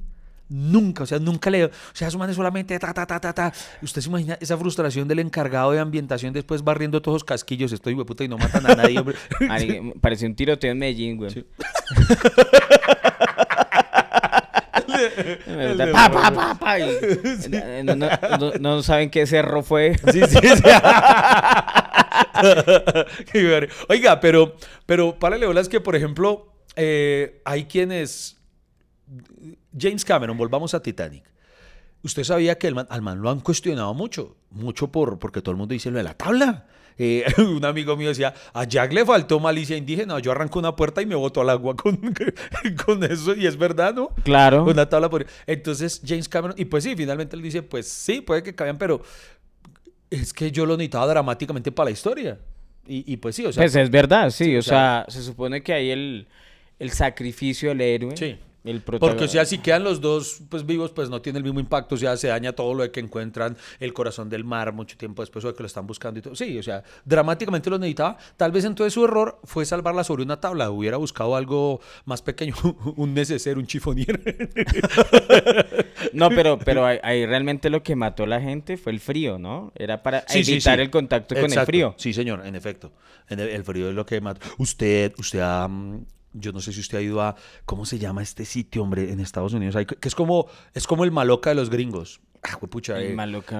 Nunca, 0.53 1.03
o 1.03 1.05
sea, 1.05 1.17
nunca 1.17 1.49
le. 1.49 1.65
O 1.65 1.69
sea, 1.93 2.09
esos 2.09 2.19
manes 2.19 2.35
solamente 2.35 2.77
ta, 2.77 2.93
ta, 2.93 3.05
ta, 3.07 3.19
ta, 3.21 3.31
ta. 3.33 3.53
Usted 3.81 4.01
se 4.01 4.09
imagina 4.09 4.37
esa 4.41 4.57
frustración 4.57 5.07
del 5.07 5.19
encargado 5.19 5.71
de 5.71 5.79
ambientación 5.79 6.33
después 6.33 6.61
barriendo 6.63 7.01
todos 7.01 7.15
los 7.15 7.23
casquillos. 7.23 7.71
Estoy 7.71 7.95
de 7.95 8.03
puta 8.03 8.23
y 8.25 8.27
no 8.27 8.37
matan 8.37 8.65
a 8.65 8.75
nadie, 8.75 8.99
hombre. 8.99 9.15
Parecía 10.01 10.27
un 10.27 10.35
tiroteo 10.35 10.71
en 10.71 10.77
Medellín, 10.79 11.15
güey. 11.17 11.31
De- 15.77 15.87
Pa, 15.91 16.09
pa, 16.11 16.31
pa, 16.31 16.55
pa, 16.55 16.79
y- 16.79 16.97
no, 17.83 17.95
no- 17.95 18.09
no- 18.39 18.51
no 18.59 18.83
saben 18.83 19.09
qué 19.09 19.25
cerro 19.25 19.63
fue. 19.63 19.97
Sí, 20.11 20.21
sí, 20.27 20.37
sí. 20.37 20.63
Oiga, 23.89 24.19
pero, 24.19 24.55
pero 24.85 25.17
párale 25.17 25.45
bolas 25.45 25.69
que, 25.69 25.79
por 25.81 25.95
ejemplo, 25.95 26.53
eh, 26.75 27.41
hay 27.45 27.65
quienes. 27.65 28.37
James 29.77 30.03
Cameron, 30.05 30.37
volvamos 30.37 30.73
a 30.73 30.81
Titanic. 30.81 31.23
Usted 32.03 32.23
sabía 32.23 32.57
que 32.57 32.67
el 32.67 32.75
man- 32.75 32.87
al 32.89 33.01
man 33.01 33.21
lo 33.21 33.29
han 33.29 33.39
cuestionado 33.41 33.93
mucho, 33.93 34.35
mucho 34.49 34.91
por, 34.91 35.19
porque 35.19 35.41
todo 35.41 35.51
el 35.51 35.57
mundo 35.57 35.73
dice 35.73 35.91
lo 35.91 35.97
de 35.97 36.03
la 36.03 36.13
tabla. 36.15 36.65
Eh, 36.97 37.23
un 37.37 37.63
amigo 37.63 37.95
mío 37.95 38.09
decía, 38.09 38.33
a 38.53 38.63
Jack 38.65 38.91
le 38.93 39.05
faltó 39.05 39.39
malicia 39.39 39.77
indígena, 39.77 40.19
yo 40.19 40.31
arranco 40.31 40.59
una 40.59 40.75
puerta 40.75 41.01
y 41.01 41.05
me 41.05 41.15
boto 41.15 41.41
al 41.41 41.49
agua 41.49 41.75
con, 41.75 41.97
con 42.85 43.03
eso, 43.03 43.35
y 43.35 43.45
es 43.47 43.55
verdad, 43.57 43.93
¿no? 43.93 44.09
Claro. 44.23 44.65
Una 44.65 44.89
tabla 44.89 45.09
por... 45.09 45.25
Entonces 45.47 46.01
James 46.05 46.27
Cameron, 46.27 46.55
y 46.59 46.65
pues 46.65 46.83
sí, 46.83 46.95
finalmente 46.95 47.35
él 47.35 47.41
dice, 47.41 47.61
pues 47.63 47.87
sí, 47.87 48.21
puede 48.21 48.43
que 48.43 48.53
cabían, 48.55 48.77
pero 48.77 49.01
es 50.09 50.33
que 50.33 50.51
yo 50.51 50.65
lo 50.65 50.75
necesitaba 50.75 51.07
dramáticamente 51.07 51.71
para 51.71 51.85
la 51.85 51.91
historia. 51.91 52.39
Y, 52.87 53.11
y 53.13 53.17
pues 53.17 53.35
sí, 53.35 53.45
o 53.45 53.53
sea... 53.53 53.61
Pues 53.63 53.75
es 53.75 53.89
verdad, 53.89 54.29
sí. 54.31 54.45
Sí, 54.45 54.55
o 54.55 54.59
o 54.59 54.61
sea- 54.63 55.05
sea, 55.07 55.13
se 55.21 55.23
supone 55.23 55.61
que 55.63 55.71
hay 55.73 55.91
el, 55.91 56.27
el 56.79 56.91
sacrificio 56.91 57.69
del 57.69 57.81
héroe. 57.81 58.17
Sí. 58.17 58.37
El 58.63 58.81
porque, 58.81 59.23
o 59.23 59.27
sea, 59.27 59.43
si 59.45 59.57
quedan 59.57 59.83
los 59.83 60.01
dos 60.01 60.41
pues, 60.49 60.65
vivos, 60.65 60.91
pues 60.91 61.09
no 61.09 61.21
tiene 61.21 61.39
el 61.39 61.43
mismo 61.43 61.59
impacto. 61.59 61.95
O 61.95 61.97
sea, 61.97 62.15
se 62.15 62.27
daña 62.27 62.53
todo 62.53 62.73
lo 62.75 62.83
de 62.83 62.91
que 62.91 62.99
encuentran 62.99 63.57
el 63.79 63.91
corazón 63.93 64.29
del 64.29 64.43
mar 64.43 64.71
mucho 64.71 64.97
tiempo 64.97 65.23
después 65.23 65.43
o 65.45 65.47
de 65.47 65.55
que 65.55 65.63
lo 65.63 65.67
están 65.67 65.87
buscando 65.87 66.19
y 66.19 66.21
todo. 66.21 66.35
Sí, 66.35 66.59
o 66.59 66.63
sea, 66.63 66.83
dramáticamente 67.03 67.69
lo 67.71 67.79
necesitaba. 67.79 68.17
Tal 68.37 68.51
vez 68.51 68.65
entonces 68.65 68.93
su 68.93 69.03
error 69.03 69.39
fue 69.45 69.65
salvarla 69.65 70.03
sobre 70.03 70.23
una 70.23 70.39
tabla. 70.39 70.69
Hubiera 70.69 70.97
buscado 70.97 71.35
algo 71.35 71.81
más 72.05 72.21
pequeño, 72.21 72.53
un 72.97 73.13
neceser, 73.15 73.57
un 73.57 73.65
chifonier. 73.65 74.21
No, 76.13 76.29
pero, 76.29 76.59
pero 76.65 76.85
ahí, 76.85 77.25
realmente 77.25 77.69
lo 77.69 77.81
que 77.81 77.95
mató 77.95 78.23
a 78.23 78.27
la 78.27 78.41
gente 78.41 78.77
fue 78.77 78.91
el 78.91 78.99
frío, 78.99 79.39
¿no? 79.39 79.71
Era 79.75 80.03
para 80.03 80.23
Sí, 80.27 80.39
evitar 80.39 80.77
sí. 80.77 80.83
el 80.83 80.91
contacto 80.91 81.35
con 81.35 81.51
el 81.51 81.65
frío. 81.65 81.95
Sí, 81.97 82.13
señor, 82.13 82.45
en 82.45 82.55
efecto. 82.55 82.91
El, 83.27 83.39
el 83.39 83.63
frío 83.63 83.89
es 83.89 83.95
lo 83.95 84.05
que 84.05 84.21
mata. 84.21 84.45
Usted, 84.57 85.13
usted 85.17 85.39
ha, 85.39 85.67
mm, 85.67 86.05
yo 86.33 86.51
no 86.51 86.61
sé 86.61 86.73
si 86.73 86.79
usted 86.79 86.99
ha 86.99 87.01
ido 87.01 87.21
a, 87.21 87.35
¿cómo 87.65 87.85
se 87.85 87.99
llama 87.99 88.21
este 88.21 88.45
sitio, 88.45 88.83
hombre, 88.83 89.11
en 89.11 89.19
Estados 89.19 89.53
Unidos? 89.53 89.75
Hay, 89.75 89.85
que 89.85 90.07
es 90.07 90.15
como, 90.15 90.47
es 90.73 90.87
como 90.87 91.03
el 91.03 91.11
maloca 91.11 91.49
de 91.49 91.55
los 91.55 91.69
gringos. 91.69 92.21
Ah, 92.43 92.53
juepucha, 92.53 92.99
El 92.99 93.11
eh, 93.11 93.15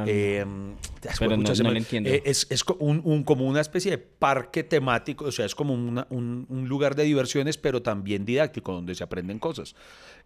eh, 0.08 0.44
ah, 0.44 1.13
Pero 1.20 1.38
no- 1.38 1.44
no 1.44 1.63
me- 1.63 1.72
lo 1.72 1.78
entiendo. 1.78 2.10
eh, 2.10 2.24
es 2.26 2.48
es 2.50 2.63
un, 2.80 3.00
un- 3.04 3.24
como 3.24 3.46
una 3.46 3.62
especie 3.62 3.91
de 3.91 4.00
parque 4.00 4.63
temático, 4.63 5.26
o 5.26 5.32
sea, 5.32 5.46
es 5.46 5.54
como 5.54 5.76
una- 5.76 6.08
un, 6.10 6.48
un 6.50 6.67
lugar 6.67 6.96
de 6.96 7.04
diversiones, 7.04 7.58
pero 7.60 7.84
también 7.84 8.26
didáctico, 8.26 8.74
donde 8.74 8.96
se 8.96 9.04
aprenden 9.04 9.38
cosas. 9.38 9.76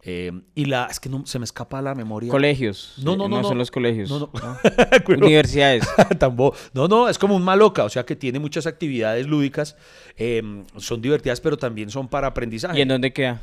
Eh, 0.02 0.32
y 0.54 0.64
la, 0.64 0.86
es 0.90 1.00
que 1.00 1.10
no, 1.10 1.26
se 1.26 1.38
me 1.38 1.44
escapa 1.44 1.82
la 1.82 1.94
memoria. 1.94 2.30
Colegios. 2.30 2.94
No, 2.96 3.12
eh, 3.12 3.16
no, 3.18 3.28
no, 3.28 3.42
no. 3.42 3.48
son 3.48 3.58
los 3.58 3.70
colegios. 3.70 4.08
No, 4.08 4.20
no. 4.20 4.30
Universidades. 5.16 5.84
Tambo- 6.18 6.54
No, 6.72 6.88
no, 6.88 7.10
es 7.10 7.18
como 7.18 7.36
un 7.36 7.42
maloca, 7.42 7.84
o 7.84 7.90
sea 7.90 8.06
que 8.06 8.16
tiene 8.16 8.38
muchas 8.38 8.66
actividades 8.66 9.26
lúdicas, 9.26 9.76
son 10.78 11.02
divertidas, 11.02 11.42
pero 11.42 11.58
también 11.58 11.90
son 11.90 12.08
para 12.08 12.28
aprendizaje. 12.28 12.78
¿Y 12.78 12.82
en 12.82 12.88
dónde 12.88 13.12
queda? 13.12 13.42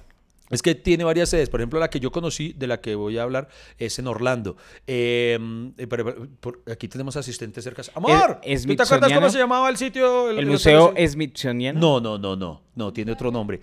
Es 0.54 0.62
que 0.62 0.76
tiene 0.76 1.04
varias 1.04 1.30
sedes, 1.30 1.50
por 1.50 1.60
ejemplo, 1.60 1.80
la 1.80 1.89
que 1.89 2.00
yo 2.00 2.12
conocí, 2.12 2.54
de 2.54 2.68
la 2.68 2.80
que 2.82 2.96
voy 2.96 3.18
a 3.18 3.24
hablar, 3.24 3.48
es 3.78 3.98
en 4.00 4.08
Orlando. 4.08 4.56
Eh, 4.88 5.38
eh, 5.78 5.88
pero- 5.88 6.06
pero- 6.06 6.28
por- 6.39 6.62
aquí 6.72 6.88
tenemos 6.88 7.16
asistentes 7.18 7.63
cerca. 7.63 7.82
¡Amor! 7.96 8.39
¿Es- 8.44 8.66
¿Tú 8.66 8.76
te 8.76 8.84
acuerdas 8.84 9.12
cómo 9.13 9.30
se 9.30 9.38
llamaba 9.39 9.70
el 9.70 9.78
sitio? 9.78 10.30
¿El 10.30 10.38
hotel 10.38 10.48
museo? 10.50 10.94
Smithsoniano? 11.08 11.80
No, 11.80 12.00
no, 12.00 12.18
no, 12.18 12.36
no, 12.36 12.62
no, 12.76 12.94
tiene 12.94 13.12
otro 13.12 13.32
nombre. 13.32 13.60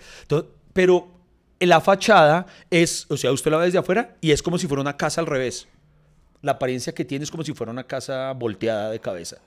Pero 0.73 1.09
la 1.61 1.81
fachada 1.81 2.47
es, 2.71 3.07
o 3.11 3.17
sea, 3.17 3.33
usted 3.33 3.51
la 3.51 3.59
ve 3.59 3.67
desde 3.67 3.79
afuera 3.79 4.17
y 4.21 4.31
es 4.31 4.43
como 4.43 4.59
si 4.59 4.67
fuera 4.67 4.81
una 4.81 4.97
casa 4.97 5.21
al 5.21 5.27
revés. 5.27 5.69
La 6.43 6.53
apariencia 6.53 6.95
que 6.95 7.05
tiene 7.05 7.25
es 7.25 7.31
como 7.31 7.43
si 7.45 7.53
fuera 7.53 7.71
una 7.71 7.85
casa 7.85 8.33
volteada 8.33 8.91
de 8.91 8.99
cabeza. 9.01 9.39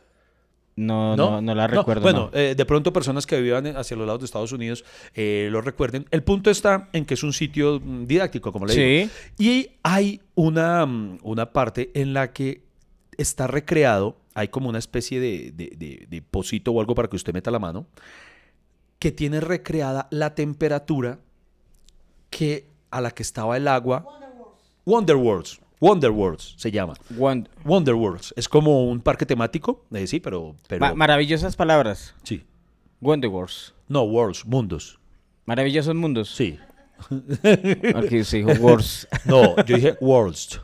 No, 0.76 1.16
no, 1.16 1.40
no, 1.42 1.54
la 1.54 1.68
recuerdo. 1.68 2.02
Bueno, 2.02 2.30
no. 2.34 2.40
eh, 2.40 2.56
de 2.56 2.66
pronto 2.66 2.92
personas 2.92 3.28
que 3.28 3.40
vivan 3.40 3.68
hacia 3.78 3.96
los 3.96 4.08
lados 4.08 4.22
de 4.22 4.26
Estados 4.26 4.52
Unidos 4.52 4.84
eh, 5.14 5.48
lo 5.52 5.62
recuerden. 5.62 6.06
El 6.10 6.24
punto 6.24 6.50
está 6.50 6.90
en 6.94 7.06
que 7.06 7.14
es 7.14 7.22
un 7.24 7.32
sitio 7.34 7.80
mm, 7.80 8.06
didáctico, 8.08 8.52
como 8.52 8.66
le 8.66 8.74
digo. 8.74 9.10
Sí. 9.38 9.44
Y 9.44 9.70
hay 9.84 10.22
una, 10.36 10.86
mm, 10.86 11.20
una 11.22 11.52
parte 11.54 11.92
en 11.94 12.14
la 12.14 12.34
que 12.34 12.64
está 13.18 13.46
recreado, 13.46 14.18
hay 14.34 14.48
como 14.48 14.68
una 14.70 14.80
especie 14.80 15.20
de, 15.20 15.52
de, 15.52 15.74
de- 15.78 16.08
de 16.10 16.22
pocito 16.24 16.72
o 16.72 16.80
algo 16.80 16.96
para 16.96 17.08
que 17.08 17.16
usted 17.18 17.34
meta 17.34 17.52
la 17.52 17.60
mano, 17.60 17.86
que 18.98 19.12
tiene 19.12 19.42
recreada 19.42 20.08
la 20.10 20.34
temperatura 20.34 21.20
que 22.32 22.66
a 22.90 23.00
la 23.02 23.12
que 23.12 23.22
estaba 23.22 23.58
el 23.58 23.68
agua. 23.68 24.06
Wonderworlds. 24.86 25.60
Wonderworlds 25.88 26.54
se 26.58 26.72
llama. 26.72 26.94
Wond- 27.18 27.50
Wonderworlds. 27.66 28.34
Es 28.38 28.48
como 28.48 28.90
un 28.90 29.02
parque 29.02 29.26
temático, 29.26 29.84
eh, 29.92 30.08
sí, 30.08 30.20
pero... 30.22 30.56
pero 30.70 30.80
Ma- 30.80 30.94
maravillosas 30.94 31.56
palabras. 31.58 32.16
sí. 32.24 32.46
Wonderworlds. 33.02 33.74
No, 33.90 34.04
worlds, 34.04 34.46
mundos. 34.46 34.98
Maravillosos 35.46 35.94
mundos. 35.94 36.30
Sí. 36.34 36.58
Porque 37.10 38.24
se 38.24 38.38
dijo 38.38 38.52
Wars. 38.62 39.08
No, 39.26 39.58
yo 39.66 39.76
dije 39.76 39.98
worlds. 40.00 40.62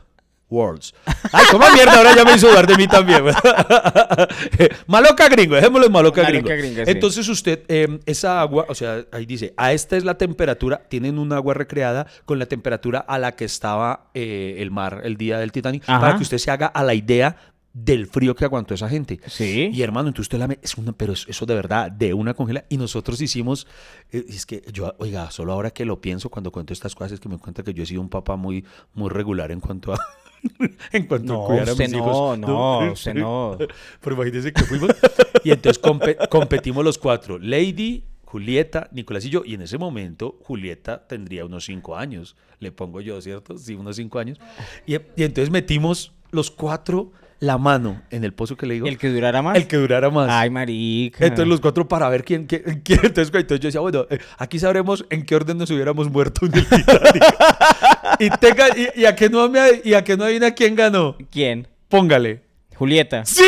Worlds. 0.50 0.92
Ay, 1.32 1.44
¿cómo 1.50 1.64
mierda? 1.72 1.96
Ahora 1.96 2.14
ya 2.14 2.24
me 2.24 2.34
hizo 2.34 2.48
dudar 2.48 2.66
de 2.66 2.76
mí 2.76 2.86
también. 2.88 3.22
maloca 4.86 5.28
gringo, 5.28 5.54
dejémoslo 5.54 5.86
en 5.86 5.92
maloca, 5.92 6.22
Maloca 6.22 6.54
gringo. 6.54 6.84
sí. 6.84 6.90
Entonces 6.90 7.28
usted, 7.28 7.62
eh, 7.68 8.00
esa 8.06 8.40
agua, 8.40 8.66
o 8.68 8.74
sea, 8.74 9.04
ahí 9.12 9.26
dice, 9.26 9.54
a 9.56 9.72
esta 9.72 9.96
es 9.96 10.04
la 10.04 10.18
temperatura, 10.18 10.82
tienen 10.88 11.18
un 11.18 11.32
agua 11.32 11.54
recreada 11.54 12.06
con 12.24 12.38
la 12.38 12.46
temperatura 12.46 12.98
a 13.00 13.18
la 13.18 13.32
que 13.36 13.44
estaba 13.44 14.10
eh, 14.14 14.56
el 14.58 14.70
mar 14.70 15.00
el 15.04 15.16
día 15.16 15.38
del 15.38 15.52
Titanic, 15.52 15.84
Ajá. 15.86 16.00
para 16.00 16.16
que 16.16 16.22
usted 16.22 16.38
se 16.38 16.50
haga 16.50 16.66
a 16.66 16.82
la 16.84 16.94
idea 16.94 17.36
del 17.72 18.08
frío 18.08 18.34
que 18.34 18.44
aguantó 18.44 18.74
esa 18.74 18.88
gente. 18.88 19.20
Sí. 19.28 19.70
Y 19.72 19.82
hermano, 19.82 20.08
entonces 20.08 20.24
usted 20.24 20.38
la 20.38 20.48
me- 20.48 20.58
es 20.60 20.74
una, 20.76 20.92
pero 20.92 21.12
es- 21.12 21.24
eso 21.28 21.46
de 21.46 21.54
verdad, 21.54 21.88
de 21.92 22.12
una 22.14 22.34
congela. 22.34 22.64
Y 22.68 22.76
nosotros 22.76 23.20
hicimos, 23.20 23.68
eh, 24.10 24.24
es 24.28 24.44
que 24.44 24.64
yo, 24.72 24.92
oiga, 24.98 25.30
solo 25.30 25.52
ahora 25.52 25.70
que 25.70 25.84
lo 25.84 26.00
pienso 26.00 26.30
cuando 26.30 26.50
cuento 26.50 26.72
estas 26.72 26.96
cosas 26.96 27.12
es 27.12 27.20
que 27.20 27.28
me 27.28 27.36
doy 27.36 27.42
cuenta 27.42 27.62
que 27.62 27.72
yo 27.72 27.84
he 27.84 27.86
sido 27.86 28.00
un 28.00 28.08
papá 28.08 28.34
muy, 28.34 28.64
muy 28.94 29.08
regular 29.08 29.52
en 29.52 29.60
cuanto 29.60 29.92
a, 29.94 29.98
en 30.92 31.06
cuanto 31.06 31.32
No, 31.32 31.44
a 31.44 31.46
cuidar 31.46 31.68
a 31.68 31.72
usted 31.72 31.84
mis 31.84 31.92
no, 31.92 31.98
hijos. 31.98 32.38
no, 32.38 32.92
usted 32.92 33.14
no. 33.14 33.58
Pero 34.00 34.16
imagínense 34.16 34.52
que 34.52 34.62
fuimos 34.64 34.90
y 35.44 35.50
entonces 35.50 35.82
compe- 35.82 36.28
competimos 36.28 36.84
los 36.84 36.98
cuatro, 36.98 37.38
Lady, 37.38 38.04
Julieta, 38.24 38.88
Nicolás 38.92 39.24
y 39.24 39.30
yo. 39.30 39.42
Y 39.44 39.54
en 39.54 39.62
ese 39.62 39.78
momento 39.78 40.38
Julieta 40.44 41.06
tendría 41.06 41.44
unos 41.44 41.64
cinco 41.64 41.96
años, 41.96 42.36
le 42.58 42.72
pongo 42.72 43.00
yo, 43.00 43.20
¿cierto? 43.20 43.58
Sí, 43.58 43.74
unos 43.74 43.96
cinco 43.96 44.18
años. 44.18 44.38
Y, 44.86 44.94
y 44.94 45.24
entonces 45.24 45.50
metimos 45.50 46.12
los 46.30 46.50
cuatro 46.50 47.12
la 47.40 47.56
mano 47.58 48.02
en 48.10 48.22
el 48.22 48.32
pozo 48.34 48.56
que 48.56 48.66
le 48.66 48.74
digo. 48.74 48.86
El 48.86 48.98
que 48.98 49.08
durara 49.08 49.40
más. 49.42 49.56
El 49.56 49.66
que 49.66 49.76
durara 49.76 50.10
más. 50.10 50.28
Ay, 50.30 50.50
marica. 50.50 51.24
Entonces 51.24 51.48
los 51.48 51.60
cuatro 51.60 51.88
para 51.88 52.08
ver 52.10 52.22
quién, 52.22 52.46
quién, 52.46 52.62
quién- 52.84 53.00
entonces, 53.02 53.34
entonces 53.34 53.60
yo 53.60 53.68
decía, 53.68 53.80
bueno, 53.80 54.06
eh, 54.10 54.18
aquí 54.38 54.58
sabremos 54.58 55.04
en 55.10 55.24
qué 55.24 55.34
orden 55.36 55.56
nos 55.58 55.70
hubiéramos 55.70 56.10
muerto 56.10 56.46
en 56.46 56.54
el 56.54 56.66
Titanic. 56.66 57.24
y, 58.20 58.30
tenga, 58.30 58.68
y, 58.76 59.00
y 59.00 59.04
a 59.06 59.16
que 59.16 59.28
no 59.30 59.48
me, 59.48 59.80
y 59.82 59.94
a 59.94 60.04
que 60.04 60.16
no 60.16 60.24
adivina 60.24 60.50
quién 60.52 60.74
ganó. 60.76 61.16
¿Quién? 61.30 61.66
Póngale. 61.88 62.42
Julieta. 62.76 63.24
¡Sí! 63.26 63.42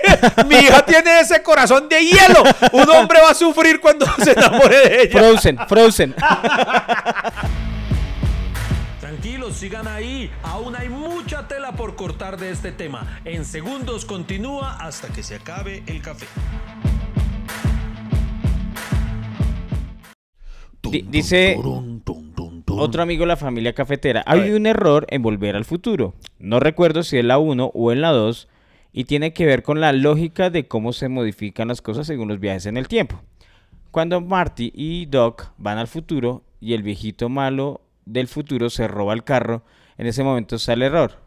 Mi 0.48 0.56
hija 0.56 0.84
tiene 0.86 1.18
ese 1.20 1.42
corazón 1.42 1.88
de 1.88 2.04
hielo. 2.04 2.42
Un 2.72 2.88
hombre 2.90 3.20
va 3.20 3.30
a 3.30 3.34
sufrir 3.34 3.80
cuando 3.80 4.06
se 4.22 4.30
enamore 4.32 4.76
de 4.88 5.02
ella. 5.02 5.18
Frozen, 5.18 5.58
Frozen. 5.68 6.14
Tranquilos, 9.26 9.56
sigan 9.56 9.88
ahí. 9.88 10.30
Aún 10.44 10.76
hay 10.76 10.88
mucha 10.88 11.48
tela 11.48 11.72
por 11.72 11.96
cortar 11.96 12.38
de 12.38 12.52
este 12.52 12.70
tema. 12.70 13.20
En 13.24 13.44
segundos 13.44 14.04
continúa 14.04 14.76
hasta 14.76 15.08
que 15.08 15.24
se 15.24 15.34
acabe 15.34 15.82
el 15.88 16.00
café. 16.00 16.26
Di- 20.80 21.02
dice 21.10 21.58
otro 22.68 23.02
amigo 23.02 23.22
de 23.22 23.26
la 23.26 23.36
familia 23.36 23.72
cafetera. 23.72 24.22
Hay 24.26 24.52
un 24.52 24.64
error 24.64 25.06
en 25.10 25.22
Volver 25.22 25.56
al 25.56 25.64
Futuro. 25.64 26.14
No 26.38 26.60
recuerdo 26.60 27.02
si 27.02 27.18
es 27.18 27.24
la 27.24 27.38
1 27.38 27.72
o 27.74 27.90
en 27.90 28.02
la 28.02 28.12
2 28.12 28.46
y 28.92 29.04
tiene 29.06 29.32
que 29.32 29.44
ver 29.44 29.64
con 29.64 29.80
la 29.80 29.92
lógica 29.92 30.50
de 30.50 30.68
cómo 30.68 30.92
se 30.92 31.08
modifican 31.08 31.66
las 31.66 31.82
cosas 31.82 32.06
según 32.06 32.28
los 32.28 32.38
viajes 32.38 32.66
en 32.66 32.76
el 32.76 32.86
tiempo. 32.86 33.20
Cuando 33.90 34.20
Marty 34.20 34.70
y 34.72 35.06
Doc 35.06 35.48
van 35.58 35.78
al 35.78 35.88
futuro 35.88 36.44
y 36.60 36.74
el 36.74 36.84
viejito 36.84 37.28
malo 37.28 37.80
del 38.06 38.28
futuro 38.28 38.70
se 38.70 38.88
roba 38.88 39.12
el 39.12 39.22
carro, 39.24 39.62
en 39.98 40.06
ese 40.06 40.22
momento 40.24 40.56
está 40.56 40.72
el 40.72 40.82
error. 40.82 41.20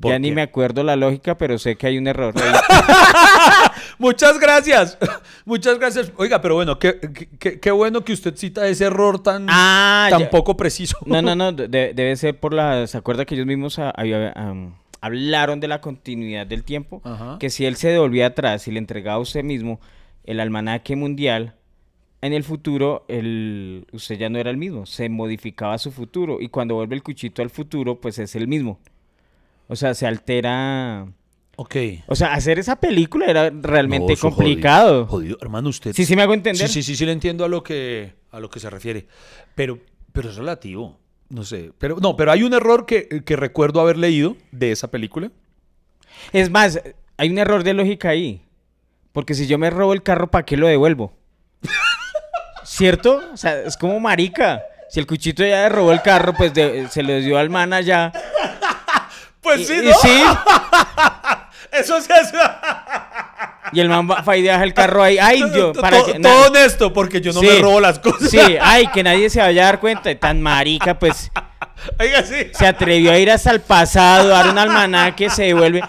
¿Por 0.00 0.10
Ya 0.10 0.18
ni 0.18 0.32
me 0.32 0.42
acuerdo 0.42 0.82
la 0.82 0.96
lógica, 0.96 1.38
pero 1.38 1.56
sé 1.56 1.76
que 1.76 1.86
hay 1.86 1.96
un 1.98 2.06
error. 2.08 2.34
Muchas 3.98 4.38
gracias. 4.40 4.98
Muchas 5.44 5.78
gracias. 5.78 6.12
Oiga, 6.16 6.40
pero 6.40 6.56
bueno, 6.56 6.78
qué, 6.78 6.98
qué- 7.38 7.60
qué- 7.60 7.70
bueno 7.70 8.04
que 8.04 8.12
usted 8.12 8.34
cita 8.36 8.66
ese 8.66 8.86
error 8.86 9.22
tan, 9.22 9.46
ah, 9.48 10.08
tan 10.10 10.28
poco 10.30 10.56
preciso. 10.56 10.96
No, 11.06 11.22
no, 11.22 11.34
no, 11.36 11.52
de- 11.52 11.68
debe 11.94 12.16
ser 12.16 12.38
por 12.40 12.52
la... 12.52 12.86
¿Se 12.88 12.98
acuerda 12.98 13.24
que 13.24 13.34
ellos 13.36 13.46
mismos 13.46 13.78
hablaron 15.00 15.60
de 15.60 15.68
la 15.68 15.80
continuidad 15.80 16.46
del 16.46 16.64
tiempo? 16.64 17.00
Ajá. 17.04 17.36
Que 17.38 17.50
si 17.50 17.64
él 17.66 17.76
se 17.76 17.88
devolvía 17.88 18.26
atrás 18.28 18.66
y 18.68 18.72
le 18.72 18.78
entregaba 18.78 19.16
a 19.18 19.20
usted 19.20 19.44
mismo 19.44 19.80
el 20.24 20.40
almanaque 20.40 20.96
mundial, 20.96 21.54
en 22.24 22.32
el 22.32 22.42
futuro 22.42 23.04
el, 23.08 23.86
usted 23.92 24.16
ya 24.16 24.30
no 24.30 24.38
era 24.38 24.50
el 24.50 24.56
mismo, 24.56 24.86
se 24.86 25.10
modificaba 25.10 25.76
su 25.76 25.92
futuro 25.92 26.38
y 26.40 26.48
cuando 26.48 26.74
vuelve 26.74 26.96
el 26.96 27.02
cuchito 27.02 27.42
al 27.42 27.50
futuro, 27.50 28.00
pues 28.00 28.18
es 28.18 28.34
el 28.34 28.48
mismo. 28.48 28.80
O 29.68 29.76
sea, 29.76 29.92
se 29.92 30.06
altera... 30.06 31.06
Ok. 31.56 31.76
O 32.06 32.14
sea, 32.14 32.32
hacer 32.32 32.58
esa 32.58 32.76
película 32.76 33.26
era 33.26 33.50
realmente 33.50 34.14
No, 34.14 34.18
complicado. 34.18 35.06
Jodido, 35.06 35.06
jodido. 35.06 35.38
Hermano, 35.42 35.68
usted. 35.68 35.92
Sí, 35.92 36.06
sí 36.06 36.16
me 36.16 36.22
hago 36.22 36.32
entender. 36.34 36.66
Sí, 36.66 36.82
sí, 36.82 36.82
sí, 36.82 36.96
sí 36.96 37.04
le 37.06 37.12
entiendo 37.12 37.44
a 37.44 37.48
lo 37.48 37.62
que, 37.62 38.14
a 38.30 38.40
lo 38.40 38.48
que 38.48 38.58
se 38.58 38.70
refiere. 38.70 39.06
Pero, 39.54 39.78
pero 40.12 40.30
es 40.30 40.36
relativo. 40.36 40.98
No 41.28 41.44
sé. 41.44 41.72
Pero, 41.78 41.98
no, 42.00 42.16
pero 42.16 42.32
hay 42.32 42.42
un 42.42 42.54
error 42.54 42.86
que, 42.86 43.22
que 43.24 43.36
recuerdo 43.36 43.80
haber 43.80 43.98
leído 43.98 44.36
de 44.50 44.72
esa 44.72 44.90
película. 44.90 45.30
Es 46.32 46.50
más, 46.50 46.80
hay 47.18 47.30
un 47.30 47.38
error 47.38 47.64
de 47.64 47.74
lógica 47.74 48.08
ahí. 48.08 48.40
Porque 49.12 49.34
si 49.34 49.46
yo 49.46 49.58
me 49.58 49.70
robo 49.70 49.92
el 49.92 50.02
carro, 50.02 50.30
¿para 50.30 50.44
qué 50.44 50.56
lo 50.56 50.66
devuelvo? 50.66 51.12
¿Cierto? 52.76 53.22
O 53.32 53.36
sea, 53.36 53.60
es 53.60 53.76
como 53.76 54.00
marica. 54.00 54.62
Si 54.90 54.98
el 54.98 55.06
cuchito 55.06 55.44
ya 55.44 55.62
le 55.62 55.68
robó 55.68 55.92
el 55.92 56.02
carro, 56.02 56.34
pues 56.34 56.52
de- 56.54 56.88
se 56.90 57.02
lo 57.04 57.14
dio 57.20 57.38
al 57.38 57.48
man 57.48 57.72
allá. 57.72 58.10
Pues 59.40 59.60
Y- 59.60 59.64
sí, 59.66 59.74
y 59.82 59.88
¿no? 59.88 59.94
sí, 60.02 60.22
Eso 61.72 62.00
se 62.00 62.12
hace. 62.12 62.36
y 63.72 63.80
el 63.80 63.88
man 63.88 64.08
va, 64.08 64.36
y 64.36 64.42
deja 64.42 64.62
el 64.64 64.74
carro 64.74 65.02
ahí. 65.04 65.18
Ay, 65.18 65.42
Dios, 65.50 65.72
todo, 65.72 65.82
para 65.82 66.02
que... 66.04 66.18
todo 66.18 66.46
honesto, 66.48 66.92
porque 66.92 67.20
yo 67.20 67.32
no 67.32 67.40
Sí. 67.40 67.46
me 67.46 67.58
robo 67.60 67.80
las 67.80 67.98
cosas. 68.00 68.28
Sí, 68.30 68.38
ay, 68.60 68.86
que 68.88 69.02
nadie 69.04 69.30
se 69.30 69.40
vaya 69.40 69.62
a 69.62 69.66
dar 69.66 69.80
cuenta. 69.80 70.10
Y 70.10 70.16
Tan 70.16 70.40
marica, 70.42 70.98
pues 70.98 71.30
Oiga, 72.00 72.22
sí. 72.24 72.50
se 72.52 72.66
atrevió 72.66 73.12
a 73.12 73.18
ir 73.18 73.30
hasta 73.30 73.50
el 73.52 73.60
pasado, 73.60 74.34
a 74.34 74.38
dar 74.38 74.48
un 74.50 74.58
almanaque, 74.58 75.30
se 75.30 75.44
devuelve. 75.44 75.80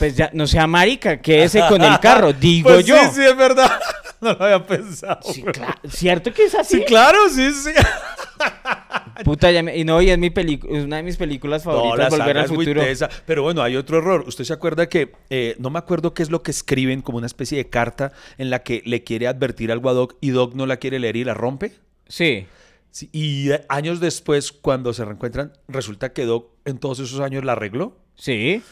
Pues 0.00 0.16
ya, 0.16 0.30
no 0.32 0.46
sea 0.48 0.66
marica, 0.66 1.20
quédese 1.20 1.60
con 1.68 1.80
el 1.82 2.00
carro, 2.00 2.32
digo 2.40 2.70
Pues 2.70 2.84
yo. 2.86 2.96
Sí, 2.96 3.10
sí, 3.14 3.22
es 3.22 3.36
verdad. 3.36 3.70
No 4.22 4.34
lo 4.34 4.44
había 4.44 4.66
pensado. 4.66 5.18
Sí, 5.22 5.42
claro, 5.42 5.80
¿Cierto 5.88 6.30
que 6.34 6.44
es 6.44 6.54
así? 6.54 6.76
Sí, 6.80 6.84
claro, 6.84 7.16
sí, 7.30 7.50
sí. 7.54 7.70
Puta, 9.24 9.50
ya 9.50 9.62
me- 9.62 9.74
y 9.76 9.84
no, 9.84 10.00
y 10.02 10.10
es 10.10 10.18
mi 10.18 10.28
película, 10.28 10.78
es 10.78 10.84
una 10.84 10.96
de 10.96 11.02
mis 11.02 11.16
películas 11.16 11.64
No, 11.64 11.72
favoritas, 11.72 12.12
la 12.12 12.18
Volver 12.18 12.36
al 12.38 12.48
Futuro. 12.48 12.82
Pero 13.24 13.42
bueno, 13.42 13.62
hay 13.62 13.76
otro 13.76 13.96
error. 13.96 14.24
¿Usted 14.26 14.44
se 14.44 14.52
acuerda 14.52 14.90
que, 14.90 15.12
eh, 15.30 15.56
no 15.58 15.70
me 15.70 15.78
acuerdo 15.78 16.12
qué 16.12 16.22
es 16.22 16.28
lo 16.30 16.42
que 16.42 16.50
escriben, 16.50 17.00
como 17.00 17.16
una 17.16 17.26
especie 17.26 17.56
de 17.56 17.70
carta 17.70 18.12
en 18.36 18.50
la 18.50 18.58
que 18.62 18.82
le 18.84 19.04
quiere 19.04 19.26
advertir 19.26 19.72
algo 19.72 19.88
a 19.88 19.94
Doc 19.94 20.16
y 20.20 20.30
Doc 20.30 20.54
no 20.54 20.66
la 20.66 20.76
quiere 20.76 20.98
leer 20.98 21.16
y 21.16 21.24
la 21.24 21.32
rompe? 21.32 21.72
Sí. 22.06 22.46
Sí, 22.90 23.08
y 23.12 23.50
eh, 23.52 23.64
años 23.70 24.00
después, 24.00 24.52
cuando 24.52 24.92
se 24.92 25.02
reencuentran, 25.04 25.52
resulta 25.68 26.12
que 26.12 26.26
Doc 26.26 26.50
en 26.66 26.76
todos 26.78 26.98
esos 27.00 27.20
años 27.20 27.42
la 27.44 27.52
arregló. 27.52 27.96
Sí. 28.16 28.62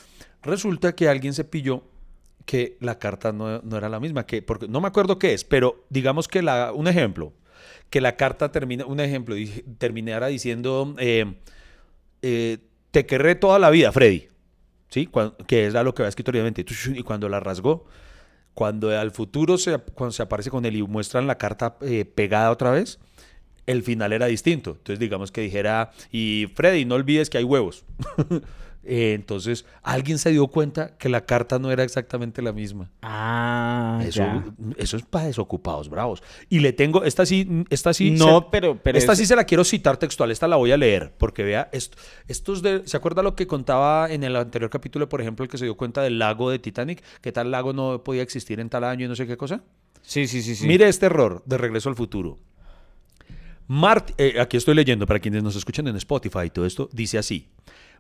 Resulta 0.42 0.94
que 0.94 1.08
alguien 1.08 1.34
se 1.34 1.44
pilló 1.44 1.82
que 2.46 2.76
la 2.80 2.98
carta 2.98 3.32
no, 3.32 3.60
no 3.62 3.76
era 3.76 3.88
la 3.88 4.00
misma, 4.00 4.24
que 4.26 4.40
porque 4.42 4.68
no 4.68 4.80
me 4.80 4.88
acuerdo 4.88 5.18
qué 5.18 5.34
es, 5.34 5.44
pero 5.44 5.84
digamos 5.90 6.28
que 6.28 6.42
la, 6.42 6.72
un 6.72 6.88
ejemplo, 6.88 7.32
que 7.90 8.00
la 8.00 8.16
carta 8.16 8.50
termina, 8.52 8.86
un 8.86 9.00
ejemplo, 9.00 9.34
terminara 9.78 10.28
diciendo, 10.28 10.94
eh, 10.98 11.34
eh, 12.22 12.58
te 12.90 13.06
querré 13.06 13.34
toda 13.34 13.58
la 13.58 13.70
vida, 13.70 13.92
Freddy, 13.92 14.28
¿sí? 14.88 15.06
Cuan- 15.06 15.34
que 15.46 15.66
es 15.66 15.74
lo 15.74 15.94
que 15.94 16.02
va 16.02 16.08
escrito 16.10 16.30
obviamente, 16.32 16.64
y 16.94 17.02
cuando 17.02 17.28
la 17.28 17.40
rasgó, 17.40 17.86
cuando 18.54 18.90
al 18.98 19.12
futuro 19.12 19.58
se, 19.58 19.78
cuando 19.78 20.12
se 20.12 20.22
aparece 20.22 20.50
con 20.50 20.64
él 20.66 20.76
y 20.76 20.82
muestran 20.82 21.26
la 21.26 21.38
carta 21.38 21.76
eh, 21.82 22.04
pegada 22.04 22.50
otra 22.50 22.70
vez, 22.72 22.98
el 23.66 23.82
final 23.82 24.12
era 24.12 24.26
distinto. 24.26 24.72
Entonces, 24.72 24.98
digamos 24.98 25.32
que 25.32 25.42
dijera, 25.42 25.92
y 26.12 26.48
Freddy, 26.54 26.84
no 26.84 26.96
olvides 26.96 27.30
que 27.30 27.38
hay 27.38 27.44
huevos. 27.44 27.84
Eh, 28.90 29.12
entonces, 29.12 29.66
alguien 29.82 30.16
se 30.16 30.30
dio 30.30 30.46
cuenta 30.46 30.96
que 30.96 31.10
la 31.10 31.26
carta 31.26 31.58
no 31.58 31.70
era 31.70 31.82
exactamente 31.84 32.40
la 32.40 32.52
misma. 32.54 32.90
Ah, 33.02 34.00
Eso, 34.02 34.20
ya. 34.20 34.44
eso 34.78 34.96
es 34.96 35.02
para 35.02 35.26
desocupados 35.26 35.90
bravos. 35.90 36.22
Y 36.48 36.60
le 36.60 36.72
tengo, 36.72 37.04
esta 37.04 37.26
sí, 37.26 37.64
esta 37.68 37.92
sí. 37.92 38.12
No, 38.12 38.38
se- 38.40 38.46
pero- 38.50 38.78
pero 38.82 38.96
esta 38.96 39.12
es- 39.12 39.18
sí 39.18 39.26
se 39.26 39.36
la 39.36 39.44
quiero 39.44 39.62
citar 39.64 39.98
textual, 39.98 40.30
esta 40.30 40.48
la 40.48 40.56
voy 40.56 40.72
a 40.72 40.78
leer, 40.78 41.12
porque 41.18 41.42
vea, 41.42 41.68
esto, 41.72 41.98
estos 42.28 42.62
de, 42.62 42.80
¿se 42.88 42.96
acuerda 42.96 43.22
lo 43.22 43.36
que 43.36 43.46
contaba 43.46 44.10
en 44.10 44.24
el 44.24 44.34
anterior 44.36 44.70
capítulo, 44.70 45.06
por 45.06 45.20
ejemplo, 45.20 45.42
el 45.44 45.50
que 45.50 45.58
se 45.58 45.66
dio 45.66 45.76
cuenta 45.76 46.00
del 46.00 46.18
lago 46.18 46.48
de 46.50 46.58
Titanic? 46.58 47.02
Que 47.20 47.30
tal 47.30 47.50
lago 47.50 47.74
no 47.74 48.02
podía 48.02 48.22
existir 48.22 48.58
en 48.58 48.70
tal 48.70 48.84
año 48.84 49.04
y 49.04 49.08
no 49.08 49.16
sé 49.16 49.26
qué 49.26 49.36
cosa. 49.36 49.60
Sí, 50.00 50.26
sí, 50.26 50.40
sí, 50.40 50.54
sí. 50.56 50.66
Mire 50.66 50.88
este 50.88 51.04
error 51.06 51.42
de 51.44 51.58
Regreso 51.58 51.90
al 51.90 51.94
Futuro. 51.94 52.38
Mart- 53.66 54.12
eh, 54.16 54.40
aquí 54.40 54.56
estoy 54.56 54.74
leyendo 54.74 55.06
para 55.06 55.20
quienes 55.20 55.42
nos 55.42 55.54
escuchan 55.56 55.86
en 55.88 55.96
Spotify 55.96 56.44
y 56.46 56.50
todo 56.50 56.64
esto. 56.64 56.88
Dice 56.90 57.18
así: 57.18 57.48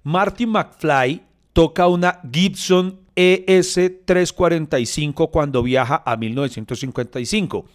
Marty 0.02 0.46
McFly 0.46 1.22
toca 1.52 1.86
una 1.88 2.20
Gibson 2.30 3.00
E 3.20 3.44
ES345 3.48 5.30
cuando 5.32 5.64
viaja 5.64 6.04
a 6.06 6.16
1955. 6.16 7.66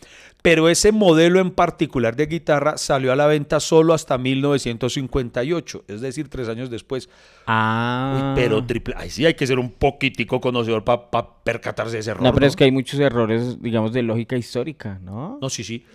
Pero 0.41 0.69
ese 0.69 0.93
modelo 0.93 1.41
en 1.41 1.51
particular 1.51 2.15
de 2.15 2.27
guitarra 2.27 2.77
salió 2.77 3.11
a 3.11 3.17
la 3.17 3.27
venta 3.27 3.59
solo 3.59 3.93
hasta 3.93 4.17
1958, 4.17 5.83
es 5.87 6.01
decir, 6.01 6.29
tres 6.29 6.47
años 6.47 6.69
después. 6.69 7.09
Ah. 7.45 8.13
Uy, 8.15 8.41
pero 8.41 8.65
triple. 8.65 8.93
Ay, 8.97 9.09
sí, 9.09 9.25
hay 9.25 9.33
que 9.33 9.47
ser 9.47 9.59
un 9.59 9.71
poquitico 9.71 10.39
conocedor 10.39 10.85
para 10.85 11.09
percatarse 11.43 11.93
de 11.93 11.99
ese 11.99 12.11
error. 12.11 12.23
No, 12.23 12.33
pero 12.33 12.45
¿no? 12.45 12.47
es 12.47 12.55
que 12.55 12.63
hay 12.63 12.71
muchos 12.71 12.99
errores, 13.01 13.61
digamos, 13.61 13.91
de 13.91 14.01
lógica 14.03 14.37
histórica, 14.37 14.99
¿no? 15.01 15.39
No, 15.41 15.49
sí, 15.49 15.63
sí. 15.63 15.85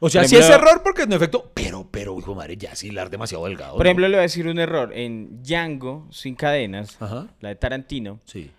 O 0.00 0.10
sea, 0.10 0.22
Por 0.22 0.28
sí 0.28 0.36
es 0.36 0.44
ejemplo- 0.48 0.68
error 0.70 0.82
porque 0.82 1.02
en 1.02 1.12
efecto, 1.12 1.50
pero, 1.54 1.88
pero, 1.90 2.18
hijo 2.18 2.32
de 2.32 2.36
madre, 2.36 2.56
ya 2.56 2.74
sí, 2.74 2.88
hilar 2.88 3.08
demasiado 3.10 3.44
delgado. 3.46 3.76
Por 3.76 3.84
¿no? 3.84 3.88
ejemplo, 3.88 4.08
le 4.08 4.14
voy 4.16 4.20
a 4.20 4.22
decir 4.22 4.46
un 4.46 4.58
error. 4.58 4.92
En 4.94 5.42
Django, 5.42 6.06
sin 6.10 6.34
cadenas, 6.34 7.00
Ajá. 7.00 7.28
la 7.40 7.48
de 7.50 7.54
Tarantino, 7.56 8.20
Sí. 8.24 8.50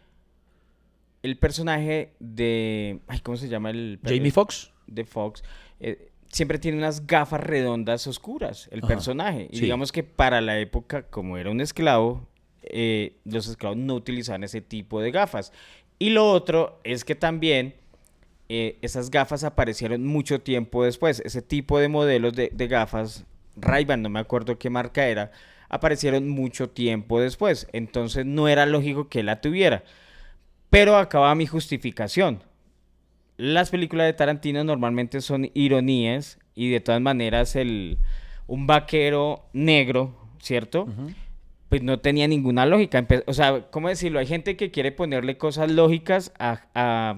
el 1.23 1.37
personaje 1.37 2.13
de... 2.19 2.99
Ay, 3.07 3.19
¿cómo 3.19 3.37
se 3.37 3.49
llama 3.49 3.69
el... 3.69 3.99
Jamie 4.03 4.31
Foxx. 4.31 4.71
de 4.87 5.03
Fox, 5.05 5.43
eh, 5.79 6.09
siempre 6.29 6.59
tiene 6.59 6.77
unas 6.77 7.05
gafas 7.05 7.41
redondas 7.41 8.07
oscuras, 8.07 8.67
el 8.71 8.79
Ajá, 8.79 8.87
personaje. 8.87 9.47
Y 9.51 9.57
sí. 9.57 9.61
digamos 9.63 9.91
que 9.91 10.03
para 10.03 10.41
la 10.41 10.57
época, 10.59 11.03
como 11.03 11.37
era 11.37 11.51
un 11.51 11.61
esclavo, 11.61 12.27
eh, 12.63 13.17
los 13.25 13.47
esclavos 13.47 13.77
no 13.77 13.93
utilizaban 13.95 14.43
ese 14.43 14.61
tipo 14.61 15.01
de 15.01 15.11
gafas. 15.11 15.51
Y 15.99 16.09
lo 16.11 16.29
otro 16.31 16.79
es 16.83 17.03
que 17.03 17.15
también 17.15 17.75
eh, 18.49 18.77
esas 18.81 19.09
gafas 19.11 19.43
aparecieron 19.43 20.05
mucho 20.05 20.41
tiempo 20.41 20.83
después. 20.83 21.21
Ese 21.25 21.41
tipo 21.41 21.79
de 21.79 21.87
modelos 21.89 22.33
de, 22.33 22.49
de 22.53 22.67
gafas, 22.67 23.25
Ray-Ban, 23.55 24.01
no 24.01 24.09
me 24.09 24.19
acuerdo 24.19 24.57
qué 24.57 24.69
marca 24.69 25.07
era, 25.07 25.31
aparecieron 25.69 26.29
mucho 26.29 26.69
tiempo 26.69 27.19
después. 27.19 27.67
Entonces 27.73 28.25
no 28.25 28.47
era 28.47 28.65
lógico 28.65 29.09
que 29.09 29.23
la 29.23 29.41
tuviera. 29.41 29.83
Pero 30.69 30.97
acaba 30.97 31.33
mi 31.35 31.45
justificación. 31.47 32.43
Las 33.37 33.69
películas 33.69 34.07
de 34.07 34.13
Tarantino 34.13 34.63
normalmente 34.63 35.21
son 35.21 35.49
ironías 35.53 36.39
y 36.55 36.69
de 36.71 36.79
todas 36.79 37.01
maneras 37.01 37.55
el 37.55 37.99
un 38.47 38.65
vaquero 38.65 39.45
negro, 39.53 40.15
¿cierto? 40.41 40.87
pues 41.69 41.83
no 41.83 41.99
tenía 41.99 42.27
ninguna 42.29 42.65
lógica. 42.65 42.97
Empe- 43.05 43.23
o 43.27 43.33
sea, 43.33 43.69
¿cómo 43.71 43.89
decirlo? 43.89 44.19
Hay 44.19 44.25
gente 44.25 44.55
que 44.55 44.71
quiere 44.71 44.93
ponerle 44.93 45.37
cosas 45.37 45.69
lógicas 45.69 46.31
a, 46.39 46.61
a- 46.73 47.17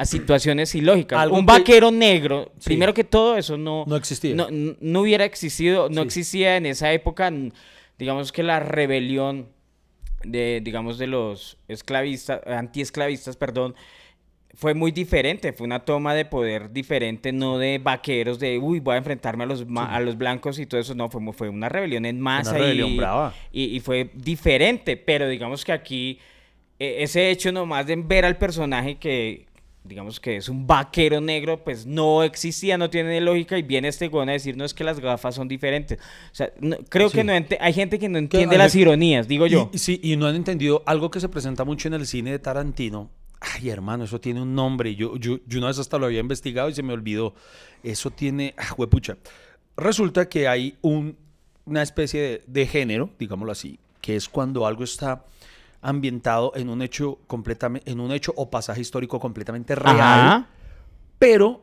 a 0.00 0.04
situaciones 0.06 0.74
ilógicas. 0.74 1.26
Un 1.28 1.40
que- 1.40 1.52
vaquero 1.52 1.90
negro, 1.90 2.50
Sí. 2.58 2.70
primero 2.70 2.94
que 2.94 3.04
todo, 3.04 3.36
eso 3.36 3.56
no, 3.58 3.84
No 3.86 3.96
existía. 3.96 4.34
no, 4.34 4.48
no 4.50 5.00
hubiera 5.02 5.24
existido, 5.24 5.88
no 5.90 6.02
Sí. 6.02 6.06
existía 6.06 6.56
en 6.56 6.66
esa 6.66 6.92
época, 6.92 7.30
digamos 7.98 8.32
que 8.32 8.42
la 8.42 8.60
rebelión 8.60 9.48
de, 10.24 10.60
digamos, 10.62 10.98
de 10.98 11.06
los 11.06 11.58
esclavistas, 11.68 12.40
antiesclavistas, 12.46 13.36
perdón, 13.36 13.74
fue 14.54 14.74
muy 14.74 14.90
diferente, 14.90 15.52
fue 15.52 15.66
una 15.66 15.80
toma 15.84 16.12
de 16.14 16.24
poder 16.24 16.72
diferente, 16.72 17.32
no 17.32 17.56
de 17.58 17.78
vaqueros, 17.78 18.38
de, 18.38 18.58
uy, 18.58 18.80
voy 18.80 18.94
a 18.94 18.98
enfrentarme 18.98 19.44
a 19.44 19.46
los, 19.46 19.66
ma- 19.66 19.94
a 19.94 20.00
los 20.00 20.16
blancos 20.18 20.58
y 20.58 20.66
todo 20.66 20.80
eso, 20.80 20.94
no, 20.94 21.08
fue, 21.08 21.20
fue 21.32 21.48
una 21.48 21.68
rebelión 21.68 22.04
en 22.04 22.20
masa. 22.20 22.54
rebelión 22.54 22.90
y, 22.90 22.96
brava. 22.96 23.34
Y, 23.52 23.64
y 23.76 23.80
fue 23.80 24.10
diferente, 24.14 24.96
pero 24.96 25.28
digamos 25.28 25.64
que 25.64 25.72
aquí, 25.72 26.18
eh, 26.78 26.96
ese 27.02 27.30
hecho 27.30 27.52
nomás 27.52 27.86
de 27.86 27.96
ver 27.96 28.24
al 28.24 28.36
personaje 28.38 28.96
que, 28.96 29.46
digamos 29.82 30.20
que 30.20 30.36
es 30.36 30.48
un 30.48 30.66
vaquero 30.66 31.20
negro, 31.20 31.64
pues 31.64 31.86
no 31.86 32.22
existía, 32.22 32.76
no 32.78 32.90
tiene 32.90 33.20
lógica 33.20 33.56
y 33.58 33.62
viene 33.62 33.88
este 33.88 34.08
güey 34.08 34.28
a 34.28 34.32
decir, 34.32 34.56
no, 34.56 34.64
es 34.64 34.74
que 34.74 34.84
las 34.84 35.00
gafas 35.00 35.34
son 35.34 35.48
diferentes. 35.48 35.98
O 35.98 36.34
sea, 36.34 36.52
no- 36.60 36.76
creo 36.88 37.08
Sí. 37.08 37.16
que 37.18 37.24
no 37.24 37.32
hay 37.32 37.72
gente 37.72 37.98
que 37.98 38.08
no 38.08 38.18
entiende 38.18 38.58
las 38.58 38.74
ironías, 38.74 39.26
digo 39.26 39.46
yo. 39.46 39.70
Y 39.72 39.78
sí, 39.78 39.98
y 40.02 40.16
no 40.16 40.26
han 40.26 40.36
entendido 40.36 40.82
algo 40.86 41.10
que 41.10 41.18
se 41.20 41.28
presenta 41.28 41.64
mucho 41.64 41.88
en 41.88 41.94
el 41.94 42.06
cine 42.06 42.30
de 42.32 42.38
Tarantino. 42.38 43.10
Ay, 43.40 43.70
hermano, 43.70 44.04
eso 44.04 44.20
tiene 44.20 44.42
un 44.42 44.54
nombre. 44.54 44.94
Yo, 44.94 45.16
yo, 45.16 45.38
yo 45.46 45.58
una 45.58 45.68
vez 45.68 45.78
hasta 45.78 45.96
lo 45.98 46.04
había 46.06 46.20
investigado 46.20 46.68
y 46.68 46.74
se 46.74 46.82
me 46.82 46.92
olvidó. 46.92 47.34
Eso 47.82 48.10
tiene. 48.10 48.54
Ah, 48.58 48.74
huepucha. 48.76 49.16
Resulta 49.78 50.28
que 50.28 50.46
hay 50.46 50.76
un- 50.82 51.16
una 51.64 51.82
especie 51.82 52.20
de, 52.20 52.42
de 52.46 52.66
género, 52.66 53.10
digámoslo 53.18 53.52
así, 53.52 53.78
que 54.02 54.14
es 54.16 54.28
cuando 54.28 54.66
algo 54.66 54.84
está 54.84 55.24
ambientado 55.82 56.52
en 56.54 56.68
un 56.68 56.82
hecho 56.82 57.18
completamente, 57.26 57.90
en 57.90 58.00
un 58.00 58.12
hecho 58.12 58.32
o 58.36 58.50
pasaje 58.50 58.80
histórico 58.80 59.18
completamente 59.18 59.74
real, 59.74 60.00
Ajá. 60.00 60.48
pero 61.18 61.62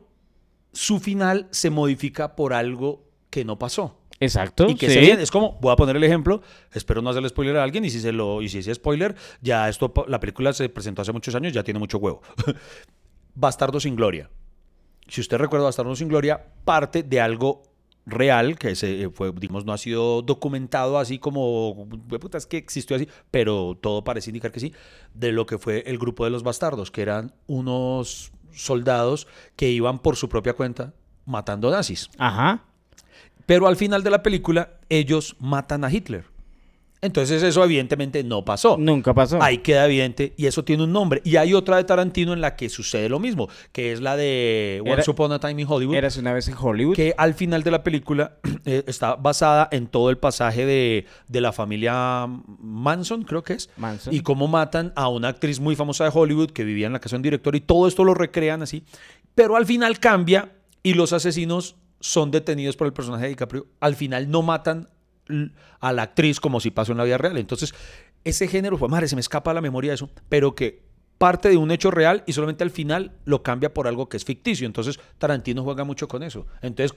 su 0.72 1.00
final 1.00 1.48
se 1.50 1.70
modifica 1.70 2.36
por 2.36 2.52
algo 2.52 3.04
que 3.30 3.44
no 3.44 3.58
pasó. 3.58 3.98
Exacto. 4.20 4.68
Y 4.68 4.74
que 4.74 4.88
sí. 4.88 4.94
se 4.94 5.00
viene. 5.00 5.22
Es 5.22 5.30
como, 5.30 5.58
voy 5.60 5.72
a 5.72 5.76
poner 5.76 5.96
el 5.96 6.04
ejemplo, 6.04 6.42
espero 6.72 7.02
no 7.02 7.10
hacerle 7.10 7.28
spoiler 7.28 7.56
a 7.56 7.62
alguien, 7.62 7.84
y 7.84 7.90
si 7.90 8.00
se 8.00 8.12
lo, 8.12 8.42
y 8.42 8.48
si 8.48 8.58
es 8.58 8.74
spoiler, 8.74 9.14
ya 9.40 9.68
esto, 9.68 9.92
la 10.08 10.20
película 10.20 10.52
se 10.52 10.68
presentó 10.68 11.02
hace 11.02 11.12
muchos 11.12 11.34
años, 11.34 11.52
ya 11.52 11.62
tiene 11.62 11.78
mucho 11.78 11.98
huevo. 11.98 12.22
Bastardo 13.34 13.78
sin 13.78 13.94
Gloria. 13.94 14.28
Si 15.06 15.20
usted 15.20 15.38
recuerda 15.38 15.66
Bastardo 15.66 15.94
sin 15.94 16.08
Gloria, 16.08 16.44
parte 16.64 17.02
de 17.02 17.20
algo 17.20 17.62
real, 18.08 18.58
que 18.58 18.74
se 18.74 19.02
eh, 19.04 19.10
fue, 19.10 19.32
digamos, 19.32 19.64
no 19.64 19.72
ha 19.72 19.78
sido 19.78 20.22
documentado 20.22 20.98
así 20.98 21.18
como, 21.18 21.88
puta, 22.20 22.38
es 22.38 22.46
que 22.46 22.56
existió 22.56 22.96
así, 22.96 23.08
pero 23.30 23.76
todo 23.80 24.02
parece 24.02 24.30
indicar 24.30 24.50
que 24.50 24.60
sí, 24.60 24.72
de 25.14 25.32
lo 25.32 25.46
que 25.46 25.58
fue 25.58 25.84
el 25.86 25.98
grupo 25.98 26.24
de 26.24 26.30
los 26.30 26.42
bastardos, 26.42 26.90
que 26.90 27.02
eran 27.02 27.32
unos 27.46 28.32
soldados 28.52 29.28
que 29.56 29.70
iban 29.70 29.98
por 29.98 30.16
su 30.16 30.28
propia 30.28 30.54
cuenta 30.54 30.94
matando 31.26 31.70
nazis. 31.70 32.10
Ajá. 32.18 32.64
Pero 33.46 33.66
al 33.66 33.76
final 33.76 34.02
de 34.02 34.10
la 34.10 34.22
película, 34.22 34.78
ellos 34.88 35.36
matan 35.38 35.84
a 35.84 35.92
Hitler. 35.92 36.24
Entonces 37.00 37.42
eso 37.42 37.62
evidentemente 37.62 38.24
no 38.24 38.44
pasó. 38.44 38.76
Nunca 38.78 39.14
pasó. 39.14 39.40
Ahí 39.40 39.58
queda 39.58 39.86
evidente 39.86 40.34
y 40.36 40.46
eso 40.46 40.64
tiene 40.64 40.82
un 40.84 40.92
nombre. 40.92 41.20
Y 41.24 41.36
hay 41.36 41.54
otra 41.54 41.76
de 41.76 41.84
Tarantino 41.84 42.32
en 42.32 42.40
la 42.40 42.56
que 42.56 42.68
sucede 42.68 43.08
lo 43.08 43.20
mismo, 43.20 43.48
que 43.72 43.92
es 43.92 44.00
la 44.00 44.16
de 44.16 44.82
Era- 44.84 44.94
Once 44.96 45.10
Upon 45.10 45.30
a 45.32 45.38
Time 45.38 45.62
in 45.62 45.68
Hollywood, 45.68 45.94
Eras 45.94 46.16
una 46.16 46.32
vez 46.32 46.48
en 46.48 46.54
Hollywood. 46.58 46.96
que 46.96 47.14
al 47.16 47.34
final 47.34 47.62
de 47.62 47.70
la 47.70 47.84
película 47.84 48.38
eh, 48.64 48.82
está 48.88 49.14
basada 49.14 49.68
en 49.70 49.86
todo 49.86 50.10
el 50.10 50.18
pasaje 50.18 50.66
de, 50.66 51.06
de 51.28 51.40
la 51.40 51.52
familia 51.52 52.26
Manson, 52.60 53.22
creo 53.22 53.42
que 53.42 53.54
es, 53.54 53.70
Manson. 53.76 54.12
y 54.14 54.20
cómo 54.20 54.48
matan 54.48 54.92
a 54.96 55.08
una 55.08 55.28
actriz 55.28 55.60
muy 55.60 55.76
famosa 55.76 56.04
de 56.04 56.10
Hollywood 56.12 56.50
que 56.50 56.64
vivía 56.64 56.86
en 56.88 56.92
la 56.92 56.98
casa 57.00 57.14
de 57.14 57.18
un 57.18 57.22
director 57.22 57.54
y 57.54 57.60
todo 57.60 57.86
esto 57.86 58.02
lo 58.04 58.14
recrean 58.14 58.62
así. 58.62 58.82
Pero 59.34 59.56
al 59.56 59.66
final 59.66 60.00
cambia 60.00 60.52
y 60.82 60.94
los 60.94 61.12
asesinos 61.12 61.76
son 62.00 62.30
detenidos 62.30 62.76
por 62.76 62.86
el 62.86 62.92
personaje 62.92 63.24
de 63.24 63.28
DiCaprio. 63.30 63.66
Al 63.80 63.94
final 63.94 64.30
no 64.30 64.42
matan 64.42 64.88
a 65.80 65.92
la 65.92 66.02
actriz 66.02 66.40
como 66.40 66.60
si 66.60 66.70
pasó 66.70 66.92
en 66.92 66.98
la 66.98 67.04
vida 67.04 67.18
real. 67.18 67.36
Entonces, 67.38 67.74
ese 68.24 68.48
género 68.48 68.76
fue, 68.78 68.88
madre, 68.88 69.08
se 69.08 69.14
me 69.16 69.20
escapa 69.20 69.54
la 69.54 69.60
memoria 69.60 69.90
de 69.90 69.94
eso, 69.96 70.10
pero 70.28 70.54
que 70.54 70.82
parte 71.18 71.48
de 71.48 71.56
un 71.56 71.70
hecho 71.70 71.90
real 71.90 72.22
y 72.26 72.32
solamente 72.32 72.62
al 72.64 72.70
final 72.70 73.12
lo 73.24 73.42
cambia 73.42 73.74
por 73.74 73.88
algo 73.88 74.08
que 74.08 74.16
es 74.16 74.24
ficticio. 74.24 74.66
Entonces, 74.66 75.00
Tarantino 75.18 75.64
juega 75.64 75.84
mucho 75.84 76.06
con 76.08 76.22
eso. 76.22 76.46
Entonces, 76.62 76.96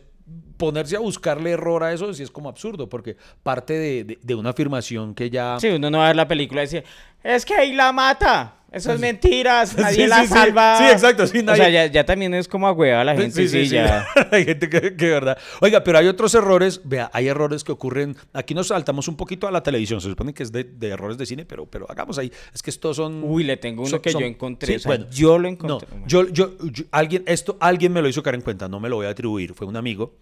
ponerse 0.58 0.96
a 0.96 1.00
buscarle 1.00 1.52
error 1.52 1.84
a 1.84 1.92
eso 1.92 2.14
sí 2.14 2.22
es 2.22 2.30
como 2.30 2.48
absurdo, 2.48 2.88
porque 2.88 3.18
parte 3.42 3.74
de, 3.74 4.04
de- 4.04 4.20
de 4.22 4.36
una 4.36 4.52
afirmación 4.52 5.16
que 5.16 5.30
ya... 5.32 5.58
Sí, 5.60 5.70
uno 5.70 5.90
no 5.90 5.98
va 5.98 6.06
a 6.06 6.08
ver 6.10 6.16
la 6.16 6.28
película 6.28 6.62
y 6.62 6.66
dice, 6.68 6.84
es 7.24 7.46
que 7.46 7.54
ahí 7.56 7.74
la 7.74 7.92
mata. 7.92 8.56
Eso 8.72 8.94
es 8.94 9.02
mentiras, 9.02 9.76
nadie 9.78 10.04
Sí, 10.04 10.08
la 10.08 10.22
sí, 10.22 10.28
salva. 10.28 10.78
Sí, 10.78 10.86
exacto, 10.86 11.28
sí, 11.28 11.40
O 11.40 11.44
nadie- 11.44 11.58
sea, 11.58 11.70
ya, 11.70 11.86
ya 11.88 12.06
también 12.06 12.34
es 12.34 12.48
como 12.48 12.68
a 12.70 12.72
hueva 12.72 13.04
la 13.04 13.18
gente, 13.18 13.46
sí, 13.50 13.68
ya. 13.68 14.08
hay 14.32 14.46
gente 14.46 14.70
que, 14.70 14.96
que 14.96 15.10
verdad. 15.10 15.38
Oiga, 15.60 15.84
pero 15.84 15.98
hay 15.98 16.08
otros 16.08 16.34
errores. 16.36 16.80
Vea, 16.86 17.10
hay 17.12 17.28
errores 17.28 17.66
que 17.66 17.74
ocurren. 17.74 18.16
Aquí 18.32 18.54
nos 18.54 18.68
saltamos 18.70 19.10
un 19.10 19.18
poquito 19.18 19.46
a 19.46 19.52
la 19.52 19.62
televisión. 19.62 20.00
Se 20.00 20.08
supone 20.08 20.34
que 20.34 20.44
es 20.44 20.54
de, 20.54 20.64
de 20.64 20.88
errores 20.88 21.18
de 21.18 21.26
cine, 21.26 21.44
pero, 21.44 21.66
pero 21.66 21.86
hagamos 21.92 22.18
ahí. 22.18 22.32
Es 22.54 22.64
que 22.64 22.70
estos 22.70 22.96
son. 22.96 23.22
Uy, 23.26 23.44
le 23.44 23.58
tengo 23.58 23.82
uno 23.82 23.90
son- 23.90 24.00
que 24.00 24.12
son- 24.14 24.22
yo 24.22 24.28
encontré. 24.28 24.78
o 24.78 24.80
sea, 24.80 24.88
bueno, 24.90 25.06
yo 25.12 25.38
lo 25.38 25.42
No, 25.44 25.48
encontré. 25.50 25.88
yo, 26.08 26.30
yo, 26.30 26.56
yo- 26.72 26.86
alguien, 26.92 27.24
esto, 27.26 27.58
alguien 27.60 27.92
me 27.92 28.02
lo 28.02 28.08
hizo 28.08 28.24
caer 28.24 28.36
en 28.36 28.42
cuenta, 28.42 28.70
no 28.70 28.80
me 28.80 28.88
lo 28.88 28.96
voy 28.96 29.08
a 29.08 29.10
atribuir. 29.10 29.54
Fue 29.54 29.68
un 29.68 29.76
amigo 29.76 30.16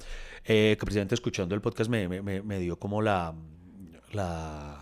eh, 0.45 0.75
que 0.79 0.85
precisamente 0.85 1.13
escuchando 1.13 1.53
el 1.53 1.61
podcast 1.61 1.87
me, 1.91 2.07
me- 2.07 2.23
me- 2.23 2.41
me 2.41 2.57
dio 2.57 2.79
como 2.79 2.99
la. 3.03 3.35
La, 4.11 4.78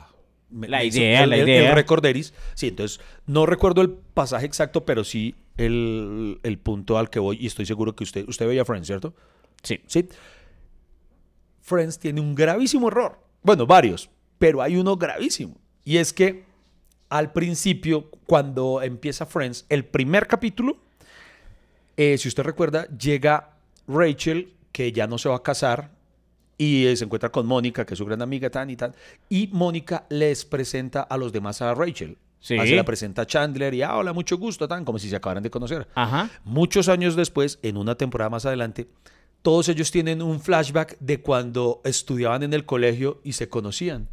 me- 0.50 0.68
La 0.68 0.84
idea, 0.84 1.24
el, 1.24 1.30
la 1.30 1.38
el- 1.38 1.48
idea. 1.48 1.70
El 1.70 1.76
recorderis. 1.76 2.34
Sí, 2.56 2.68
entonces 2.70 3.00
no 3.26 3.46
recuerdo 3.46 3.82
el 3.82 3.90
pasaje 3.92 4.46
exacto, 4.46 4.86
pero 4.86 5.04
sí 5.04 5.36
el, 5.58 6.40
el 6.44 6.58
punto 6.60 6.98
al 6.98 7.10
que 7.10 7.20
voy 7.20 7.38
y 7.40 7.48
estoy 7.48 7.66
seguro 7.66 7.96
que 7.96 8.04
usted, 8.04 8.28
usted 8.28 8.48
veía 8.48 8.64
Friends, 8.66 8.88
¿cierto? 8.88 9.14
Sí. 9.64 9.80
Sí. 9.88 10.08
Friends 11.62 12.00
tiene 12.00 12.22
un 12.22 12.36
gravísimo 12.36 12.88
error. 12.88 13.20
Bueno, 13.44 13.66
varios, 13.66 14.10
pero 14.40 14.62
hay 14.62 14.78
uno 14.78 14.96
gravísimo. 14.98 15.58
Y 15.84 15.98
es 15.98 16.14
que 16.14 16.46
al 17.10 17.32
principio, 17.34 18.10
cuando 18.26 18.82
empieza 18.82 19.26
Friends, 19.26 19.66
el 19.70 19.86
primer 19.86 20.28
capítulo, 20.28 20.78
eh, 21.98 22.18
si 22.18 22.28
usted 22.28 22.44
recuerda, 22.44 22.88
llega 22.98 23.54
Rachel, 23.88 24.54
que 24.72 24.92
ya 24.92 25.08
no 25.08 25.18
se 25.18 25.30
va 25.30 25.38
a 25.38 25.44
casar, 25.44 25.92
y 26.58 26.96
se 26.96 27.06
encuentra 27.06 27.32
con 27.32 27.46
Mónica, 27.46 27.86
que 27.86 27.94
es 27.94 27.98
su 27.98 28.06
gran 28.06 28.22
amiga, 28.22 28.50
tan 28.50 28.70
y 28.70 28.76
tan. 28.76 28.96
Y 29.30 29.50
Mónica 29.52 30.06
les 30.10 30.46
presenta 30.46 31.02
a 31.02 31.18
los 31.18 31.32
demás 31.32 31.62
a 31.62 31.74
Rachel. 31.74 32.18
Sí. 32.40 32.58
Así 32.58 32.76
la 32.76 32.86
presenta 32.86 33.24
a 33.24 33.26
Chandler 33.26 33.74
y, 33.74 33.82
ah, 33.82 33.98
hola, 33.98 34.14
mucho 34.14 34.38
gusto, 34.38 34.68
tan, 34.68 34.86
como 34.86 35.00
si 35.00 35.10
se 35.10 35.16
acabaran 35.16 35.44
de 35.44 35.50
conocer. 35.50 35.88
Ajá. 35.96 36.30
Muchos 36.46 36.88
años 36.88 37.16
después, 37.16 37.60
en 37.62 37.78
una 37.78 37.96
temporada 37.96 38.30
más 38.30 38.46
adelante, 38.46 38.88
todos 39.42 39.70
ellos 39.70 39.92
tienen 39.92 40.22
un 40.22 40.40
flashback 40.40 40.98
de 41.00 41.22
cuando 41.22 41.82
estudiaban 41.84 42.44
en 42.44 42.54
el 42.54 42.66
colegio 42.66 43.22
y 43.24 43.34
se 43.34 43.50
conocían. 43.50 44.08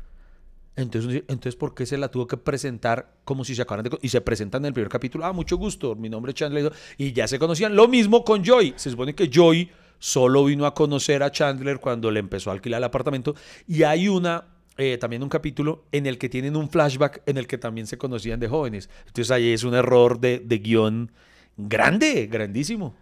Entonces, 0.76 1.22
entonces 1.28 1.54
¿por 1.54 1.74
qué 1.74 1.86
se 1.86 1.96
la 1.96 2.08
tuvo 2.08 2.26
que 2.26 2.36
presentar 2.36 3.14
como 3.24 3.44
si 3.44 3.54
se 3.54 3.62
acabaran 3.62 3.84
de 3.84 3.98
Y 4.02 4.08
se 4.08 4.20
presentan 4.20 4.62
en 4.62 4.66
el 4.66 4.72
primer 4.72 4.90
capítulo, 4.90 5.24
ah, 5.24 5.32
mucho 5.32 5.56
gusto, 5.56 5.94
mi 5.94 6.08
nombre 6.08 6.30
es 6.30 6.36
Chandler, 6.36 6.72
y 6.98 7.12
ya 7.12 7.28
se 7.28 7.38
conocían. 7.38 7.76
Lo 7.76 7.86
mismo 7.88 8.24
con 8.24 8.42
Joy. 8.44 8.74
Se 8.76 8.90
supone 8.90 9.14
que 9.14 9.30
Joy 9.32 9.70
solo 9.98 10.44
vino 10.44 10.66
a 10.66 10.74
conocer 10.74 11.22
a 11.22 11.30
Chandler 11.30 11.78
cuando 11.80 12.10
le 12.10 12.20
empezó 12.20 12.50
a 12.50 12.52
alquilar 12.54 12.78
el 12.78 12.84
apartamento. 12.84 13.34
Y 13.66 13.82
hay 13.84 14.08
una, 14.08 14.44
eh, 14.76 14.98
también 14.98 15.22
un 15.22 15.28
capítulo 15.28 15.84
en 15.92 16.06
el 16.06 16.18
que 16.18 16.28
tienen 16.28 16.56
un 16.56 16.68
flashback 16.68 17.22
en 17.26 17.38
el 17.38 17.46
que 17.46 17.58
también 17.58 17.86
se 17.86 17.96
conocían 17.98 18.40
de 18.40 18.48
jóvenes. 18.48 18.90
Entonces 19.06 19.30
ahí 19.30 19.52
es 19.52 19.64
un 19.64 19.74
error 19.74 20.20
de, 20.20 20.38
de 20.40 20.58
guion 20.58 21.10
grande, 21.56 22.26
grandísimo. 22.26 22.94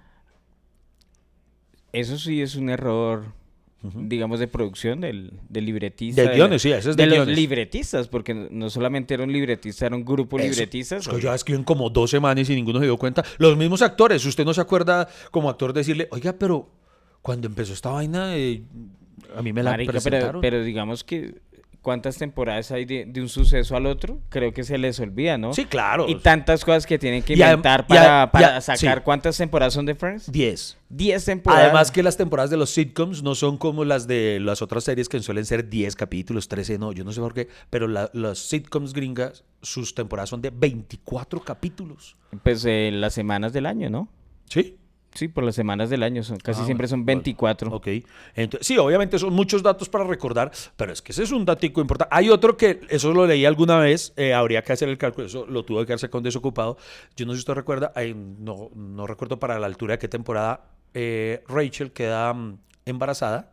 Eso 1.92 2.16
sí 2.18 2.40
es 2.40 2.54
un 2.56 2.70
error, 2.70 3.24
digamos, 3.82 4.40
de 4.40 4.48
producción 4.48 5.00
del, 5.00 5.32
del 5.50 5.66
libretista. 5.66 6.22
De 6.22 6.34
guiones, 6.34 6.62
sí, 6.62 6.72
ese 6.72 6.90
es 6.90 6.96
de 6.96 7.04
los 7.06 7.16
guiones. 7.16 7.36
libretistas, 7.36 8.08
porque 8.08 8.32
no- 8.32 8.70
solamente 8.70 9.12
era 9.12 9.24
un 9.24 9.32
libretista, 9.32 9.86
era 9.86 9.96
un 9.96 10.04
grupo 10.04 10.38
de 10.38 10.44
Eso. 10.44 10.52
libretistas. 10.52 11.06
Es 11.06 11.12
que 11.12 11.20
ya 11.20 11.34
escriben 11.34 11.64
como 11.64 11.90
dos 11.90 12.10
semanas 12.10 12.48
y 12.48 12.54
ninguno 12.54 12.78
se 12.78 12.86
dio 12.86 12.96
cuenta. 12.96 13.22
Los 13.38 13.58
mismos 13.58 13.82
actores, 13.82 14.24
usted 14.24 14.44
no 14.44 14.54
se 14.54 14.62
acuerda 14.62 15.06
como 15.30 15.50
actor 15.50 15.74
decirle, 15.74 16.08
oiga, 16.12 16.32
pero 16.32 16.70
cuando 17.22 17.46
empezó 17.46 17.72
esta 17.72 17.90
vaina, 17.90 18.36
eh, 18.36 18.62
a 19.36 19.42
mí 19.42 19.52
me 19.52 19.62
la 19.62 19.70
Marica, 19.72 19.92
pero, 19.92 20.02
presentaron. 20.02 20.40
pero 20.40 20.62
digamos 20.62 21.04
que 21.04 21.40
cuántas 21.80 22.16
temporadas 22.16 22.70
hay 22.70 22.84
de, 22.84 23.06
de 23.06 23.20
un 23.20 23.28
suceso 23.28 23.74
al 23.76 23.86
otro, 23.86 24.20
creo 24.28 24.52
que 24.52 24.62
se 24.62 24.78
les 24.78 25.00
olvida, 25.00 25.36
¿no? 25.36 25.52
Sí, 25.52 25.64
claro. 25.64 26.08
Y 26.08 26.14
tantas 26.16 26.64
cosas 26.64 26.86
que 26.86 26.96
tienen 26.96 27.24
que 27.24 27.32
inventar 27.32 27.86
para, 27.88 28.30
sacar. 28.60 28.98
sí. 28.98 29.02
¿Cuántas 29.04 29.36
temporadas 29.36 29.74
son 29.74 29.86
de 29.86 29.96
Friends? 29.96 30.30
Diez. 30.30 30.76
Diez 30.88 31.24
temporadas. 31.24 31.64
Además 31.64 31.90
que 31.90 32.04
las 32.04 32.16
temporadas 32.16 32.50
de 32.50 32.56
los 32.56 32.70
sitcoms 32.70 33.24
no 33.24 33.34
son 33.34 33.56
como 33.58 33.84
las 33.84 34.06
de 34.06 34.38
las 34.40 34.62
otras 34.62 34.84
series 34.84 35.08
que 35.08 35.18
suelen 35.20 35.44
ser 35.44 35.68
10 35.68 35.96
capítulos, 35.96 36.46
13, 36.46 36.78
no, 36.78 36.92
yo 36.92 37.02
no 37.02 37.10
sé 37.12 37.20
por 37.20 37.34
qué, 37.34 37.48
pero 37.68 37.88
la- 37.88 38.10
las 38.12 38.38
sitcoms 38.38 38.92
gringas, 38.92 39.42
sus 39.60 39.92
temporadas 39.94 40.28
son 40.30 40.40
de 40.40 40.50
24 40.50 41.40
capítulos. 41.40 42.16
Pues 42.44 42.64
eh, 42.64 42.90
las 42.92 43.12
semanas 43.14 43.52
del 43.52 43.66
año, 43.66 43.90
¿no? 43.90 44.08
¿Sí? 44.48 44.76
Sí, 45.14 45.28
por 45.28 45.44
las 45.44 45.54
semanas 45.54 45.90
del 45.90 46.02
año, 46.02 46.22
son, 46.22 46.38
casi 46.38 46.62
Ah, 46.62 46.64
siempre 46.64 46.86
bueno, 46.86 46.90
son 46.90 47.04
bueno. 47.04 47.18
24. 47.18 47.70
Ok. 47.70 47.88
Entonces, 48.34 48.66
sí, 48.66 48.78
obviamente 48.78 49.18
son 49.18 49.32
muchos 49.32 49.62
datos 49.62 49.88
para 49.88 50.04
recordar, 50.04 50.50
pero 50.76 50.92
es 50.92 51.02
que 51.02 51.12
ese 51.12 51.22
es 51.22 51.32
un 51.32 51.44
datico 51.44 51.80
importante. 51.80 52.14
Hay 52.14 52.30
otro 52.30 52.56
que, 52.56 52.80
eso 52.88 53.12
lo 53.12 53.26
leí 53.26 53.44
alguna 53.44 53.78
vez, 53.78 54.12
eh, 54.16 54.32
habría 54.32 54.62
que 54.62 54.72
hacer 54.72 54.88
el 54.88 54.96
cálculo, 54.96 55.26
eso 55.26 55.46
lo 55.46 55.64
tuve 55.64 55.84
que 55.84 55.92
hacer 55.92 56.08
con 56.08 56.22
desocupado. 56.22 56.78
Yo 57.14 57.26
no 57.26 57.32
sé 57.32 57.38
si 57.38 57.40
usted 57.40 57.54
recuerda, 57.54 57.92
no, 58.38 58.70
no 58.74 59.06
recuerdo 59.06 59.38
para 59.38 59.58
la 59.58 59.66
altura 59.66 59.94
de 59.94 59.98
qué 59.98 60.08
temporada 60.08 60.70
eh, 60.94 61.42
Rachel 61.48 61.92
queda 61.92 62.32
mm, 62.32 62.58
embarazada 62.86 63.52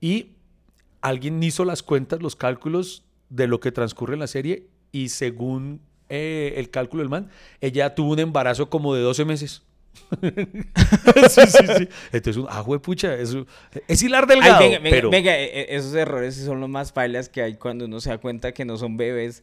y 0.00 0.32
alguien 1.00 1.42
hizo 1.42 1.64
las 1.64 1.82
cuentas, 1.82 2.22
los 2.22 2.36
cálculos 2.36 3.04
de 3.28 3.46
lo 3.46 3.60
que 3.60 3.72
transcurre 3.72 4.14
en 4.14 4.20
la 4.20 4.26
serie 4.26 4.66
y 4.92 5.08
según 5.10 5.80
eh, 6.08 6.54
el 6.56 6.70
cálculo 6.70 7.02
del 7.02 7.10
man, 7.10 7.30
ella 7.60 7.94
tuvo 7.94 8.12
un 8.12 8.18
embarazo 8.18 8.68
como 8.68 8.94
de 8.94 9.02
12 9.02 9.24
meses. 9.24 9.62
sí, 11.28 11.40
sí, 11.46 11.66
sí. 11.78 11.88
Entonces, 12.12 12.36
un, 12.36 12.46
ah, 12.48 12.64
pucha, 12.82 13.14
es 13.16 14.02
hilar 14.02 14.24
Ay, 14.28 14.36
delgado, 14.36 14.60
venga, 14.60 14.78
venga, 14.78 14.90
pero... 14.90 15.10
venga, 15.10 15.36
e- 15.36 15.60
e- 15.60 15.76
esos 15.76 15.94
errores 15.94 16.34
son 16.36 16.60
los 16.60 16.68
más 16.68 16.92
pailas 16.92 17.28
que 17.28 17.42
hay 17.42 17.54
cuando 17.54 17.84
uno 17.84 18.00
se 18.00 18.10
da 18.10 18.18
cuenta 18.18 18.52
que 18.52 18.64
no 18.64 18.76
son 18.76 18.96
bebés. 18.96 19.42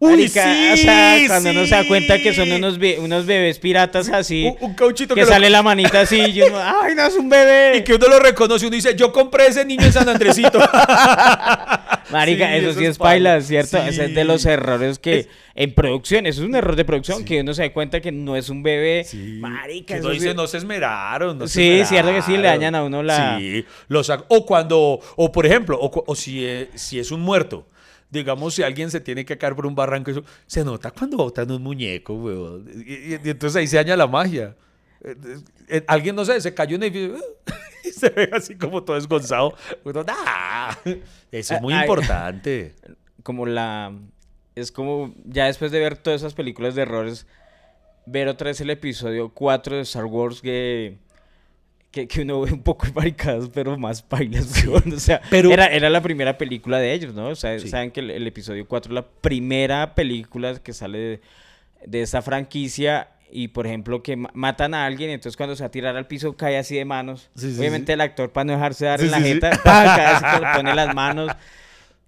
¡Uy, 0.00 0.10
Marica, 0.12 0.44
sí! 0.44 0.68
o 0.72 0.76
sea, 0.76 1.18
cuando 1.26 1.50
uno 1.50 1.64
se 1.64 1.74
da 1.74 1.84
cuenta 1.88 2.18
que 2.18 2.32
son 2.32 2.52
unos, 2.52 2.78
be- 2.78 2.98
unos 3.00 3.26
bebés 3.26 3.58
piratas 3.58 4.08
así, 4.10 4.44
Un, 4.60 4.68
un 4.70 4.74
cauchito 4.74 5.12
que, 5.14 5.22
que, 5.22 5.26
lo- 5.26 5.32
sale 5.32 5.50
la 5.50 5.60
manita 5.62 6.02
así 6.02 6.20
y 6.20 6.40
uno, 6.42 6.56
¡ay, 6.82 6.94
no 6.94 7.02
es 7.04 7.14
un 7.16 7.28
bebé! 7.28 7.78
y 7.78 7.82
que 7.82 7.94
uno 7.94 8.06
lo 8.06 8.20
reconoce, 8.20 8.66
uno 8.66 8.76
dice, 8.76 8.94
yo 8.94 9.12
compré 9.12 9.48
ese 9.48 9.64
niño 9.64 9.84
en 9.84 9.92
San 9.92 10.08
Andresito. 10.08 10.58
Marica, 12.10 12.48
Sí, 12.48 12.54
eso 12.54 12.70
eso 12.70 12.78
sí 12.78 12.84
es 12.84 12.90
es 12.92 12.98
paila. 12.98 13.40
¿cierto? 13.40 13.76
Ese 13.78 14.04
es 14.06 14.14
de 14.14 14.24
los 14.24 14.44
errores 14.46 14.98
que 14.98 15.18
Es- 15.20 15.28
en 15.54 15.74
producción, 15.74 16.26
eso 16.26 16.42
es 16.42 16.48
un 16.48 16.54
error 16.54 16.76
de 16.76 16.84
producción, 16.84 17.24
que 17.24 17.40
uno 17.40 17.52
se 17.52 17.62
da 17.62 17.72
cuenta 17.72 18.00
que 18.00 18.12
no 18.12 18.36
es 18.36 18.48
un 18.48 18.62
bebé. 18.62 19.04
Marica, 19.40 19.94
que 19.94 19.98
eso 19.98 20.08
no 20.08 20.14
sí- 20.14 20.20
dice, 20.20 20.34
no 20.34 20.46
se 20.46 20.58
esmeraron. 20.58 21.36
no 21.38 21.48
se 21.48 21.54
Sí, 21.80 21.84
cierto 21.86 22.12
que 22.12 22.22
sí, 22.22 22.30
le 22.32 22.36
esmeraron". 22.36 22.60
dañan 22.60 22.74
a 22.76 22.84
uno 22.84 23.02
la- 23.02 23.36
Sí, 23.38 23.64
lo 23.88 24.00
sac- 24.04 24.24
o 24.28 24.46
cuando, 24.46 25.00
o 25.16 25.32
por 25.32 25.44
ejemplo, 25.44 25.76
o, 25.80 26.04
o 26.06 26.14
si, 26.14 26.44
eh, 26.46 26.70
si 26.76 27.00
es 27.00 27.10
un 27.10 27.20
muerto. 27.20 27.66
Digamos, 28.10 28.54
si 28.54 28.62
alguien 28.62 28.90
se 28.90 29.00
tiene 29.00 29.24
que 29.24 29.36
caer 29.36 29.54
por 29.54 29.66
un 29.66 29.74
barranco, 29.74 30.10
eso 30.10 30.24
se 30.46 30.64
nota 30.64 30.90
cuando 30.90 31.16
botan 31.18 31.50
un 31.50 31.62
muñeco, 31.62 32.14
weón. 32.14 32.66
Y, 32.86 32.92
y- 32.94 33.20
y 33.22 33.28
entonces 33.30 33.56
ahí 33.56 33.66
se 33.66 33.76
daña 33.76 33.96
la 33.96 34.06
magia. 34.06 34.56
Eh, 35.02 35.14
eh, 35.68 35.84
alguien, 35.86 36.16
no 36.16 36.24
sé, 36.24 36.40
se 36.40 36.54
cayó 36.54 36.76
en 36.76 36.82
el 36.84 36.94
edificio 36.96 37.24
y 37.84 37.88
se 37.90 38.08
ve 38.10 38.30
así 38.32 38.56
como 38.56 38.82
todo 38.82 38.96
desgonzado. 38.96 39.54
Uno, 39.84 40.02
"Nah". 40.04 40.74
Eso 41.30 41.54
es 41.54 41.60
muy 41.60 41.74
Ay. 41.74 41.82
importante. 41.82 42.74
como 43.22 43.44
la 43.46 43.92
es 44.54 44.72
como 44.72 45.14
ya 45.24 45.44
después 45.46 45.70
de 45.70 45.78
ver 45.80 45.96
todas 45.98 46.22
esas 46.22 46.34
películas 46.34 46.74
de 46.74 46.82
errores 46.82 47.26
ver 48.06 48.26
otra 48.28 48.46
vez 48.48 48.60
el 48.62 48.70
episodio 48.70 49.28
4 49.34 49.76
de 49.76 49.82
Star 49.82 50.06
Wars 50.06 50.40
que 50.40 50.98
que, 52.00 52.08
que 52.08 52.22
uno 52.22 52.40
ve 52.42 52.52
un 52.52 52.62
poco 52.62 52.86
maricadas 52.94 53.50
pero 53.52 53.76
más 53.78 54.02
pailas 54.02 54.64
o 54.68 54.98
sea 55.00 55.20
Pero- 55.30 55.50
era, 55.52 55.66
era 55.66 55.90
la 55.90 56.00
primera 56.02 56.38
película 56.38 56.78
de 56.78 56.92
ellos 56.92 57.14
no 57.14 57.28
o 57.28 57.34
sea 57.34 57.58
Sí. 57.58 57.68
saben 57.68 57.90
que 57.90 58.00
el, 58.00 58.10
el 58.10 58.26
episodio 58.26 58.66
4 58.66 58.90
es 58.90 58.94
la 58.94 59.06
primera 59.06 59.94
película 59.94 60.54
que 60.62 60.72
sale 60.72 60.98
de, 60.98 61.20
de 61.86 62.02
esta 62.02 62.22
franquicia 62.22 63.08
y 63.30 63.48
por 63.48 63.66
ejemplo 63.66 64.02
que 64.02 64.16
ma- 64.16 64.30
matan 64.32 64.72
a 64.74 64.86
alguien 64.86 65.10
entonces 65.10 65.36
cuando 65.36 65.54
se 65.56 65.62
va 65.62 65.66
a 65.68 65.70
tirar 65.70 65.96
al 65.96 66.06
piso 66.06 66.34
cae 66.36 66.56
así 66.56 66.76
de 66.76 66.84
manos. 66.86 67.28
Sí, 67.36 67.52
sí, 67.52 67.58
obviamente 67.60 67.92
sí. 67.92 67.94
el 67.94 68.00
actor 68.00 68.30
para 68.32 68.44
no 68.46 68.52
dejarse 68.54 68.86
dar 68.86 69.00
en 69.00 69.10
la 69.10 69.20
jeta 69.20 69.50
cae 69.62 70.06
así, 70.06 70.24
pone 70.56 70.74
las 70.74 70.94
manos 70.94 71.30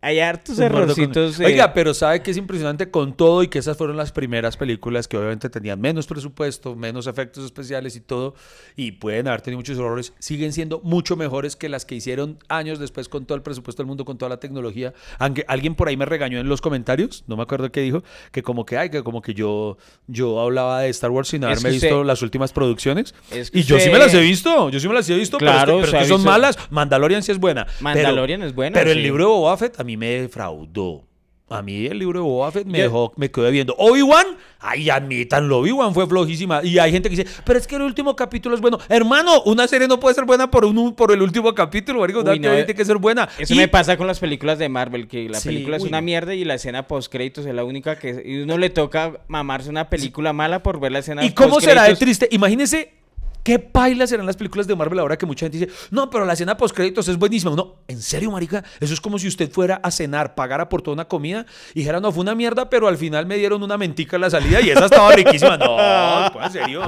hay 0.03 0.19
hartos 0.21 0.57
con- 0.57 0.65
errorcitos 0.65 1.39
eh, 1.41 1.45
Oiga, 1.47 1.75
pero 1.75 1.93
sabe 1.93 2.23
que 2.23 2.31
es 2.31 2.37
impresionante 2.37 2.91
con 2.91 3.13
todo 3.15 3.43
y 3.43 3.49
que 3.49 3.59
esas 3.59 3.77
fueron 3.77 3.97
las 3.97 4.13
primeras 4.13 4.57
películas 4.57 5.07
que 5.09 5.17
obviamente 5.19 5.51
tenían 5.51 5.81
menos 5.81 6.07
presupuesto, 6.07 6.75
menos 6.75 7.07
efectos 7.07 7.45
especiales 7.45 7.97
y 7.97 8.01
todo, 8.01 8.35
y 8.77 8.93
pueden 8.93 9.29
haber 9.29 9.43
tenido 9.43 9.59
muchos 9.59 9.77
errores, 9.79 10.13
siguen 10.19 10.53
siendo 10.53 10.81
mucho 10.85 11.17
mejores 11.17 11.55
que 11.57 11.69
las 11.69 11.85
que 11.85 11.95
hicieron 11.97 12.39
años 12.49 12.79
después 12.79 13.09
con 13.09 13.27
todo 13.27 13.37
el 13.37 13.43
presupuesto 13.43 13.83
del 13.83 13.89
mundo, 13.89 14.05
con 14.05 14.17
toda 14.17 14.31
la 14.31 14.39
tecnología. 14.41 14.95
Aunque 15.19 15.45
alguien 15.49 15.75
por 15.75 15.89
ahí 15.89 15.97
me 15.97 16.07
regañó 16.07 16.39
en 16.41 16.49
los 16.49 16.61
comentarios, 16.61 17.25
no 17.27 17.37
me 17.37 17.43
acuerdo 17.43 17.71
qué 17.71 17.81
dijo, 17.83 18.03
que 18.33 18.43
como 18.43 18.65
que, 18.65 18.79
ay, 18.79 18.89
que 18.91 19.03
como 19.03 19.21
que 19.21 19.35
yo, 19.35 19.77
yo 20.07 20.41
hablaba 20.41 20.81
de 20.81 20.89
Star 20.91 21.11
Wars 21.11 21.29
sin 21.29 21.45
haberme 21.45 21.71
usted- 21.71 21.89
visto 21.89 22.05
las 22.05 22.23
últimas 22.23 22.53
producciones. 22.53 23.15
Es 23.31 23.51
que 23.51 23.59
Y 23.59 23.63
yo 23.65 23.79
sí 23.79 23.91
me 23.91 23.99
las 23.99 24.15
he 24.15 24.21
visto, 24.21 24.71
yo 24.71 24.81
sí 24.81 24.89
me 24.89 24.95
las 24.95 25.09
he 25.11 25.15
visto, 25.15 25.37
pero 25.39 25.51
es 25.51 25.57
que- 25.59 25.65
Claro, 25.67 25.81
pero, 25.83 25.93
es 25.99 26.03
que 26.05 26.09
son 26.09 26.19
visto- 26.19 26.31
malas. 26.31 26.59
Mandalorian 26.71 27.23
sí 27.23 27.33
es 27.33 27.39
buena. 27.39 27.65
pero- 27.67 27.83
Mandalorian 27.83 28.43
es 28.43 28.55
buena, 28.55 28.73
Pero 28.79 28.91
el 28.93 29.03
libro 29.03 29.25
de 29.25 29.31
Boba 29.31 29.57
Fett 29.59 29.79
a 29.79 29.85
mí 29.85 29.90
me 29.97 30.23
defraudó. 30.23 31.05
A 31.53 31.63
mí 31.63 31.87
el 31.87 31.99
libro 31.99 32.21
de 32.21 32.25
Boba 32.25 32.53
Fett 32.53 32.65
me 32.65 32.81
dejó, 32.81 33.13
me 33.17 33.29
quedé 33.29 33.51
viendo. 33.51 33.75
Obi-Wan, 33.77 34.25
ay, 34.61 34.89
admitanlo, 34.89 35.59
Obi-Wan 35.59 35.93
fue 35.93 36.07
flojísima. 36.07 36.63
Y 36.63 36.79
hay 36.79 36.93
gente 36.93 37.11
que 37.11 37.17
dice, 37.17 37.29
pero 37.45 37.59
es 37.59 37.67
que 37.67 37.75
el 37.75 37.83
último 37.83 38.15
capítulo 38.15 38.55
es 38.55 38.61
bueno. 38.61 38.79
Hermano, 38.89 39.43
una 39.47 39.67
serie 39.67 39.89
no 39.89 39.99
puede 39.99 40.15
ser 40.15 40.27
buena 40.27 40.49
por, 40.49 40.65
un, 40.65 40.95
por 40.95 41.11
el 41.11 41.21
último 41.21 41.53
capítulo. 41.53 42.03
Uy, 42.03 42.13
no, 42.13 42.23
tiene 42.23 42.67
que 42.73 42.85
ser 42.85 42.99
buena. 42.99 43.29
Eso 43.37 43.53
Y- 43.53 43.57
me 43.57 43.67
pasa 43.67 43.97
con 43.97 44.07
las 44.07 44.21
películas 44.21 44.61
de 44.61 44.69
Marvel, 44.69 45.09
que 45.09 45.29
la 45.29 45.41
Sí, 45.41 45.49
película 45.49 45.77
es 45.79 45.83
uy, 45.83 45.89
una 45.89 46.01
mierda 46.01 46.37
y 46.37 46.45
la 46.45 46.55
escena 46.55 46.87
post 46.87 47.11
créditos 47.11 47.45
es 47.45 47.53
la 47.53 47.65
única 47.65 47.99
que 47.99 48.23
y 48.25 48.43
uno 48.43 48.57
le 48.57 48.71
toca 48.71 49.19
mamarse 49.27 49.71
una 49.71 49.91
película 49.91 50.33
mala 50.33 50.63
por 50.63 50.79
ver 50.79 50.93
la 50.93 51.01
escena 51.01 51.25
¿Y 51.25 51.33
cómo 51.33 51.61
será 51.61 51.83
de 51.83 51.89
postcréditos. 51.91 51.99
triste? 51.99 52.29
Imagínese 52.31 52.93
qué 53.43 53.59
pailas 53.59 54.11
serán 54.11 54.27
las 54.27 54.37
películas 54.37 54.67
de 54.67 54.75
Marvel 54.77 54.99
ahora 54.99 55.17
que 55.17 55.27
mucha 55.27 55.47
gente 55.47 55.59
dice, 55.59 55.73
no, 55.91 56.11
pero 56.11 56.25
la 56.25 56.35
escena 56.35 56.57
post 56.57 56.75
créditos 56.75 57.09
es 57.09 57.17
buenísima. 57.17 57.55
No, 57.55 57.77
en 57.89 58.01
serio, 58.01 58.31
marica, 58.31 58.65
eso 58.81 58.95
es 58.95 59.01
como 59.01 59.19
si 59.19 59.29
usted 59.29 59.51
fuera 59.51 59.81
a 59.83 59.91
cenar, 59.91 60.35
pagara 60.35 60.69
por 60.69 60.83
toda 60.83 60.95
una 60.95 61.07
comida 61.07 61.47
y 61.75 61.81
dijera, 61.81 62.01
no, 62.01 62.13
fue 62.13 62.23
una 62.23 62.35
mierda, 62.35 62.71
pero 62.71 62.89
al 62.89 62.97
final 62.97 63.27
me 63.27 63.37
dieron 63.37 63.63
una 63.63 63.77
mentica 63.77 64.17
en 64.17 64.23
la 64.23 64.31
salida 64.31 64.61
y 64.61 64.71
esa 64.71 64.87
estaba 64.87 65.13
riquísima. 65.13 65.57
No, 65.57 65.77
pues, 66.33 66.47
en 66.47 66.53
serio. 66.53 66.83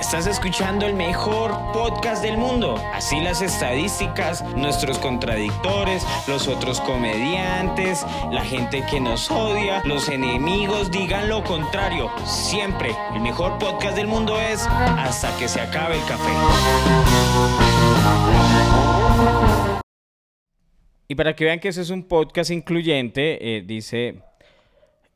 Estás 0.00 0.28
escuchando 0.28 0.86
el 0.86 0.94
mejor 0.94 1.50
podcast 1.72 2.22
del 2.22 2.38
mundo. 2.38 2.76
Así 2.94 3.20
las 3.20 3.42
estadísticas, 3.42 4.44
nuestros 4.54 4.98
contradictores, 4.98 6.04
los 6.28 6.46
otros 6.46 6.80
comediantes, 6.80 8.06
la 8.30 8.44
gente 8.44 8.84
que 8.88 9.00
nos 9.00 9.28
odia, 9.28 9.82
los 9.84 10.08
enemigos 10.08 10.92
digan 10.92 11.28
lo 11.28 11.42
contrario. 11.42 12.10
Siempre 12.24 12.94
el 13.12 13.20
mejor 13.20 13.58
podcast 13.58 13.96
del 13.96 14.06
mundo 14.06 14.40
es 14.40 14.66
hasta 14.68 15.36
que 15.36 15.48
se 15.48 15.60
acabe 15.60 15.96
el 15.96 16.04
café. 16.04 16.32
Y 21.08 21.16
para 21.16 21.34
que 21.34 21.44
vean 21.44 21.58
que 21.58 21.68
ese 21.68 21.82
es 21.82 21.90
un 21.90 22.04
podcast 22.04 22.50
incluyente, 22.50 23.56
eh, 23.56 23.62
dice 23.62 24.27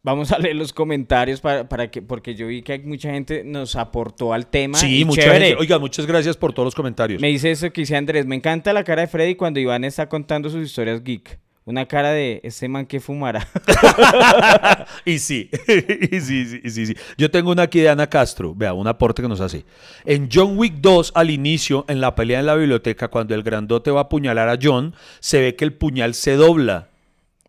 Vamos 0.04 0.32
a 0.32 0.38
leer 0.38 0.56
los 0.56 0.72
comentarios 0.72 1.40
para, 1.40 1.68
para 1.68 1.88
que, 1.88 2.02
porque 2.02 2.34
yo 2.34 2.48
vi 2.48 2.62
que 2.62 2.76
mucha 2.80 3.12
gente 3.12 3.44
nos 3.44 3.76
aportó 3.76 4.32
al 4.32 4.48
tema. 4.48 4.76
Sí, 4.76 5.04
mucha 5.04 5.22
chévere. 5.22 5.46
gente. 5.46 5.60
Oiga, 5.60 5.78
muchas 5.78 6.06
gracias 6.06 6.36
por 6.36 6.52
todos 6.52 6.66
los 6.66 6.74
comentarios. 6.74 7.22
Me 7.22 7.28
dice 7.28 7.52
eso 7.52 7.72
que 7.72 7.82
dice 7.82 7.94
Andrés, 7.94 8.26
me 8.26 8.34
encanta 8.34 8.72
la 8.72 8.82
cara 8.82 9.02
de 9.02 9.08
Freddy 9.08 9.36
cuando 9.36 9.60
Iván 9.60 9.84
está 9.84 10.08
contando 10.08 10.50
sus 10.50 10.64
historias 10.64 11.04
geek. 11.04 11.38
Una 11.64 11.86
cara 11.86 12.10
de 12.10 12.40
ese 12.42 12.66
man 12.66 12.86
que 12.86 12.98
fumará. 12.98 13.46
Y 15.04 15.20
sí, 15.20 15.48
y 16.10 16.20
sí, 16.20 16.46
sí, 16.46 16.60
sí, 16.68 16.86
sí. 16.86 16.96
Yo 17.16 17.30
tengo 17.30 17.52
una 17.52 17.62
aquí 17.62 17.80
de 17.80 17.88
Ana 17.88 18.08
Castro, 18.08 18.54
vea, 18.56 18.72
un 18.72 18.88
aporte 18.88 19.22
que 19.22 19.28
nos 19.28 19.40
hace. 19.40 19.64
En 20.04 20.28
John 20.32 20.58
Wick 20.58 20.74
2, 20.80 21.12
al 21.14 21.30
inicio, 21.30 21.84
en 21.88 22.00
la 22.00 22.16
pelea 22.16 22.40
en 22.40 22.46
la 22.46 22.56
biblioteca, 22.56 23.06
cuando 23.06 23.36
el 23.36 23.44
grandote 23.44 23.92
va 23.92 24.00
a 24.00 24.04
apuñalar 24.04 24.48
a 24.48 24.58
John, 24.60 24.96
se 25.20 25.40
ve 25.40 25.54
que 25.54 25.64
el 25.64 25.74
puñal 25.74 26.14
se 26.14 26.34
dobla. 26.34 26.88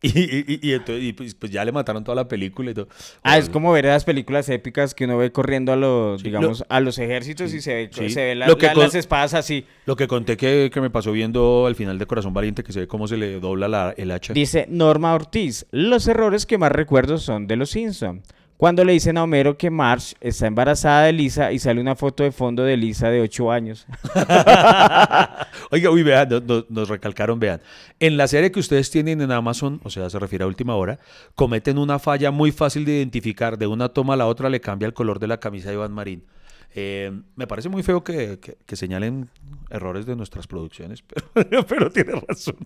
Y, 0.06 0.60
y- 0.68 0.74
entonces, 0.74 1.02
y 1.04 1.14
pues, 1.14 1.34
pues 1.34 1.50
ya 1.52 1.64
le 1.64 1.72
mataron 1.72 2.04
toda 2.04 2.16
la 2.16 2.28
película 2.28 2.72
y 2.72 2.74
todo. 2.74 2.90
ah, 3.24 3.38
es 3.38 3.50
como 3.50 3.72
ver 3.72 3.86
esas 3.86 4.04
películas 4.04 4.50
épicas 4.50 4.94
que 4.94 5.06
uno 5.06 5.18
ve 5.18 5.32
corriendo 5.32 5.72
a 5.72 5.78
los, 5.78 6.20
Sí, 6.22 6.28
digamos, 6.28 6.60
lo- 6.60 6.66
a 6.68 6.80
los 6.82 6.98
ejércitos 7.00 7.54
y 7.54 7.62
se 7.62 7.74
ve, 7.74 7.90
sí. 7.92 8.10
se 8.10 8.22
ve 8.26 8.36
la- 8.36 8.48
Lo 8.48 8.58
que 8.58 8.66
la- 8.68 8.74
con- 8.74 8.84
las 8.84 8.96
espadas 8.96 9.34
así. 9.34 9.66
Lo 9.86 9.96
que 9.96 10.08
conté 10.10 10.36
que, 10.36 10.70
que 10.74 10.82
me 10.82 10.90
pasó 10.90 11.14
viendo 11.14 11.66
al 11.68 11.76
final 11.76 11.98
de 11.98 12.06
Corazón 12.06 12.34
Valiente, 12.34 12.64
que 12.64 12.74
se 12.74 12.82
ve 12.82 12.88
cómo 12.88 13.08
se 13.08 13.16
le 13.18 13.40
dobla 13.40 13.68
la- 13.70 13.94
el 13.96 14.12
hacha. 14.12 14.34
Dice 14.34 14.66
Norma 14.70 15.14
Ortiz, 15.14 15.66
los 15.72 16.06
errores 16.08 16.46
que 16.46 16.58
más 16.58 16.72
recuerdo 16.74 17.18
son 17.18 17.48
de 17.48 17.56
los 17.56 17.70
Simpson. 17.70 18.22
Cuando 18.64 18.86
le 18.86 18.94
dicen 18.94 19.18
a 19.18 19.24
Homero 19.24 19.58
que 19.58 19.70
Marge 19.70 20.16
está 20.22 20.48
embarazada 20.48 21.04
de 21.04 21.12
Lisa 21.12 21.52
y 21.52 21.60
sale 21.60 21.82
una 21.82 21.98
foto 21.98 22.24
de 22.24 22.32
fondo 22.32 22.64
de 22.64 22.78
Lisa 22.78 23.10
de 23.10 23.20
8 23.20 23.52
años. 23.52 23.86
Oiga, 25.70 25.90
uy, 25.92 26.02
vean, 26.02 26.30
no- 26.30 26.40
no- 26.40 26.66
nos 26.70 26.88
recalcaron, 26.88 27.42
vean. 27.42 27.60
En 28.00 28.16
la 28.16 28.26
serie 28.26 28.54
que 28.54 28.62
ustedes 28.62 28.90
tienen 28.90 29.20
en 29.20 29.34
Amazon, 29.34 29.82
o 29.84 29.90
sea, 29.90 30.10
se 30.10 30.18
refiere 30.18 30.46
a 30.46 30.48
última 30.48 30.78
hora, 30.78 30.98
cometen 31.36 31.78
una 31.78 32.00
falla 32.00 32.32
muy 32.32 32.54
fácil 32.54 32.86
de 32.86 32.94
identificar. 33.00 33.58
De 33.58 33.68
una 33.68 33.90
toma 33.90 34.14
a 34.14 34.16
la 34.16 34.28
otra 34.28 34.50
le 34.50 34.62
cambia 34.62 34.86
el 34.86 34.94
color 34.94 35.20
de 35.20 35.28
la 35.28 35.42
camisa 35.42 35.68
de 35.68 35.76
Iván 35.76 35.92
Marín. 35.92 36.24
Eh, 36.76 37.12
me 37.36 37.46
parece 37.46 37.70
muy 37.70 37.84
feo 37.84 38.04
que, 38.04 38.40
señalen 38.74 39.30
errores 39.70 40.06
de 40.06 40.16
nuestras 40.16 40.48
producciones, 40.48 41.04
pero, 41.68 41.92
tiene 41.92 42.14
razón. 42.28 42.58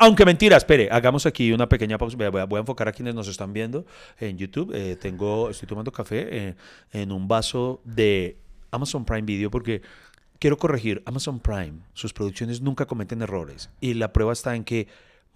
Aunque 0.00 0.24
mentira, 0.24 0.56
espere, 0.56 0.88
hagamos 0.90 1.26
aquí 1.26 1.52
una 1.52 1.68
pequeña 1.68 1.98
pausa. 1.98 2.16
Voy 2.16 2.26
a, 2.40 2.44
voy 2.44 2.58
a 2.58 2.60
enfocar 2.60 2.88
a 2.88 2.92
quienes 2.92 3.14
nos 3.14 3.28
están 3.28 3.52
viendo 3.52 3.84
en 4.18 4.38
YouTube. 4.38 4.72
Eh, 4.74 4.96
tengo, 4.96 5.50
estoy 5.50 5.68
tomando 5.68 5.90
café 5.90 6.26
eh, 6.30 6.54
en 6.92 7.10
un 7.10 7.26
vaso 7.26 7.80
de 7.84 8.36
Amazon 8.70 9.04
Prime 9.04 9.22
Video 9.22 9.50
porque 9.50 9.82
quiero 10.38 10.56
corregir, 10.56 11.02
Amazon 11.06 11.40
Prime, 11.40 11.80
sus 11.94 12.12
producciones 12.12 12.60
nunca 12.60 12.86
cometen 12.86 13.22
errores 13.22 13.70
y 13.80 13.94
la 13.94 14.12
prueba 14.12 14.32
está 14.32 14.54
en 14.54 14.64
que 14.64 14.86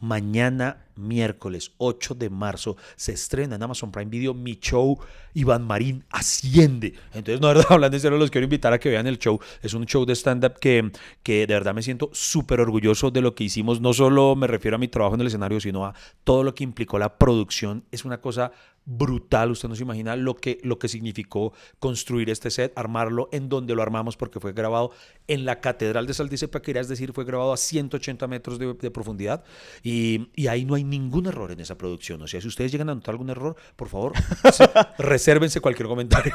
Mañana, 0.00 0.86
miércoles 0.96 1.72
8 1.78 2.14
de 2.14 2.30
marzo, 2.30 2.76
se 2.96 3.12
estrena 3.12 3.56
en 3.56 3.62
Amazon 3.62 3.92
Prime 3.92 4.10
Video 4.10 4.32
mi 4.32 4.54
show 4.54 4.98
Iván 5.34 5.66
Marín 5.66 6.04
Asciende. 6.10 6.94
Entonces, 7.12 7.40
no, 7.40 7.48
de 7.48 7.54
verdad, 7.54 7.72
hablando 7.72 7.96
en 7.96 8.00
serio, 8.00 8.18
los 8.18 8.30
quiero 8.30 8.44
invitar 8.44 8.72
a 8.72 8.80
que 8.80 8.88
vean 8.88 9.06
el 9.06 9.18
show. 9.18 9.38
Es 9.62 9.74
un 9.74 9.84
show 9.84 10.04
de 10.06 10.14
stand-up 10.14 10.58
que, 10.58 10.90
que 11.22 11.46
de 11.46 11.54
verdad 11.54 11.74
me 11.74 11.82
siento 11.82 12.10
súper 12.12 12.60
orgulloso 12.60 13.10
de 13.10 13.20
lo 13.20 13.34
que 13.34 13.44
hicimos. 13.44 13.80
No 13.80 13.92
solo 13.92 14.34
me 14.36 14.46
refiero 14.46 14.76
a 14.76 14.78
mi 14.78 14.88
trabajo 14.88 15.14
en 15.14 15.20
el 15.20 15.26
escenario, 15.26 15.60
sino 15.60 15.84
a 15.84 15.94
todo 16.24 16.44
lo 16.44 16.54
que 16.54 16.64
implicó 16.64 16.98
la 16.98 17.18
producción. 17.18 17.84
Es 17.90 18.04
una 18.04 18.20
cosa 18.20 18.52
brutal. 18.84 19.50
Usted 19.50 19.68
no 19.68 19.74
se 19.74 19.82
imagina 19.82 20.16
lo 20.16 20.34
que, 20.36 20.58
lo 20.62 20.78
que 20.78 20.88
significó 20.88 21.52
construir 21.78 22.30
este 22.30 22.50
set, 22.50 22.72
armarlo 22.76 23.28
en 23.32 23.48
donde 23.48 23.74
lo 23.74 23.82
armamos, 23.82 24.16
porque 24.16 24.40
fue 24.40 24.52
grabado 24.52 24.90
en 25.28 25.44
la 25.44 25.60
Catedral 25.60 26.06
de 26.06 26.14
Saldicepa, 26.14 26.60
es 26.64 26.88
decir, 26.88 27.12
fue 27.12 27.24
grabado 27.24 27.52
a 27.52 27.56
180 27.56 28.26
metros 28.26 28.58
de, 28.58 28.74
de 28.74 28.90
profundidad. 28.90 29.44
Y, 29.82 30.28
y, 30.34 30.48
ahí 30.48 30.64
no 30.64 30.74
hay 30.74 30.84
ningún 30.84 31.26
error 31.26 31.52
en 31.52 31.60
esa 31.60 31.76
producción. 31.76 32.22
O 32.22 32.26
sea, 32.26 32.40
si 32.40 32.48
ustedes 32.48 32.72
llegan 32.72 32.90
a 32.90 32.94
notar 32.94 33.12
algún 33.12 33.30
error, 33.30 33.56
por 33.76 33.88
favor, 33.88 34.12
resérvense 34.98 35.60
cualquier 35.60 35.88
comentario. 35.88 36.34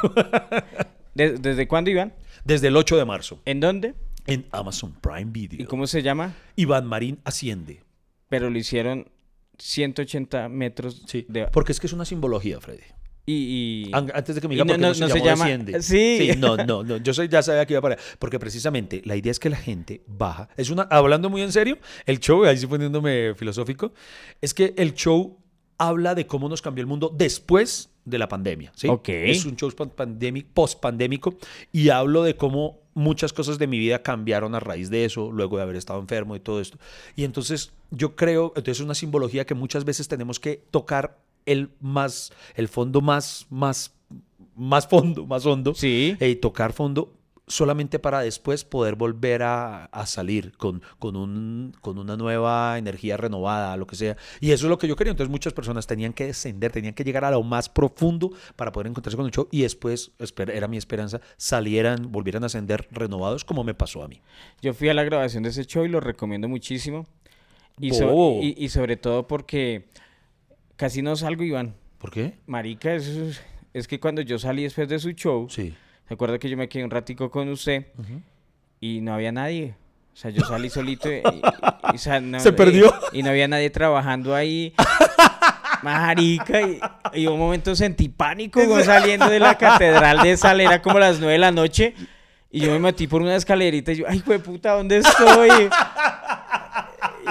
¿Desde, 1.13 1.37
¿Desde 1.37 1.67
cuándo, 1.67 1.89
Iván? 1.89 2.13
Desde 2.43 2.67
el 2.67 2.75
8 2.75 2.97
de 2.97 3.05
marzo. 3.05 3.41
¿En 3.45 3.59
dónde? 3.59 3.95
En 4.27 4.45
Amazon 4.51 4.93
Prime 4.93 5.31
Video. 5.31 5.61
¿Y 5.61 5.65
cómo 5.65 5.87
se 5.87 6.01
llama? 6.01 6.35
Iván 6.55 6.85
Marín 6.85 7.19
Asciende. 7.23 7.83
Pero 8.27 8.49
lo 8.49 8.57
hicieron 8.57 9.09
180 9.59 10.49
metros 10.49 11.03
Sí, 11.07 11.25
de... 11.29 11.47
porque 11.47 11.71
es 11.71 11.79
que 11.79 11.87
es 11.87 11.93
una 11.93 12.05
simbología, 12.05 12.59
Freddy. 12.59 12.83
Y, 13.27 13.85
y- 13.87 13.91
An- 13.93 14.11
Antes 14.13 14.35
de 14.35 14.41
que 14.41 14.47
me 14.47 14.53
diga 14.53 14.65
no- 14.65 14.73
por 14.73 14.75
qué 14.77 14.81
no- 14.81 14.87
no, 14.89 14.93
se, 14.93 15.01
no 15.01 15.09
se 15.09 15.19
llama-. 15.21 15.47
Sí. 15.81 16.29
no, 16.37 16.55
no, 16.57 16.83
no. 16.83 16.97
Yo 16.97 17.13
soy, 17.13 17.27
ya 17.27 17.41
sabía 17.41 17.65
que 17.65 17.73
iba 17.73 17.81
para. 17.81 17.97
Porque 18.19 18.37
precisamente 18.37 19.01
la 19.05 19.15
idea 19.15 19.31
es 19.31 19.39
que 19.39 19.49
la 19.49 19.57
gente 19.57 20.03
baja. 20.05 20.47
Es 20.57 20.69
una, 20.69 20.83
hablando 20.83 21.29
muy 21.31 21.41
en 21.41 21.51
serio, 21.51 21.79
el 22.05 22.19
show, 22.19 22.43
ahí 22.45 22.57
sí 22.57 22.67
poniéndome 22.67 23.33
filosófico, 23.35 23.93
es 24.41 24.53
que 24.53 24.75
el 24.77 24.93
show 24.93 25.39
habla 25.79 26.13
de 26.13 26.27
cómo 26.27 26.47
nos 26.49 26.61
cambió 26.61 26.81
el 26.83 26.87
mundo 26.87 27.11
después 27.17 27.89
de 28.05 28.19
la 28.19 28.27
pandemia. 28.27 28.71
¿sí? 28.75 28.87
Ok. 28.87 29.09
Es 29.09 29.43
un 29.45 29.55
show 29.55 29.71
pandémico, 29.95 30.49
post-pandémico 30.53 31.35
y 31.71 31.89
hablo 31.89 32.21
de 32.21 32.35
cómo 32.35 32.84
muchas 32.95 33.33
cosas 33.33 33.59
de 33.59 33.67
mi 33.67 33.77
vida 33.77 34.01
cambiaron 34.01 34.55
a 34.55 34.59
raíz 34.59 34.89
de 34.89 35.05
eso, 35.05 35.31
luego 35.31 35.57
de 35.57 35.63
haber 35.63 35.75
estado 35.75 35.99
enfermo 35.99 36.35
y 36.35 36.39
todo 36.39 36.59
esto. 36.59 36.79
Y 37.15 37.23
entonces 37.25 37.71
yo 37.91 38.15
creo, 38.15 38.47
entonces 38.55 38.79
es 38.79 38.83
una 38.85 38.95
simbología 38.95 39.45
que 39.45 39.53
muchas 39.53 39.85
veces 39.85 40.07
tenemos 40.07 40.39
que 40.39 40.63
tocar 40.71 41.19
el 41.45 41.69
más, 41.79 42.31
el 42.55 42.67
fondo 42.67 43.01
más, 43.01 43.45
más, 43.51 43.93
más 44.55 44.87
fondo, 44.87 45.27
más 45.27 45.45
hondo, 45.45 45.75
Sí. 45.75 46.15
eh, 46.19 46.29
y 46.29 46.35
tocar 46.37 46.73
fondo 46.73 47.13
solamente 47.47 47.99
para 47.99 48.21
después 48.21 48.63
poder 48.65 48.95
volver 48.95 49.43
a, 49.43 49.85
a 49.85 50.05
salir 50.07 50.57
con, 50.57 50.81
con, 50.99 51.15
un, 51.15 51.75
con 51.81 51.97
una 51.99 52.17
nueva 52.17 52.77
energía 52.77 53.17
renovada, 53.17 53.77
lo 53.77 53.85
que 53.85 53.95
sea. 53.95 54.17
Y 54.41 54.51
eso 54.51 54.65
es 54.65 54.69
lo 54.69 54.77
que 54.79 54.87
yo 54.87 54.95
quería. 54.95 55.11
Entonces 55.11 55.29
muchas 55.31 55.53
personas 55.53 55.85
tenían 55.85 56.13
que 56.13 56.25
descender, 56.25 56.71
tenían 56.71 56.93
que 56.95 57.03
llegar 57.03 57.23
a 57.23 57.31
lo 57.31 57.43
más 57.43 57.69
profundo 57.69 58.31
para 58.55 58.71
poder 58.71 58.87
encontrarse 58.87 59.15
con 59.17 59.25
el 59.27 59.31
show 59.31 59.47
y 59.51 59.61
después, 59.61 60.11
era 60.51 60.67
mi 60.67 60.77
esperanza, 60.77 61.21
salieran, 61.37 62.11
volvieran 62.11 62.43
a 62.43 62.47
ascender 62.47 62.87
renovados 62.91 63.45
como 63.45 63.63
me 63.63 63.73
pasó 63.75 64.03
a 64.03 64.07
mí. 64.07 64.21
Yo 64.61 64.73
fui 64.73 64.89
a 64.89 64.93
la 64.93 65.03
grabación 65.03 65.43
de 65.43 65.49
ese 65.49 65.65
show 65.65 65.85
y 65.85 65.89
lo 65.89 65.99
recomiendo 65.99 66.47
muchísimo. 66.49 67.05
Y, 67.79 67.91
so- 67.91 68.07
Oh. 68.09 68.39
y, 68.41 68.55
y 68.57 68.69
sobre 68.69 68.97
todo 68.97 69.27
porque 69.27 69.85
casi 70.77 71.01
no 71.01 71.15
salgo, 71.15 71.43
Iván. 71.43 71.75
¿Por 71.99 72.09
qué? 72.11 72.37
Marica, 72.47 72.93
es, 72.95 73.41
es 73.73 73.87
que 73.87 73.99
cuando 73.99 74.21
yo 74.21 74.39
salí 74.39 74.63
después 74.63 74.87
de 74.89 74.99
su 74.99 75.11
show, 75.11 75.47
Sí. 75.49 75.73
¿Se 76.07 76.13
acuerda 76.13 76.37
que 76.39 76.49
yo 76.49 76.57
me 76.57 76.67
quedé 76.69 76.83
un 76.83 76.91
ratico 76.91 77.29
con 77.31 77.49
usted 77.49 77.87
y 78.79 79.01
no 79.01 79.13
había 79.13 79.31
nadie? 79.31 79.75
O 80.13 80.17
sea, 80.17 80.31
yo 80.31 80.45
salí 80.45 80.69
solito 80.69 81.11
y, 81.11 81.15
y- 81.15 81.19
y- 81.19 81.95
o 81.95 81.97
sea, 81.97 82.19
no- 82.21 82.39
Se 82.41 82.53
perdió. 82.53 82.93
Y, 83.11 83.19
y 83.19 83.23
no 83.23 83.29
había 83.31 83.47
nadie 83.47 83.69
trabajando 83.69 84.33
ahí. 84.33 84.73
Marica, 85.83 86.59
y, 87.13 87.27
un 87.27 87.37
momento 87.37 87.75
sentí 87.75 88.09
pánico 88.09 88.59
como 88.61 88.81
saliendo 88.81 89.29
de 89.29 89.39
la 89.39 89.55
catedral 89.57 90.21
de 90.23 90.35
Sal, 90.37 90.61
era 90.61 90.81
como 90.81 90.97
las 90.99 91.17
nueve 91.19 91.33
de 91.33 91.39
la 91.39 91.51
noche. 91.51 91.93
Y 92.49 92.61
yo 92.61 92.71
me 92.71 92.79
metí 92.79 93.05
por 93.07 93.21
una 93.21 93.35
escalerita 93.35 93.91
y 93.91 93.97
yo, 93.97 94.05
ay, 94.07 94.23
güey, 94.25 94.39
puta, 94.39 94.71
¿dónde 94.71 94.97
estoy? 94.99 95.69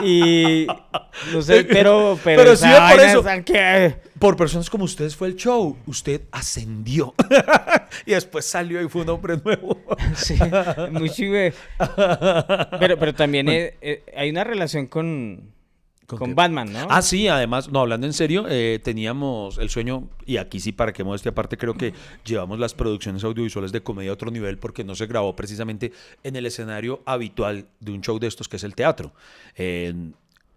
Y 0.02 0.66
no 1.32 1.40
sé, 1.42 1.64
pero, 1.70 2.18
pero, 2.22 2.54
sí, 2.56 2.66
por 2.90 3.00
eso. 3.00 3.24
que- 3.44 3.96
Por 4.18 4.36
personas 4.36 4.70
como 4.70 4.84
ustedes 4.84 5.16
fue 5.16 5.28
el 5.28 5.36
show. 5.36 5.76
Usted 5.86 6.22
ascendió. 6.30 7.14
y 8.06 8.12
después 8.12 8.44
salió 8.44 8.82
y 8.82 8.88
fue 8.88 9.02
un 9.02 9.10
hombre 9.10 9.38
nuevo. 9.42 9.80
Sí, 10.14 10.36
muy 10.90 11.10
chive. 11.10 11.52
Pero, 12.78 12.98
pero 12.98 13.14
también 13.14 13.48
eh, 13.48 13.76
eh, 13.80 14.04
hay 14.16 14.30
una 14.30 14.44
relación 14.44 14.86
con, 14.86 15.54
¿Con? 16.06 16.34
Batman, 16.34 16.72
¿no? 16.72 16.86
Ah, 16.90 17.02
sí, 17.02 17.28
además, 17.28 17.70
no, 17.70 17.80
hablando 17.80 18.06
en 18.06 18.12
serio, 18.12 18.46
eh, 18.48 18.78
teníamos 18.82 19.58
el 19.58 19.70
sueño, 19.70 20.10
y 20.26 20.36
aquí 20.36 20.60
sí, 20.60 20.72
para 20.72 20.92
que 20.92 21.02
modestia 21.02 21.30
aparte, 21.30 21.56
creo 21.56 21.74
que 21.74 21.94
llevamos 22.24 22.58
las 22.58 22.74
producciones 22.74 23.24
audiovisuales 23.24 23.72
de 23.72 23.82
comedia 23.82 24.10
a 24.10 24.14
otro 24.14 24.30
nivel 24.30 24.58
porque 24.58 24.84
no 24.84 24.94
se 24.94 25.06
grabó 25.06 25.34
precisamente 25.34 25.92
en 26.22 26.36
el 26.36 26.46
escenario 26.46 27.02
habitual 27.06 27.68
de 27.80 27.92
un 27.92 28.02
show 28.02 28.18
de 28.18 28.26
estos, 28.26 28.48
que 28.48 28.56
es 28.56 28.64
el 28.64 28.74
teatro. 28.74 29.14
Eh, 29.56 29.94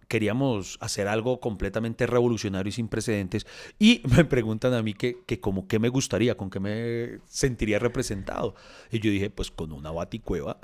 queríamos 0.08 0.78
hacer 0.82 1.08
algo 1.08 1.40
completamente 1.40 2.08
revolucionario 2.08 2.70
y 2.70 2.74
sin 2.74 2.88
precedentes. 2.88 3.46
Y 3.80 4.02
me 4.16 4.26
preguntan 4.26 4.74
a 4.74 4.82
mí 4.82 4.94
que, 4.94 5.18
que 5.26 5.40
como 5.40 5.68
qué 5.68 5.80
me 5.80 5.90
gustaría, 5.90 6.36
con 6.36 6.50
qué 6.50 6.60
me 6.60 7.20
sentiría 7.28 7.80
representado. 7.80 8.56
Y 8.92 9.00
yo 9.00 9.12
dije, 9.12 9.30
pues 9.30 9.52
con 9.52 9.72
una 9.72 9.92
baticueva. 9.92 10.58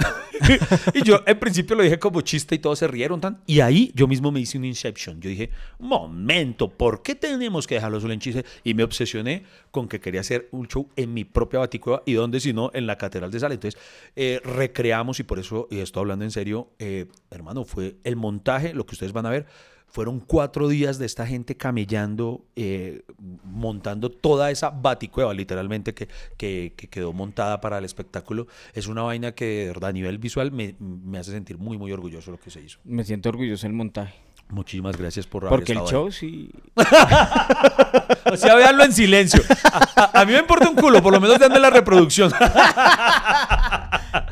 y 0.94 1.04
yo 1.04 1.22
en 1.26 1.40
principio 1.40 1.76
lo 1.76 1.84
dije 1.84 2.00
como 2.00 2.22
chiste 2.22 2.56
y 2.56 2.60
todos 2.60 2.80
se 2.80 2.88
rieron 2.88 3.22
tan. 3.22 3.42
Y 3.46 3.60
ahí 3.60 3.92
yo 3.96 4.08
mismo 4.08 4.32
me 4.32 4.40
hice 4.40 4.58
un 4.58 4.66
inception. 4.66 5.20
Yo 5.22 5.30
dije, 5.30 5.50
momento, 5.80 6.70
¿por 6.70 7.02
qué 7.02 7.16
tenemos 7.16 7.68
que 7.68 7.76
dejarlo 7.76 8.00
solo 8.00 8.14
en 8.14 8.20
chiste? 8.20 8.46
Y 8.64 8.74
me 8.74 8.84
obsesioné 8.84 9.44
con 9.74 9.88
que 9.88 10.00
quería 10.00 10.22
hacer 10.22 10.50
un 10.52 10.68
show 10.68 10.88
en 10.96 11.16
mi 11.16 11.26
propia 11.26 11.60
baticueva 11.60 12.04
y 12.06 12.14
donde 12.14 12.40
si 12.40 12.54
no, 12.54 12.70
en 12.76 12.86
la 12.86 13.00
Catedral 13.00 13.32
de 13.32 13.40
Sal. 13.40 13.54
Entonces, 13.54 13.82
eh, 14.16 14.40
recreamos 14.44 15.20
y 15.20 15.24
por 15.24 15.40
eso, 15.40 15.68
y 15.72 15.80
estoy 15.80 16.02
hablando 16.02 16.24
en 16.24 16.30
serio, 16.30 16.70
eh, 16.78 17.08
hermano, 17.32 17.66
fue 17.66 17.96
el 18.04 18.16
montaje, 18.16 18.76
lo 18.76 18.86
que 18.86 18.94
ustedes 18.94 19.14
van 19.14 19.26
a 19.26 19.32
ver. 19.32 19.48
Fueron 19.88 20.20
cuatro 20.20 20.68
días 20.68 21.00
de 21.00 21.08
esta 21.08 21.26
gente 21.26 21.58
camellando, 21.58 22.46
eh, 22.56 23.02
montando 23.44 24.12
toda 24.12 24.52
esa 24.52 24.70
baticueva, 24.70 25.34
literalmente, 25.34 25.96
que, 25.96 26.08
que, 26.38 26.74
que 26.78 26.88
quedó 26.88 27.12
montada 27.12 27.60
para 27.60 27.80
el 27.80 27.86
espectáculo. 27.86 28.46
Es 28.74 28.86
una 28.86 29.02
vaina 29.02 29.34
que, 29.34 29.46
de 29.46 29.68
verdad, 29.70 29.90
a 29.90 29.94
nivel 29.94 30.20
visual, 30.20 30.52
me, 30.52 30.76
me 30.80 31.18
hace 31.18 31.32
sentir 31.32 31.58
muy, 31.58 31.80
muy 31.80 31.92
orgulloso 31.92 32.30
lo 32.30 32.40
que 32.40 32.52
se 32.52 32.62
hizo. 32.62 32.80
Me 32.84 33.04
siento 33.04 33.30
orgulloso 33.30 33.66
del 33.66 33.74
montaje. 33.74 34.14
Muchísimas 34.50 34.96
gracias 34.98 35.26
por 35.26 35.44
haber 35.46 35.58
Porque 35.58 35.72
el 35.72 35.80
estado 35.80 36.06
ahí. 36.06 36.12
show 36.12 36.12
sí. 36.12 36.50
O 38.32 38.38
sea, 38.38 38.56
véanlo 38.56 38.84
en 38.84 38.94
silencio. 38.94 39.42
A, 39.72 40.02
a- 40.14 40.22
a 40.22 40.26
mí 40.26 40.34
me 40.34 40.40
importa 40.40 40.70
un 40.70 40.76
culo, 40.76 41.02
por 41.04 41.12
lo 41.14 41.20
menos 41.20 41.40
denme 41.40 41.60
la 41.60 41.70
reproducción. 41.70 42.32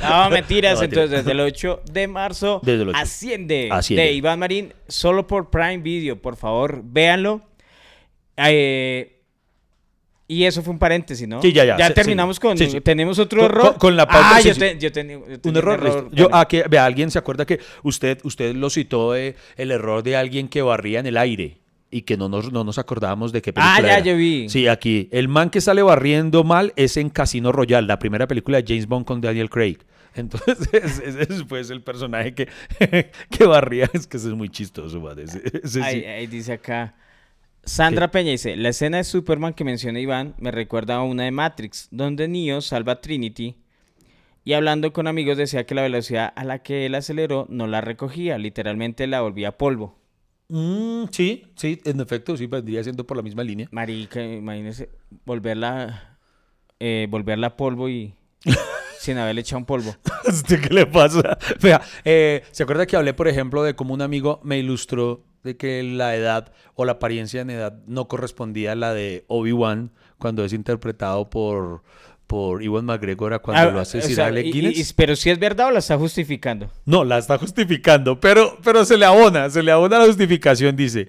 No, 0.02 0.30
mentiras. 0.30 0.80
No, 0.80 0.86
Entonces, 0.86 1.12
desde 1.12 1.32
el 1.32 1.40
8 1.40 1.82
de 1.92 2.08
marzo, 2.08 2.60
Desde 2.64 2.84
el 2.84 2.90
8. 2.90 2.98
asciende, 2.98 3.70
Asciende. 3.72 4.04
de 4.06 4.12
Iván 4.14 4.40
Marín, 4.40 4.74
solo 4.88 5.28
por 5.28 5.50
Prime 5.50 5.78
Video. 5.80 6.22
Por 6.22 6.36
favor, 6.36 6.82
véanlo. 6.84 7.42
Eh, 8.38 9.21
y 10.36 10.46
eso 10.46 10.62
fue 10.62 10.72
un 10.74 10.80
paréntesis, 10.80 11.28
¿no? 11.28 11.42
Sí, 11.42 11.52
ya, 11.52 11.66
ya, 11.66 11.88
sí, 11.88 11.94
terminamos 11.94 12.38
sí. 12.38 12.42
con. 12.42 12.58
Sí. 12.58 12.82
Tenemos 12.82 13.20
otro 13.20 13.42
Con- 13.42 13.52
error. 13.52 13.64
con- 13.72 13.80
con 13.80 13.96
la 13.96 14.08
pauta, 14.08 14.36
Ah, 14.38 14.42
sí, 14.42 14.48
yo, 14.50 14.54
sí. 14.54 14.60
te- 14.60 14.78
yo 14.80 14.92
tenía, 14.92 15.18
yo 15.20 15.50
Un 15.50 15.58
error. 15.58 16.10
Yo, 16.14 16.30
ah, 16.32 16.48
que, 16.48 16.64
vea, 16.70 16.86
alguien 16.86 17.12
se 17.12 17.20
acuerda 17.20 17.46
que 17.46 17.60
usted, 17.84 18.20
usted 18.24 18.56
lo 18.56 18.70
citó 18.70 19.14
de 19.14 19.36
el 19.58 19.72
error 19.72 20.04
de 20.04 20.16
alguien 20.16 20.48
que 20.48 20.62
barría 20.62 21.00
en 21.00 21.06
el 21.08 21.18
aire 21.18 21.58
y 21.90 22.04
que 22.04 22.16
no 22.16 22.30
nos, 22.30 22.52
no 22.54 22.64
nos 22.64 22.78
acordábamos 22.78 23.32
de 23.34 23.42
qué 23.42 23.52
película 23.52 23.76
Ah, 23.76 23.82
ya, 23.82 23.98
era. 23.98 24.00
yo 24.06 24.16
vi. 24.16 24.48
Sí, 24.48 24.68
aquí. 24.68 25.10
El 25.12 25.28
man 25.28 25.50
que 25.50 25.60
sale 25.60 25.82
barriendo 25.84 26.44
mal 26.46 26.72
es 26.78 26.96
en 26.98 27.10
Casino 27.10 27.52
Royale, 27.52 27.86
la 27.88 28.00
primera 28.00 28.28
película 28.28 28.62
de 28.62 28.66
James 28.68 28.88
Bond 28.88 29.06
con 29.06 29.20
Daniel 29.20 29.50
Craig. 29.50 29.78
Entonces, 30.16 30.58
ese 30.74 31.22
ese 31.24 31.46
fue 31.46 31.62
el 31.62 31.82
personaje 31.82 32.34
que, 32.34 32.48
que 33.30 33.46
barría. 33.46 33.90
Es 33.94 34.08
que 34.08 34.18
ese 34.18 34.28
es 34.30 34.34
muy 34.34 34.50
chistoso, 34.50 35.00
man. 35.02 35.18
Ese- 35.20 35.42
ese 35.64 35.68
sí. 35.68 35.82
Ahí, 35.82 36.04
ahí 36.06 36.28
dice 36.28 36.54
acá. 36.54 36.96
Sandra 37.64 38.12
Peña 38.12 38.32
dice, 38.32 38.56
la 38.56 38.70
escena 38.70 38.98
de 38.98 39.04
Superman 39.04 39.54
que 39.54 39.64
menciona 39.64 40.00
Iván 40.00 40.36
me 40.40 40.52
recuerda 40.52 40.96
a 40.96 41.04
una 41.04 41.24
de 41.24 41.32
Matrix, 41.32 41.88
donde 41.92 42.28
Neo 42.28 42.62
salva 42.62 42.94
a 42.94 43.02
Trinity 43.02 43.56
y 44.44 44.54
hablando 44.54 44.92
con 44.92 45.08
amigos 45.08 45.38
decía 45.38 45.66
que 45.66 45.76
la 45.76 45.84
velocidad 45.84 46.34
a 46.36 46.44
la 46.44 46.60
que 46.64 46.88
él 46.88 46.96
aceleró 46.96 47.46
no 47.50 47.68
la 47.68 47.82
recogía, 47.82 48.38
literalmente 48.38 49.06
la 49.06 49.22
volvía 49.22 49.58
polvo. 49.58 50.00
Mm, 50.50 51.06
sí, 51.12 51.44
sí, 51.56 51.80
en 51.86 52.02
efecto, 52.02 52.36
sí, 52.36 52.48
vendría 52.48 52.84
siendo 52.84 53.06
por 53.06 53.16
la 53.16 53.24
misma 53.24 53.44
línea. 53.44 53.68
Marica, 53.72 54.22
imagínese 54.24 54.90
volverla, 55.26 56.18
eh, 56.80 57.08
volverla 57.10 57.56
polvo 57.56 57.88
y 57.88 58.16
sin 59.02 59.18
haberle 59.18 59.42
echado 59.42 59.58
un 59.60 59.66
polvo. 59.66 59.96
¿Usted 60.28 60.62
qué 60.62 60.74
le 60.74 60.86
pasa? 60.86 61.38
Vea, 61.62 61.82
eh, 62.06 62.44
¿se 62.52 62.64
acuerda 62.64 62.86
que 62.86 62.96
hablé, 62.96 63.14
por 63.14 63.28
ejemplo, 63.28 63.64
de 63.64 63.76
cómo 63.76 63.94
un 63.94 64.02
amigo 64.02 64.40
me 64.44 64.60
ilustró 64.60 65.24
de 65.44 65.58
que 65.58 65.82
la 65.82 66.16
edad 66.16 66.52
o 66.76 66.86
la 66.86 66.94
apariencia 66.94 67.42
en 67.42 67.50
edad 67.50 67.80
no 67.88 68.08
correspondía 68.08 68.74
a 68.74 68.76
la 68.76 68.94
de 68.94 69.26
Obi-Wan 69.28 69.92
cuando 70.20 70.46
es 70.46 70.54
interpretado 70.54 71.32
por, 71.32 71.82
por 72.28 72.62
Iwan 72.62 72.86
McGregor 72.86 73.34
a 73.34 73.40
cuando 73.40 73.70
Ah, 73.70 73.72
lo 73.72 73.80
hace 73.80 73.98
o 73.98 74.02
Sir 74.04 74.16
sea, 74.16 74.28
Alec 74.28 74.46
y- 74.46 74.52
Guinness. 74.52 74.92
y- 74.92 74.94
pero 74.94 75.16
si 75.16 75.32
es 75.32 75.40
verdad 75.40 75.70
o 75.70 75.72
la 75.72 75.80
está 75.80 75.98
justificando. 75.98 76.70
No, 76.86 77.04
la 77.04 77.18
está 77.18 77.40
justificando, 77.40 78.20
pero, 78.20 78.60
pero 78.64 78.86
se 78.86 78.98
le 78.98 79.06
abona, 79.06 79.50
se 79.50 79.64
le 79.64 79.72
abona 79.72 79.98
la 79.98 80.06
justificación, 80.06 80.76
dice. 80.76 81.08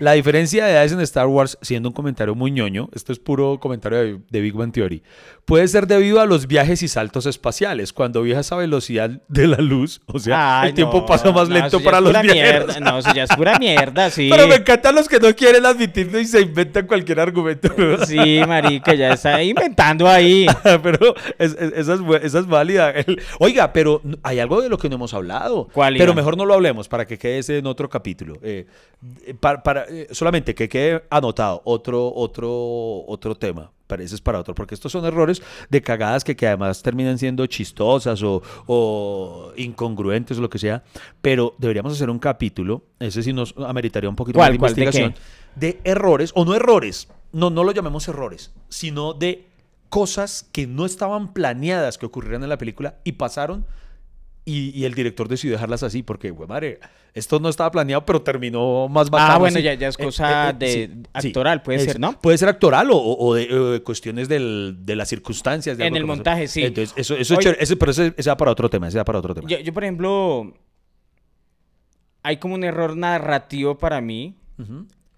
La 0.00 0.12
diferencia 0.12 0.64
de 0.64 0.72
edades 0.72 0.92
en 0.92 1.00
Star 1.00 1.26
Wars, 1.28 1.56
siendo 1.62 1.88
un 1.90 1.94
comentario 1.94 2.34
muy 2.34 2.50
ñoño, 2.50 2.88
esto 2.94 3.12
es 3.12 3.18
puro 3.18 3.60
comentario 3.60 3.98
de, 3.98 4.18
de 4.28 4.40
Big 4.40 4.54
Bang 4.54 4.72
Theory, 4.72 5.02
puede 5.44 5.68
ser 5.68 5.86
debido 5.86 6.20
a 6.20 6.26
los 6.26 6.46
viajes 6.46 6.82
y 6.82 6.88
saltos 6.88 7.26
espaciales. 7.26 7.92
Cuando 7.92 8.22
viajas 8.22 8.50
a 8.52 8.56
velocidad 8.56 9.10
de 9.28 9.46
la 9.46 9.58
luz, 9.58 10.00
o 10.06 10.18
sea, 10.18 10.62
Ay, 10.62 10.70
el 10.70 10.74
tiempo 10.74 10.98
no, 11.00 11.06
pasa 11.06 11.30
más 11.32 11.48
no, 11.48 11.54
lento 11.54 11.80
para 11.82 12.00
los 12.00 12.12
viajeros. 12.22 12.66
mierda. 12.76 12.80
No, 12.80 12.98
eso 12.98 13.12
ya 13.14 13.24
es 13.24 13.30
pura 13.30 13.58
mierda, 13.58 14.10
sí. 14.10 14.28
Pero 14.30 14.48
me 14.48 14.56
encantan 14.56 14.94
los 14.94 15.08
que 15.08 15.20
no 15.20 15.34
quieren 15.36 15.64
admitirlo 15.66 16.18
y 16.18 16.24
se 16.24 16.40
inventan 16.40 16.86
cualquier 16.86 17.20
argumento. 17.20 17.68
Sí, 18.06 18.40
marica, 18.48 18.94
ya 18.94 19.12
está 19.12 19.42
inventando 19.42 20.08
ahí. 20.08 20.46
pero 20.82 21.14
es- 21.38 21.52
es- 21.58 21.72
esa, 21.76 21.94
es, 21.94 22.00
bu- 22.00 22.20
esa 22.22 22.38
es 22.38 22.46
válida. 22.46 22.90
El- 22.90 23.20
oiga, 23.38 23.72
pero 23.72 24.00
hay 24.22 24.38
algo 24.38 24.62
de 24.62 24.68
lo 24.68 24.78
que 24.78 24.88
no 24.88 24.94
hemos 24.96 25.12
hablado. 25.14 25.68
¿Cuál, 25.72 25.96
Pero 25.98 26.14
mejor 26.14 26.36
no 26.36 26.44
lo 26.46 26.54
hablemos 26.54 26.88
para 26.88 27.04
que 27.06 27.18
quede 27.18 27.38
ese 27.38 27.58
en 27.58 27.66
otro 27.66 27.88
capítulo. 27.90 28.38
Eh, 28.42 28.66
eh, 29.26 29.34
para, 29.38 29.62
para, 29.62 29.86
eh, 29.90 30.06
solamente 30.12 30.54
que 30.54 30.68
quede 30.68 31.02
anotado 31.10 31.62
otro, 31.64 32.12
otro, 32.14 33.04
otro 33.06 33.34
tema. 33.34 33.72
Parece 33.86 34.14
es 34.14 34.20
para 34.20 34.38
otro, 34.38 34.54
porque 34.54 34.76
estos 34.76 34.92
son 34.92 35.04
errores 35.04 35.42
de 35.68 35.82
cagadas 35.82 36.22
que, 36.22 36.36
que 36.36 36.46
además 36.46 36.80
terminan 36.80 37.18
siendo 37.18 37.44
chistosas 37.46 38.22
o, 38.22 38.40
o 38.66 39.52
incongruentes 39.56 40.38
o 40.38 40.40
lo 40.40 40.48
que 40.48 40.60
sea. 40.60 40.84
Pero 41.20 41.56
deberíamos 41.58 41.94
hacer 41.94 42.08
un 42.08 42.20
capítulo, 42.20 42.84
ese 43.00 43.22
sí 43.24 43.32
nos 43.32 43.52
ameritaría 43.58 44.08
un 44.08 44.14
poquito 44.14 44.38
¿Cuál, 44.38 44.58
más 44.60 44.76
de 44.76 44.82
investigación, 44.82 45.14
de 45.56 45.80
errores, 45.82 46.30
o 46.36 46.44
no 46.44 46.54
errores, 46.54 47.08
no, 47.32 47.50
no 47.50 47.64
lo 47.64 47.72
llamemos 47.72 48.06
errores, 48.06 48.52
sino 48.68 49.12
de 49.12 49.46
cosas 49.88 50.48
que 50.52 50.68
no 50.68 50.86
estaban 50.86 51.32
planeadas 51.32 51.98
que 51.98 52.06
ocurrieran 52.06 52.44
en 52.44 52.48
la 52.48 52.58
película 52.58 52.98
y 53.02 53.12
pasaron 53.12 53.66
y, 54.44 54.70
y 54.70 54.84
el 54.84 54.94
director 54.94 55.26
decidió 55.26 55.56
dejarlas 55.56 55.82
así 55.82 56.04
porque, 56.04 56.30
güey, 56.30 56.48
madre, 56.48 56.78
esto 57.14 57.40
no 57.40 57.48
estaba 57.48 57.70
planeado, 57.70 58.04
pero 58.06 58.22
terminó 58.22 58.88
más 58.88 59.10
bacano. 59.10 59.32
Ah, 59.34 59.38
bueno, 59.38 59.56
así. 59.56 59.64
ya- 59.64 59.74
ya 59.74 59.88
es 59.88 59.96
cosa 59.96 60.52
de 60.52 61.02
actoral, 61.12 61.62
puede 61.62 61.80
ser, 61.80 61.98
¿no? 62.00 62.18
Puede 62.20 62.38
ser 62.38 62.48
actoral 62.48 62.90
o, 62.90 62.96
o 62.98 63.34
de 63.34 63.48
eh, 63.76 63.82
cuestiones 63.82 64.28
del- 64.28 64.76
de 64.80 64.96
las 64.96 65.08
circunstancias. 65.08 65.76
de 65.78 65.86
En 65.86 65.96
el 65.96 66.04
montaje, 66.06 66.46
sí. 66.48 66.62
Entonces, 66.64 66.94
eso, 66.96 67.14
eso 67.14 67.34
es 67.34 67.38
Oye- 67.38 67.42
chévere, 67.44 67.62
ese- 67.62 67.76
pero 67.76 67.90
ese, 67.92 68.14
ese 68.16 68.30
va 68.30 68.36
para 68.36 68.50
otro 68.52 68.68
tema, 68.70 68.88
ese 68.88 68.98
va 68.98 69.04
para 69.04 69.18
otro 69.18 69.34
tema. 69.34 69.48
Yo, 69.48 69.58
yo, 69.58 69.72
por 69.74 69.82
ejemplo, 69.84 70.54
hay 72.22 72.36
como 72.36 72.54
un 72.54 72.64
error 72.64 72.96
narrativo 72.96 73.78
para 73.78 74.00
mí 74.00 74.36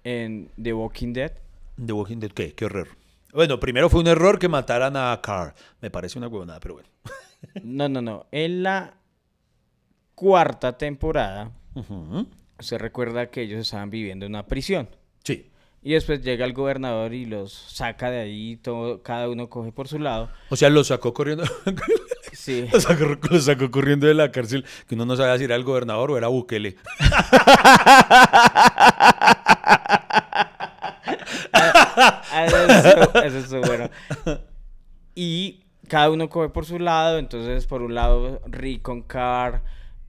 en 0.04 0.50
The 0.62 0.72
Walking 0.72 1.12
Dead. 1.12 1.32
The 1.84 1.92
Walking 1.92 2.18
Dead, 2.18 2.30
¿qué? 2.32 2.54
¿Qué 2.54 2.64
error? 2.66 2.88
Bueno, 3.32 3.58
primero 3.58 3.88
fue 3.88 4.00
un 4.00 4.06
error 4.06 4.38
que 4.38 4.48
mataran 4.48 4.96
a 4.96 5.18
Carr. 5.22 5.54
Me 5.80 5.90
parece 5.90 6.18
una 6.18 6.28
huevonada, 6.28 6.60
pero 6.60 6.74
bueno. 6.74 6.88
No, 7.62 7.88
no, 7.88 8.00
no. 8.02 8.26
En 8.30 8.62
la 8.62 8.94
cuarta 10.14 10.76
temporada, 10.78 11.50
Ujú. 11.74 12.26
se 12.58 12.78
recuerda 12.78 13.30
que 13.30 13.42
ellos 13.42 13.60
estaban 13.60 13.90
viviendo 13.90 14.26
en 14.26 14.32
una 14.32 14.46
prisión. 14.46 14.88
Sí. 15.24 15.48
Y 15.84 15.92
después 15.94 16.22
llega 16.22 16.44
el 16.44 16.52
gobernador 16.52 17.12
y 17.12 17.24
los 17.24 17.52
saca 17.52 18.08
de 18.10 18.20
ahí, 18.20 18.56
todo, 18.56 19.02
cada 19.02 19.28
uno 19.28 19.48
coge 19.50 19.72
por 19.72 19.88
su 19.88 19.98
lado. 19.98 20.30
O 20.48 20.54
sea, 20.56 20.70
lo 20.70 20.84
sacó 20.84 21.12
corriendo. 21.12 21.44
Sí. 22.32 22.68
lo, 22.72 22.80
sacó, 22.80 23.04
lo 23.30 23.40
sacó 23.40 23.70
corriendo 23.70 24.06
de 24.06 24.14
la 24.14 24.30
cárcel. 24.30 24.64
Que 24.86 24.94
uno 24.94 25.06
no 25.06 25.16
sabía 25.16 25.36
si 25.38 25.44
era 25.44 25.56
el 25.56 25.64
gobernador 25.64 26.12
o 26.12 26.16
era 26.18 26.28
Bukele. 26.28 26.76
Ah, 31.54 32.46
Eso 32.46 33.22
eso 33.24 33.38
estuvo 33.38 33.60
bueno. 33.62 33.90
Y 35.14 35.64
cada 35.88 36.10
uno 36.10 36.28
coge 36.28 36.48
por 36.48 36.64
su 36.64 36.78
lado. 36.78 37.18
Entonces, 37.18 37.66
por 37.66 37.82
un 37.82 37.94
lado, 37.94 38.40
Rick 38.46 38.82
con 38.82 39.02
Carr, 39.02 39.62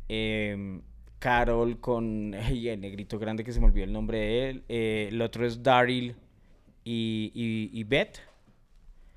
em, 0.07 0.81
Carol 1.23 1.79
con 1.79 2.33
el 2.33 2.81
negrito 2.81 3.17
grande 3.17 3.45
que 3.45 3.53
se 3.53 3.59
me 3.61 3.67
olvidó 3.67 3.85
el 3.85 3.93
nombre 3.93 4.17
de 4.19 4.49
él. 4.49 4.63
eh, 4.67 5.07
el 5.09 5.21
otro 5.21 5.45
es 5.47 5.63
Daryl 5.63 6.15
y, 6.83 7.31
y, 7.33 7.69
y 7.79 7.83
Beth. 7.85 8.19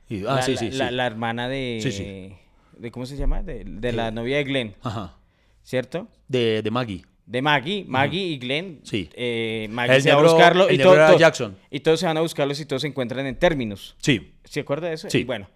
Y- 0.08 0.20
ah, 0.24 0.36
la, 0.36 0.42
sí, 0.42 0.52
la- 0.52 0.58
sí, 0.58 0.70
la- 0.92 1.06
hermana 1.06 1.48
de, 1.48 1.80
Sí, 1.82 2.38
de. 2.78 2.90
¿Cómo 2.92 3.06
se 3.06 3.16
llama? 3.16 3.42
De, 3.42 3.64
de 3.64 3.92
la 3.92 4.10
novia 4.12 4.36
de 4.36 4.44
Glenn, 4.44 4.74
Ajá. 4.82 5.16
¿cierto? 5.64 6.06
De, 6.28 6.62
de 6.62 6.70
Maggie. 6.70 7.04
De 7.26 7.42
Maggie, 7.42 7.84
Maggie 7.88 8.22
y 8.24 8.38
Glenn. 8.38 8.80
Sí. 8.84 9.10
eh, 9.14 9.66
Maggie 9.72 9.96
El 9.96 10.02
se 10.02 10.10
va 10.10 10.14
a 10.14 10.18
negro- 10.18 10.32
buscarlo 10.32 10.68
el 10.68 10.74
y, 10.76 10.78
negro 10.78 10.92
todo- 11.08 11.18
Jackson. 11.18 11.56
y 11.72 11.80
todos 11.80 11.98
se 11.98 12.06
van 12.06 12.16
a 12.18 12.20
buscarlos 12.20 12.60
y 12.60 12.66
todos 12.66 12.82
se 12.82 12.88
encuentran 12.88 13.26
en 13.26 13.34
términos. 13.36 13.96
Sí. 13.98 14.32
¿Se 14.44 14.60
acuerda 14.60 14.86
de 14.86 14.94
eso? 14.94 15.10
Sí. 15.10 15.18
Y 15.18 15.24
bueno. 15.24 15.48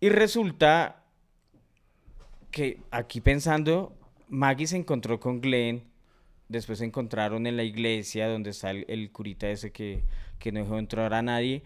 Y 0.00 0.10
resulta 0.10 1.04
que 2.50 2.80
aquí 2.90 3.20
pensando, 3.22 3.96
Maggie 4.30 4.66
se 4.68 4.76
encontró 4.76 5.20
con 5.20 5.40
Glenn, 5.40 5.82
después 6.48 6.78
se 6.78 6.84
encontraron 6.84 7.46
en 7.46 7.56
la 7.56 7.64
iglesia 7.64 8.28
donde 8.28 8.50
está 8.50 8.70
el, 8.70 9.10
curita 9.12 9.50
ese 9.50 9.72
que, 9.72 10.04
que 10.38 10.52
no 10.52 10.60
dejó 10.60 10.78
entrar 10.78 11.12
a 11.12 11.20
nadie. 11.20 11.64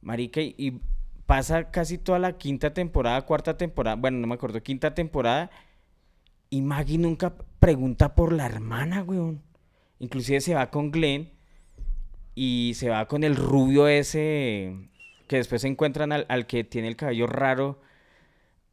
Marica, 0.00 0.40
y, 0.40 0.54
y 0.58 0.80
pasa 1.26 1.70
casi 1.70 1.96
toda 1.98 2.18
la 2.18 2.36
quinta 2.36 2.74
temporada, 2.74 3.22
cuarta 3.22 3.56
temporada, 3.56 3.96
bueno, 3.96 4.18
no 4.18 4.26
me 4.26 4.34
acuerdo, 4.34 4.62
quinta 4.62 4.94
temporada, 4.94 5.50
y 6.50 6.60
Maggie 6.60 6.98
nunca 6.98 7.34
pregunta 7.60 8.14
por 8.14 8.32
la 8.32 8.46
hermana, 8.46 9.02
weón. 9.02 9.40
Inclusive 10.00 10.40
se 10.40 10.54
va 10.54 10.70
con 10.70 10.90
Glenn 10.90 11.30
y 12.34 12.72
se 12.74 12.88
va 12.88 13.06
con 13.06 13.22
el 13.22 13.36
rubio 13.36 13.86
ese 13.86 14.76
que 15.28 15.36
después 15.36 15.62
se 15.62 15.68
encuentran 15.68 16.10
al, 16.12 16.26
al 16.28 16.46
que 16.46 16.64
tiene 16.64 16.88
el 16.88 16.96
cabello 16.96 17.28
raro, 17.28 17.80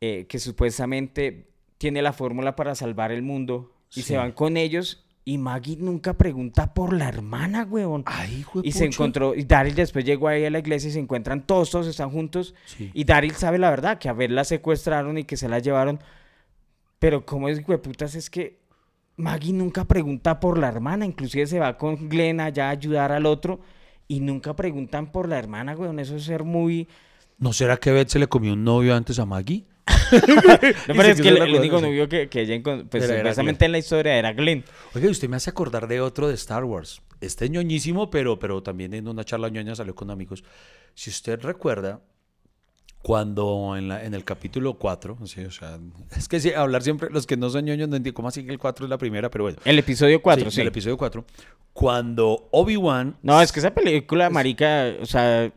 eh, 0.02 0.26
que 0.28 0.40
supuestamente 0.40 1.49
tiene 1.80 2.04
la 2.04 2.14
fórmula 2.14 2.56
para 2.56 2.76
salvar 2.76 3.12
el 3.12 3.24
mundo, 3.24 3.74
y 3.90 4.02
Sí. 4.02 4.10
se 4.10 4.18
van 4.18 4.34
con 4.34 4.56
ellos, 4.58 5.04
y 5.26 5.38
Maggie 5.38 5.78
nunca 5.78 6.14
pregunta 6.14 6.74
por 6.74 6.94
la 6.94 7.08
hermana, 7.08 7.64
weón. 7.70 8.04
Ay, 8.06 8.46
Y 8.64 8.72
se 8.72 8.86
encontró, 8.86 9.34
y 9.34 9.44
Daryl 9.46 9.74
después 9.76 10.06
llegó 10.06 10.28
ahí 10.28 10.46
a 10.46 10.50
la 10.50 10.60
iglesia 10.60 10.90
y 10.90 10.94
se 10.94 11.00
encuentran 11.00 11.46
todos, 11.46 11.72
todos 11.72 11.88
están 11.88 12.12
juntos. 12.12 12.54
Sí. 12.66 12.92
Y 12.94 13.04
Daryl 13.06 13.34
sabe 13.34 13.58
la 13.58 13.70
verdad, 13.72 13.98
que 13.98 14.10
a 14.10 14.14
ver 14.14 14.30
la 14.32 14.44
secuestraron 14.44 15.18
y 15.18 15.24
que 15.24 15.38
se 15.38 15.50
la 15.50 15.60
llevaron. 15.60 16.00
Pero 17.00 17.26
como 17.26 17.48
es 17.50 17.62
putas 17.62 18.14
es 18.16 18.30
que 18.30 18.60
Maggie 19.16 19.54
nunca 19.54 19.86
pregunta 19.86 20.40
por 20.40 20.58
la 20.58 20.68
hermana, 20.68 21.06
inclusive 21.06 21.48
se 21.48 21.60
va 21.60 21.78
con 21.78 22.10
Glenn 22.10 22.40
allá 22.40 22.68
a 22.68 22.72
ayudar 22.72 23.12
al 23.12 23.26
otro 23.26 23.60
y 24.08 24.20
nunca 24.20 24.56
preguntan 24.56 25.12
por 25.12 25.30
la 25.30 25.38
hermana, 25.40 25.76
weón. 25.76 26.00
Eso 26.00 26.16
es 26.16 26.24
ser 26.24 26.44
muy... 26.44 26.88
¿No 27.38 27.54
será 27.54 27.78
que 27.78 27.92
Beth 27.92 28.10
se 28.10 28.20
le 28.20 28.28
comió 28.28 28.54
un 28.54 28.64
novio 28.64 28.96
antes 28.96 29.18
a 29.20 29.26
Maggie? 29.26 29.66
No, 30.12 30.94
pero 30.96 31.04
es 31.04 31.22
que 31.22 31.30
el, 31.30 31.38
el 31.38 31.56
único 31.56 31.78
sí. 31.78 31.84
novio 31.84 32.10
que, 32.10 32.30
que 32.30 32.42
ella 32.42 32.62
pues 32.90 33.06
supuestamente 33.06 33.66
en 33.66 33.72
la 33.72 33.78
historia 33.78 34.18
era 34.18 34.34
Glenn. 34.34 34.64
Oiga, 34.94 35.10
usted 35.10 35.30
me 35.30 35.38
hace 35.38 35.50
acordar 35.50 35.88
de 35.88 36.02
otro 36.02 36.28
de 36.28 36.34
Star 36.36 36.64
Wars. 36.64 37.02
Este 37.22 37.46
es 37.46 37.52
ñoñísimo, 37.52 38.10
pero, 38.10 38.40
pero 38.40 38.64
también 38.64 38.94
en 38.94 39.08
una 39.08 39.24
charla 39.24 39.50
ñoña 39.50 39.76
salió 39.76 39.94
con 39.94 40.10
amigos. 40.10 40.44
Si 40.94 41.10
usted 41.10 41.40
recuerda, 41.42 42.02
cuando 43.02 43.76
en, 43.78 43.88
la, 43.88 44.04
en 44.04 44.14
el 44.14 44.24
capítulo 44.24 44.78
4, 44.78 45.18
sí, 45.26 45.42
o 45.46 45.52
sea, 45.52 45.80
es 46.16 46.28
que 46.28 46.40
sí, 46.40 46.52
hablar 46.54 46.84
siempre, 46.84 47.10
los 47.10 47.26
que 47.26 47.38
no 47.38 47.50
son 47.50 47.66
ñoños 47.66 47.88
no 47.88 47.96
entienden 47.96 48.14
cómo 48.14 48.28
así 48.28 48.46
que 48.46 48.52
el 48.52 48.60
4 48.60 48.86
es 48.86 48.90
la 48.90 48.98
primera, 48.98 49.30
pero 49.30 49.46
bueno. 49.46 49.58
El 49.64 49.80
episodio 49.80 50.22
4, 50.22 50.52
sí. 50.52 50.62
El 50.62 50.68
episodio 50.68 50.98
4. 50.98 51.26
Cuando 51.74 52.50
Obi-Wan 52.52 53.18
No, 53.22 53.42
es 53.42 53.52
que 53.52 53.60
esa 53.60 53.74
película, 53.74 54.30
marica, 54.30 54.96
o 55.02 55.06
sea, 55.06 55.52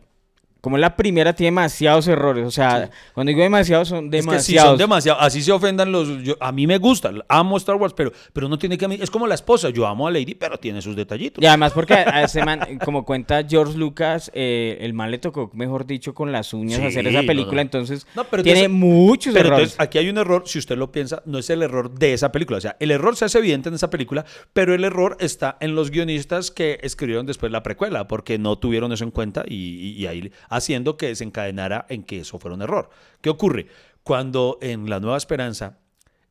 como 0.63 0.79
la 0.79 0.97
primera, 0.97 1.35
tiene 1.35 1.49
demasiados 1.49 2.09
errores. 2.09 2.47
O 2.47 2.51
sea, 2.51 2.89
cuando 3.13 3.29
digo 3.31 3.43
demasiados, 3.43 3.89
son 3.89 4.07
Es 4.07 4.11
que 4.13 4.17
demasiados. 4.19 4.45
sí, 4.47 4.57
son 4.59 4.79
demasiado. 4.79 5.21
Así 5.21 5.43
se 5.43 5.53
ofendan 5.53 5.93
los. 5.93 6.23
yo- 6.23 6.37
a 6.41 6.51
mí 6.53 6.67
me 6.67 6.79
gusta, 6.79 7.11
amo 7.29 7.59
Star 7.59 7.77
Wars, 7.77 7.93
pero, 7.95 8.13
pero 8.33 8.49
no 8.49 8.59
tiene 8.59 8.79
que. 8.79 8.87
Es 9.03 9.11
como 9.11 9.27
la 9.27 9.35
esposa. 9.35 9.69
Yo 9.71 9.87
amo 9.87 10.07
a 10.07 10.11
Lady, 10.11 10.35
pero 10.35 10.57
tiene 10.59 10.81
sus 10.81 10.97
detallitos. 10.97 11.43
Y 11.43 11.47
además 11.47 11.73
porque 11.73 11.93
a 11.95 12.23
ese 12.23 12.43
man, 12.45 12.61
como 12.85 13.05
cuenta 13.05 13.45
George 13.47 13.77
Lucas, 13.77 14.31
eh, 14.35 14.79
el 14.81 14.95
man 14.95 15.11
le 15.11 15.19
tocó, 15.19 15.51
mejor 15.53 15.85
dicho, 15.87 16.15
con 16.15 16.33
las 16.33 16.55
uñas 16.55 16.79
Sí, 16.81 16.87
hacer 16.87 17.07
esa 17.09 17.21
no, 17.23 17.27
película, 17.27 17.57
no. 17.57 17.61
entonces 17.63 18.07
No, 18.15 18.25
pero 18.25 18.43
tiene 18.45 18.61
entonces- 18.65 18.81
muchos 18.81 19.35
Pero 19.35 19.49
errores. 19.49 19.63
entonces 19.65 19.81
aquí 19.81 19.99
hay 19.99 20.09
un 20.09 20.19
error, 20.19 20.45
si 20.47 20.59
usted 20.61 20.77
lo 20.79 20.93
piensa, 20.93 21.23
no 21.27 21.39
es 21.39 21.51
el 21.51 21.63
error 21.63 21.91
de 21.93 22.13
esa 22.15 22.31
película. 22.31 22.59
O 22.59 22.61
sea, 22.61 22.77
el 22.79 22.93
error 22.93 23.17
se 23.17 23.25
hace 23.25 23.39
evidente 23.39 23.69
en 23.69 23.75
esa 23.75 23.91
película, 23.91 24.25
pero 24.53 24.75
el 24.75 24.85
error 24.85 25.17
está 25.19 25.57
en 25.61 25.75
los 25.75 25.91
guionistas 25.91 26.51
que 26.53 26.79
escribieron 26.83 27.27
después 27.27 27.51
la 27.51 27.65
precuela, 27.65 28.07
porque 28.07 28.39
no 28.39 28.57
tuvieron 28.59 28.93
eso 28.93 29.03
en 29.03 29.11
cuenta 29.11 29.43
y, 29.47 29.55
y- 29.57 30.03
y 30.03 30.07
ahí 30.07 30.31
haciendo 30.53 30.97
que 30.97 31.15
se 31.15 31.25
encadenara 31.25 31.87
en 31.89 32.05
que 32.05 32.21
eso 32.21 32.39
fuera 32.39 32.55
un 32.55 32.63
error. 32.63 32.91
¿Qué 33.21 33.31
ocurre? 33.31 33.67
Cuando 34.03 34.59
en 34.61 34.89
La 34.89 35.01
Nueva 35.01 35.17
Esperanza 35.17 35.79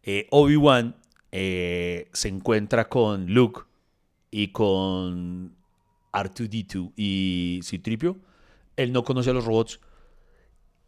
eh, 0.03 0.27
Obi-Wan 0.29 0.95
eh, 1.31 2.09
se 2.13 2.27
encuentra 2.27 2.87
con 2.87 3.33
Luke 3.33 3.61
y 4.29 4.49
con 4.49 5.55
R2D2 6.13 6.93
y 6.95 7.59
Citripio, 7.63 8.17
él 8.75 8.91
no 8.93 9.03
conoce 9.03 9.31
a 9.31 9.33
los 9.33 9.45
robots 9.45 9.79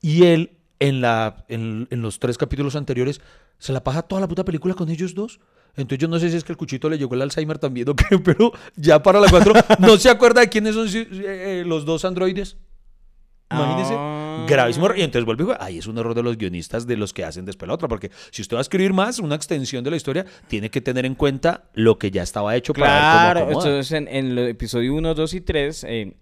y 0.01 0.25
él, 0.25 0.57
en, 0.79 1.01
la, 1.01 1.45
en, 1.47 1.87
en 1.89 2.01
los 2.01 2.19
tres 2.19 2.37
capítulos 2.37 2.75
anteriores, 2.75 3.21
se 3.57 3.71
la 3.71 3.83
paja 3.83 4.01
toda 4.01 4.21
la 4.21 4.27
puta 4.27 4.43
película 4.43 4.73
con 4.73 4.89
ellos 4.89 5.15
dos. 5.15 5.39
Entonces 5.75 5.99
yo 5.99 6.07
no 6.07 6.19
sé 6.19 6.29
si 6.29 6.37
es 6.37 6.43
que 6.43 6.51
el 6.51 6.57
cuchito 6.57 6.89
le 6.89 6.97
llegó 6.97 7.15
el 7.15 7.21
Alzheimer 7.21 7.57
también 7.57 7.89
o 7.89 7.95
qué, 7.95 8.19
pero 8.23 8.51
ya 8.75 9.01
para 9.01 9.19
la 9.19 9.29
4 9.29 9.53
no 9.79 9.97
se 9.97 10.09
acuerda 10.09 10.41
de 10.41 10.49
quiénes 10.49 10.75
son 10.75 10.87
eh, 10.91 11.63
los 11.65 11.85
dos 11.85 12.05
androides. 12.05 12.57
Imagínese. 13.53 13.93
Ah, 13.97 14.45
Gravísimo 14.47 14.85
error. 14.87 14.97
Y 14.97 15.01
entonces 15.03 15.25
vuelve 15.25 15.43
y 15.43 15.45
juega. 15.45 15.63
Ahí 15.63 15.77
es 15.77 15.87
un 15.87 15.97
error 15.97 16.13
de 16.15 16.23
los 16.23 16.37
guionistas 16.37 16.85
de 16.87 16.97
los 16.97 17.13
que 17.13 17.23
hacen 17.23 17.45
después 17.45 17.67
la 17.67 17.75
otra. 17.75 17.87
Porque 17.87 18.11
si 18.31 18.41
usted 18.41 18.55
va 18.55 18.59
a 18.59 18.61
escribir 18.61 18.91
más, 18.93 19.19
una 19.19 19.35
extensión 19.35 19.83
de 19.83 19.91
la 19.91 19.95
historia, 19.95 20.25
tiene 20.47 20.69
que 20.69 20.81
tener 20.81 21.05
en 21.05 21.15
cuenta 21.15 21.65
lo 21.73 21.97
que 21.97 22.11
ya 22.11 22.23
estaba 22.23 22.55
hecho 22.55 22.73
para 22.73 22.91
ver 22.93 23.01
cómo 23.01 23.13
Claro, 23.13 23.39
entonces 23.69 23.91
en, 23.93 24.07
en 24.07 24.37
el 24.37 24.47
episodio 24.49 24.93
1, 24.95 25.13
2 25.13 25.33
y 25.35 25.41
3, 25.41 25.83
eh, 25.87 26.13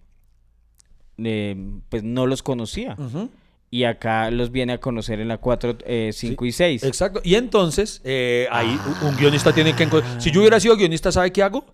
eh, 1.18 1.56
pues 1.90 2.04
no 2.04 2.26
los 2.28 2.44
conocía. 2.44 2.96
Y 3.74 3.86
acá 3.86 4.30
los 4.32 4.52
viene 4.52 4.74
a 4.74 4.80
conocer 4.80 5.22
en 5.22 5.30
la 5.30 5.38
4, 5.38 5.78
5 6.12 6.46
y 6.46 6.52
6. 6.52 6.84
Exacto. 6.84 7.22
Y 7.24 7.36
entonces, 7.36 8.02
eh, 8.04 8.48
ahí 8.52 8.78
un- 9.02 9.08
un 9.10 9.16
guionista 9.16 9.54
tiene 9.54 9.74
que... 9.74 9.88
Si 10.18 10.30
yo 10.32 10.42
hubiera 10.42 10.60
sido 10.60 10.76
guionista, 10.76 11.10
¿sabe 11.12 11.32
qué 11.32 11.42
hago? 11.42 11.66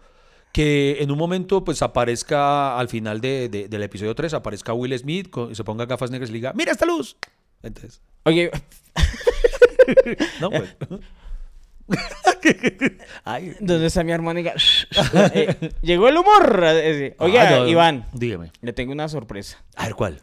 Que 0.57 0.97
en 1.03 1.11
un 1.11 1.19
momento, 1.19 1.63
pues, 1.63 1.83
aparezca 1.83 2.79
al 2.79 2.89
final 2.89 3.21
de- 3.21 3.47
de- 3.47 3.67
del 3.67 3.83
episodio 3.83 4.15
3, 4.15 4.33
aparezca 4.33 4.73
Will 4.73 4.97
Smith, 4.97 5.29
con- 5.29 5.53
se 5.55 5.63
ponga 5.63 5.85
gafas 5.85 6.09
negras 6.09 6.31
y 6.31 6.33
le 6.33 6.37
diga, 6.39 6.53
¡mira 6.53 6.71
esta 6.71 6.87
luz! 6.87 7.15
Entonces, 7.61 8.01
Oye, 8.23 8.49
no, 10.41 10.49
pues... 10.49 10.75
Ay, 13.23 13.53
¿dónde 13.59 13.85
está 13.85 14.03
mi 14.03 14.13
armónica? 14.13 14.55
Eh, 15.35 15.73
llegó 15.83 16.07
el 16.09 16.17
humor. 16.17 16.63
Oiga, 17.19 17.47
ah, 17.47 17.51
no, 17.59 17.67
Iván, 17.67 18.07
Dígame. 18.13 18.51
le 18.61 18.73
tengo 18.73 18.91
una 18.93 19.07
sorpresa. 19.09 19.63
A 19.75 19.83
ver, 19.85 19.93
¿cuál? 19.93 20.21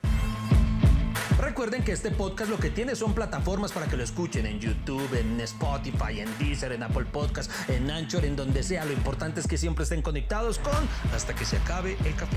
Recuerden 1.64 1.82
que 1.86 1.92
este 1.92 2.10
podcast 2.10 2.50
lo 2.50 2.58
que 2.58 2.68
tiene 2.68 2.94
son 2.94 3.14
plataformas 3.14 3.72
para 3.72 3.86
que 3.86 3.96
lo 3.96 4.04
escuchen 4.04 4.44
en 4.44 4.60
YouTube, 4.60 5.08
en 5.18 5.40
Spotify, 5.40 6.20
en 6.20 6.28
Deezer, 6.38 6.72
en 6.72 6.82
Apple 6.82 7.06
Podcast, 7.10 7.50
en 7.70 7.90
Anchor, 7.90 8.26
en 8.26 8.36
donde 8.36 8.62
sea. 8.62 8.84
Lo 8.84 8.92
importante 8.92 9.40
es 9.40 9.46
que 9.46 9.56
siempre 9.56 9.84
estén 9.84 10.02
conectados 10.02 10.58
con 10.58 10.74
hasta 11.14 11.34
que 11.34 11.46
se 11.46 11.56
acabe 11.56 11.96
el 12.04 12.14
café. 12.16 12.36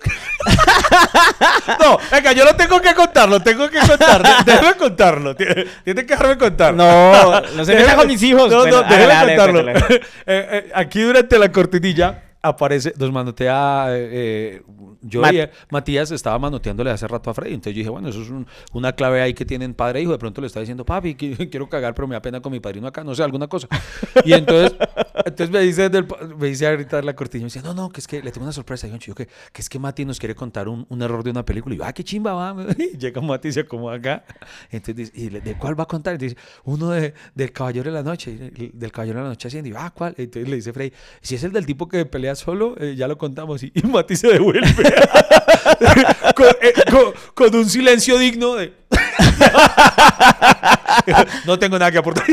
No, 1.78 1.98
venga, 2.10 2.32
yo 2.32 2.46
lo 2.46 2.56
tengo 2.56 2.80
que 2.80 2.94
contar, 2.94 3.28
lo 3.28 3.40
tengo 3.40 3.68
que 3.68 3.80
contar. 3.80 4.22
Déjeme 4.46 4.76
contarlo. 4.76 5.36
Tiene, 5.36 5.66
que 5.84 6.04
dejarme 6.04 6.38
contar. 6.38 6.72
No, 6.72 7.42
no 7.42 7.64
se 7.66 7.76
Déjeme- 7.76 7.96
con 7.96 8.06
mis 8.06 8.22
hijos. 8.22 8.50
No, 8.50 8.60
Bueno, 8.60 8.80
no, 8.80 8.86
hágale, 8.86 9.36
contarlo. 9.36 9.72
Eh, 9.90 10.00
eh, 10.26 10.72
aquí 10.74 11.02
durante 11.02 11.38
la 11.38 11.52
cortinilla 11.52 12.22
aparece, 12.42 12.94
nos 12.98 13.12
manotea, 13.12 13.86
eh, 13.90 14.08
eh, 14.12 14.62
yo 15.08 15.20
Mat- 15.22 15.34
eh, 15.34 15.50
Matías 15.70 16.10
estaba 16.10 16.38
manoteándole 16.38 16.90
hace 16.90 17.06
rato 17.08 17.30
a 17.30 17.34
Freddy. 17.34 17.54
Entonces 17.54 17.74
yo 17.74 17.78
dije, 17.80 17.90
bueno, 17.90 18.08
eso 18.08 18.22
es 18.22 18.30
un- 18.30 18.46
una 18.72 18.92
clave 18.92 19.20
ahí 19.20 19.34
que 19.34 19.44
tienen 19.44 19.74
padre 19.74 20.00
e 20.00 20.02
hijo. 20.02 20.12
De 20.12 20.18
pronto 20.18 20.40
le 20.40 20.46
está 20.46 20.60
diciendo, 20.60 20.84
papi, 20.84 21.14
qui- 21.16 21.36
quiero 21.50 21.68
cagar, 21.68 21.94
pero 21.94 22.06
me 22.08 22.14
da 22.14 22.22
pena 22.22 22.40
con 22.40 22.52
mi 22.52 22.60
padrino 22.60 22.86
acá, 22.86 23.04
no 23.04 23.14
sé, 23.14 23.22
alguna 23.22 23.46
cosa. 23.48 23.68
Y 24.24 24.32
entonces, 24.32 24.76
entonces 25.24 25.50
me 25.50 25.60
dice, 25.60 25.88
del, 25.88 26.06
me 26.38 26.46
dice 26.48 26.66
ahorita 26.66 27.02
la 27.02 27.14
cortinilla, 27.14 27.44
me 27.46 27.50
dice, 27.52 27.62
no, 27.62 27.74
no, 27.74 27.90
que 27.90 28.00
es 28.00 28.06
que 28.06 28.22
le 28.22 28.30
tengo 28.32 28.44
una 28.44 28.52
sorpresa. 28.52 28.86
Y 28.86 28.90
yo, 28.90 28.98
"Chico, 28.98 29.14
que, 29.16 29.26
que 29.52 29.62
es 29.62 29.68
que 29.68 29.78
Mati 29.78 30.04
nos 30.04 30.18
quiere 30.18 30.34
contar 30.34 30.68
un, 30.68 30.86
un 30.88 31.02
error 31.02 31.22
de 31.24 31.30
una 31.30 31.44
película. 31.44 31.74
Y 31.74 31.78
yo, 31.78 31.84
ah, 31.84 31.92
qué 31.92 32.04
chimba, 32.04 32.32
va. 32.34 32.56
Y 32.78 32.96
llega 32.98 33.20
Mati 33.20 33.48
y 33.48 33.52
se 33.52 33.60
acomoda 33.60 33.96
acá. 33.96 34.24
Entonces 34.70 34.96
dice, 34.96 35.12
¿y 35.14 35.28
de 35.28 35.56
cuál 35.58 35.78
va 35.78 35.84
a 35.84 35.86
contar? 35.86 36.14
Y 36.14 36.18
dice, 36.18 36.36
uno 36.64 36.90
de, 36.90 37.14
del 37.34 37.52
Caballero 37.52 37.90
de 37.90 37.94
la 37.96 38.02
Noche, 38.02 38.30
y 38.56 38.70
del 38.74 38.92
Caballero 38.92 39.18
de 39.18 39.22
la 39.24 39.28
Noche 39.30 39.48
haciendo. 39.48 39.68
Y 39.68 39.72
yo, 39.72 39.78
ah, 39.78 39.90
¿cuál? 39.94 40.14
Entonces 40.16 40.48
le 40.48 40.56
dice 40.56 40.72
Frey, 40.72 40.92
si 41.20 41.34
es 41.34 41.44
el 41.44 41.52
del 41.52 41.66
tipo 41.66 41.88
que 41.88 42.04
pelea 42.06 42.34
solo, 42.34 42.74
eh, 42.78 42.94
ya 42.96 43.08
lo 43.08 43.18
contamos. 43.18 43.62
Y, 43.62 43.72
y 43.74 43.82
Mati 43.82 44.16
se 44.16 44.28
devuelve. 44.28 44.66
con, 46.34 46.46
eh, 46.60 46.72
con- 46.90 47.12
con 47.34 47.54
un 47.56 47.68
silencio 47.68 48.18
digno 48.18 48.54
de... 48.54 48.72
no 51.46 51.58
tengo 51.58 51.78
nada 51.78 51.90
que 51.90 51.98
aportar. 51.98 52.24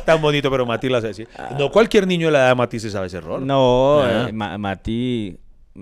Tan 0.04 0.20
bonito, 0.20 0.50
pero 0.50 0.66
Mati 0.66 0.88
la 0.88 0.98
sabe 0.98 1.08
decir. 1.08 1.28
No 1.58 1.70
cualquier 1.70 2.06
niño 2.06 2.26
de 2.28 2.32
la 2.32 2.38
edad 2.40 2.48
de 2.50 2.54
Mati 2.54 2.80
se 2.80 2.90
sabe 2.90 3.06
ese 3.06 3.18
error. 3.18 3.40
No, 3.40 4.00
Ah. 4.02 4.26
eh, 4.28 4.32
Ma- 4.32 4.58
Mati 4.58 5.36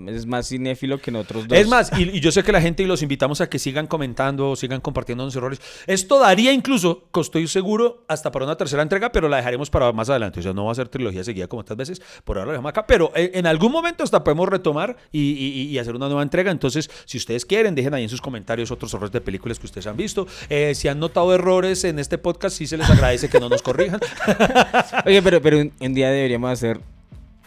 es 0.07 0.25
más 0.25 0.47
cinéfilo 0.49 0.99
que 0.99 1.11
nosotros 1.11 1.47
dos. 1.47 1.57
Es 1.57 1.67
más, 1.67 1.91
y, 1.97 2.03
y 2.09 2.19
yo 2.19 2.31
sé 2.31 2.43
que 2.43 2.51
la 2.51 2.61
gente 2.61 2.81
y 2.83 2.85
los 2.87 3.01
invitamos 3.03 3.41
a 3.41 3.49
que 3.49 3.59
sigan 3.59 3.85
comentando, 3.87 4.55
sigan 4.55 4.81
compartiendo 4.81 5.23
los 5.25 5.35
errores. 5.35 5.61
Esto 5.87 6.19
daría 6.19 6.51
incluso, 6.51 7.07
estoy 7.15 7.47
seguro, 7.47 8.03
hasta 8.07 8.31
para 8.31 8.45
una 8.45 8.55
tercera 8.57 8.81
entrega, 8.81 9.11
pero 9.11 9.29
la 9.29 9.37
dejaremos 9.37 9.69
para 9.69 9.91
más 9.91 10.09
adelante. 10.09 10.39
O 10.39 10.43
sea, 10.43 10.53
no 10.53 10.65
va 10.65 10.71
a 10.71 10.75
ser 10.75 10.89
trilogía 10.89 11.23
seguida 11.23 11.47
como 11.47 11.61
otras 11.61 11.77
veces. 11.77 12.01
Por 12.23 12.37
ahora 12.37 12.47
lo 12.47 12.51
dejamos 12.53 12.69
acá. 12.69 12.87
Pero 12.87 13.11
eh, 13.15 13.31
en 13.35 13.45
algún 13.47 13.71
momento 13.71 14.03
hasta 14.03 14.23
podemos 14.23 14.49
retomar 14.49 14.97
y, 15.11 15.19
y- 15.31 15.63
y 15.73 15.77
hacer 15.77 15.95
una 15.95 16.07
nueva 16.07 16.23
entrega. 16.23 16.51
Entonces, 16.51 16.89
si 17.05 17.17
ustedes 17.17 17.45
quieren, 17.45 17.75
dejen 17.75 17.93
ahí 17.93 18.03
en 18.03 18.09
sus 18.09 18.21
comentarios 18.21 18.71
otros 18.71 18.93
errores 18.93 19.11
de 19.11 19.21
películas 19.21 19.59
que 19.59 19.65
ustedes 19.67 19.87
han 19.87 19.97
visto. 19.97 20.27
Eh, 20.49 20.73
si 20.75 20.87
han 20.87 20.99
notado 20.99 21.33
errores 21.33 21.83
en 21.83 21.99
este 21.99 22.17
podcast, 22.17 22.57
sí 22.57 22.67
se 22.67 22.77
les 22.77 22.89
agradece 22.89 23.29
que 23.29 23.39
no 23.39 23.47
nos 23.49 23.61
corrijan. 23.61 23.99
Oye, 25.05 25.21
pero, 25.21 25.41
pero 25.41 25.59
un, 25.59 25.71
un 25.79 25.93
día 25.93 26.09
deberíamos 26.09 26.51
hacer 26.51 26.79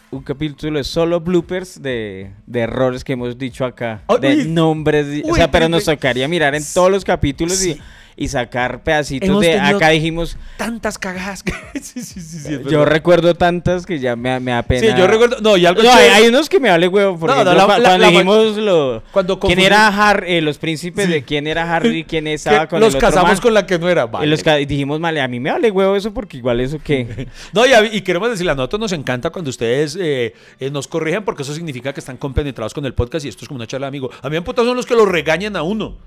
un 0.09 0.21
capítulo 0.23 0.77
de 0.77 0.83
solo 0.83 1.19
bloopers 1.19 1.81
de, 1.81 2.31
de 2.45 2.59
errores 2.61 3.03
que 3.03 3.13
hemos 3.13 3.37
dicho 3.37 3.65
acá. 3.65 4.03
De 4.21 4.37
uy. 4.37 4.47
nombres. 4.47 5.05
o 5.25 5.35
sea, 5.35 5.51
pero 5.51 5.65
pero- 5.65 5.69
nos 5.69 5.83
tocaría 5.85 6.27
mirar 6.27 6.55
en 6.55 6.63
todos 6.73 6.89
los 6.89 7.03
capítulos 7.03 7.57
Sí. 7.57 7.71
y, 7.71 7.81
y 8.19 8.27
sacar 8.29 8.81
pedacitos 8.83 9.29
Hemos 9.29 9.41
de. 9.41 9.59
Acá 9.59 9.89
dijimos. 9.89 10.37
Tantas 10.57 10.97
cagadas. 10.97 11.43
que- 11.43 11.53
sí, 11.81 12.01
sí, 12.01 12.19
sí, 12.19 12.59
Yo 12.69 12.83
recuerdo 12.83 13.35
tantas 13.35 13.85
que 13.85 13.99
ya 13.99 14.15
me, 14.15 14.39
me 14.39 14.51
da 14.51 14.63
pena. 14.63 14.81
Sí, 14.81 14.87
yo 14.97 15.05
recuerdo. 15.05 15.37
No, 15.39 15.55
y 15.55 15.67
algo 15.67 15.83
No, 15.83 15.91
hay, 15.93 16.27
unos 16.27 16.49
que 16.49 16.59
me 16.59 16.69
vale 16.69 16.87
huevo. 16.87 17.17
Por 17.19 17.29
No, 17.29 17.37
no, 17.43 17.43
la- 17.43 17.53
la- 17.53 17.65
cuando 17.65 17.97
la- 17.99 18.07
dijimos 18.09 18.57
lo. 18.57 19.03
Cuando 19.11 19.39
¿Quién 19.39 19.59
era 19.59 19.87
Harry? 19.87 20.41
los 20.41 20.57
príncipes 20.57 21.07
de 21.07 21.23
quién 21.23 21.45
era 21.45 21.71
Harry, 21.75 22.03
quién 22.05 22.25
estaba 22.27 22.67
con 22.67 22.79
los 22.79 22.89
el 22.89 22.97
otro 22.97 23.07
casamos 23.09 23.31
man. 23.33 23.41
con 23.41 23.53
la 23.53 23.65
que 23.67 23.77
no 23.77 23.87
era. 23.87 24.05
Y 24.05 24.07
Vale. 24.07 24.27
los 24.27 24.41
ca- 24.41 24.55
dijimos, 24.55 24.99
vale, 24.99 25.21
a 25.21 25.27
mí 25.27 25.39
me 25.39 25.51
vale 25.51 25.69
huevo 25.69 25.95
eso 25.95 26.11
porque 26.11 26.37
igual 26.37 26.59
eso 26.59 26.79
que. 26.83 27.27
No, 27.53 27.65
y, 27.67 27.69
y 27.97 28.01
queremos 28.01 28.29
decirle, 28.31 28.51
a 28.51 28.55
nosotros 28.55 28.79
nos 28.79 28.91
encanta 28.93 29.29
cuando 29.29 29.49
ustedes 29.51 29.95
eh, 29.99 30.33
eh, 30.59 30.71
nos 30.71 30.87
corrigen 30.87 31.23
porque 31.23 31.43
eso 31.43 31.53
significa 31.53 31.93
que 31.93 31.99
están 31.99 32.17
compenetrados 32.17 32.73
con 32.73 32.83
el 32.85 32.93
podcast 32.95 33.25
y 33.25 33.29
esto 33.29 33.43
es 33.45 33.47
como 33.47 33.57
una 33.57 33.67
charla 33.67 33.85
de 33.85 33.89
amigo. 33.89 34.09
A 34.23 34.29
mí 34.29 34.35
me 34.35 34.41
putas 34.41 34.65
son 34.65 34.75
los 34.75 34.85
que 34.87 34.95
lo 34.95 35.05
regañan 35.05 35.55
a 35.55 35.61
uno. 35.61 35.97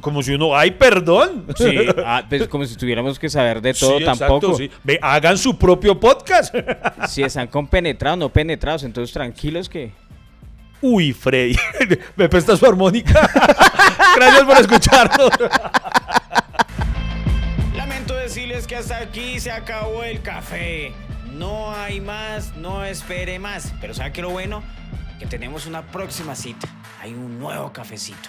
Como 0.00 0.22
si 0.22 0.32
uno, 0.34 0.56
¡ay, 0.56 0.70
perdón! 0.70 1.46
Sí, 1.56 1.76
ah, 2.06 2.24
pues 2.28 2.46
como 2.48 2.64
si 2.64 2.76
tuviéramos 2.76 3.18
que 3.18 3.28
saber 3.28 3.60
de 3.60 3.74
todo 3.74 3.98
Sí, 3.98 4.04
exacto, 4.04 4.26
tampoco. 4.26 4.56
sí. 4.56 4.70
Ve, 4.84 4.98
hagan 5.02 5.36
su 5.36 5.58
propio 5.58 5.98
podcast. 5.98 6.54
Si 7.08 7.22
están 7.22 7.48
compenetrados, 7.48 8.18
no 8.18 8.28
penetrados, 8.28 8.84
entonces 8.84 9.12
tranquilos 9.12 9.68
que. 9.68 9.92
Uy, 10.82 11.12
Freddy, 11.12 11.56
me 12.16 12.28
presta 12.28 12.56
su 12.56 12.64
armónica. 12.66 13.28
Gracias 14.16 14.44
por 14.44 14.56
escucharnos. 14.58 15.30
Lamento 17.76 18.14
decirles 18.14 18.66
que 18.66 18.76
hasta 18.76 18.98
aquí 18.98 19.40
se 19.40 19.50
acabó 19.50 20.04
el 20.04 20.22
café. 20.22 20.92
No 21.32 21.74
hay 21.74 22.00
más, 22.00 22.54
no 22.56 22.84
espere 22.84 23.38
más. 23.38 23.72
Pero 23.80 23.94
¿sabe 23.94 24.12
qué 24.12 24.22
lo 24.22 24.30
bueno? 24.30 24.62
Que 25.18 25.26
tenemos 25.26 25.66
una 25.66 25.82
próxima 25.82 26.34
cita. 26.34 26.68
Hay 27.02 27.12
un 27.14 27.38
nuevo 27.38 27.72
cafecito. 27.72 28.28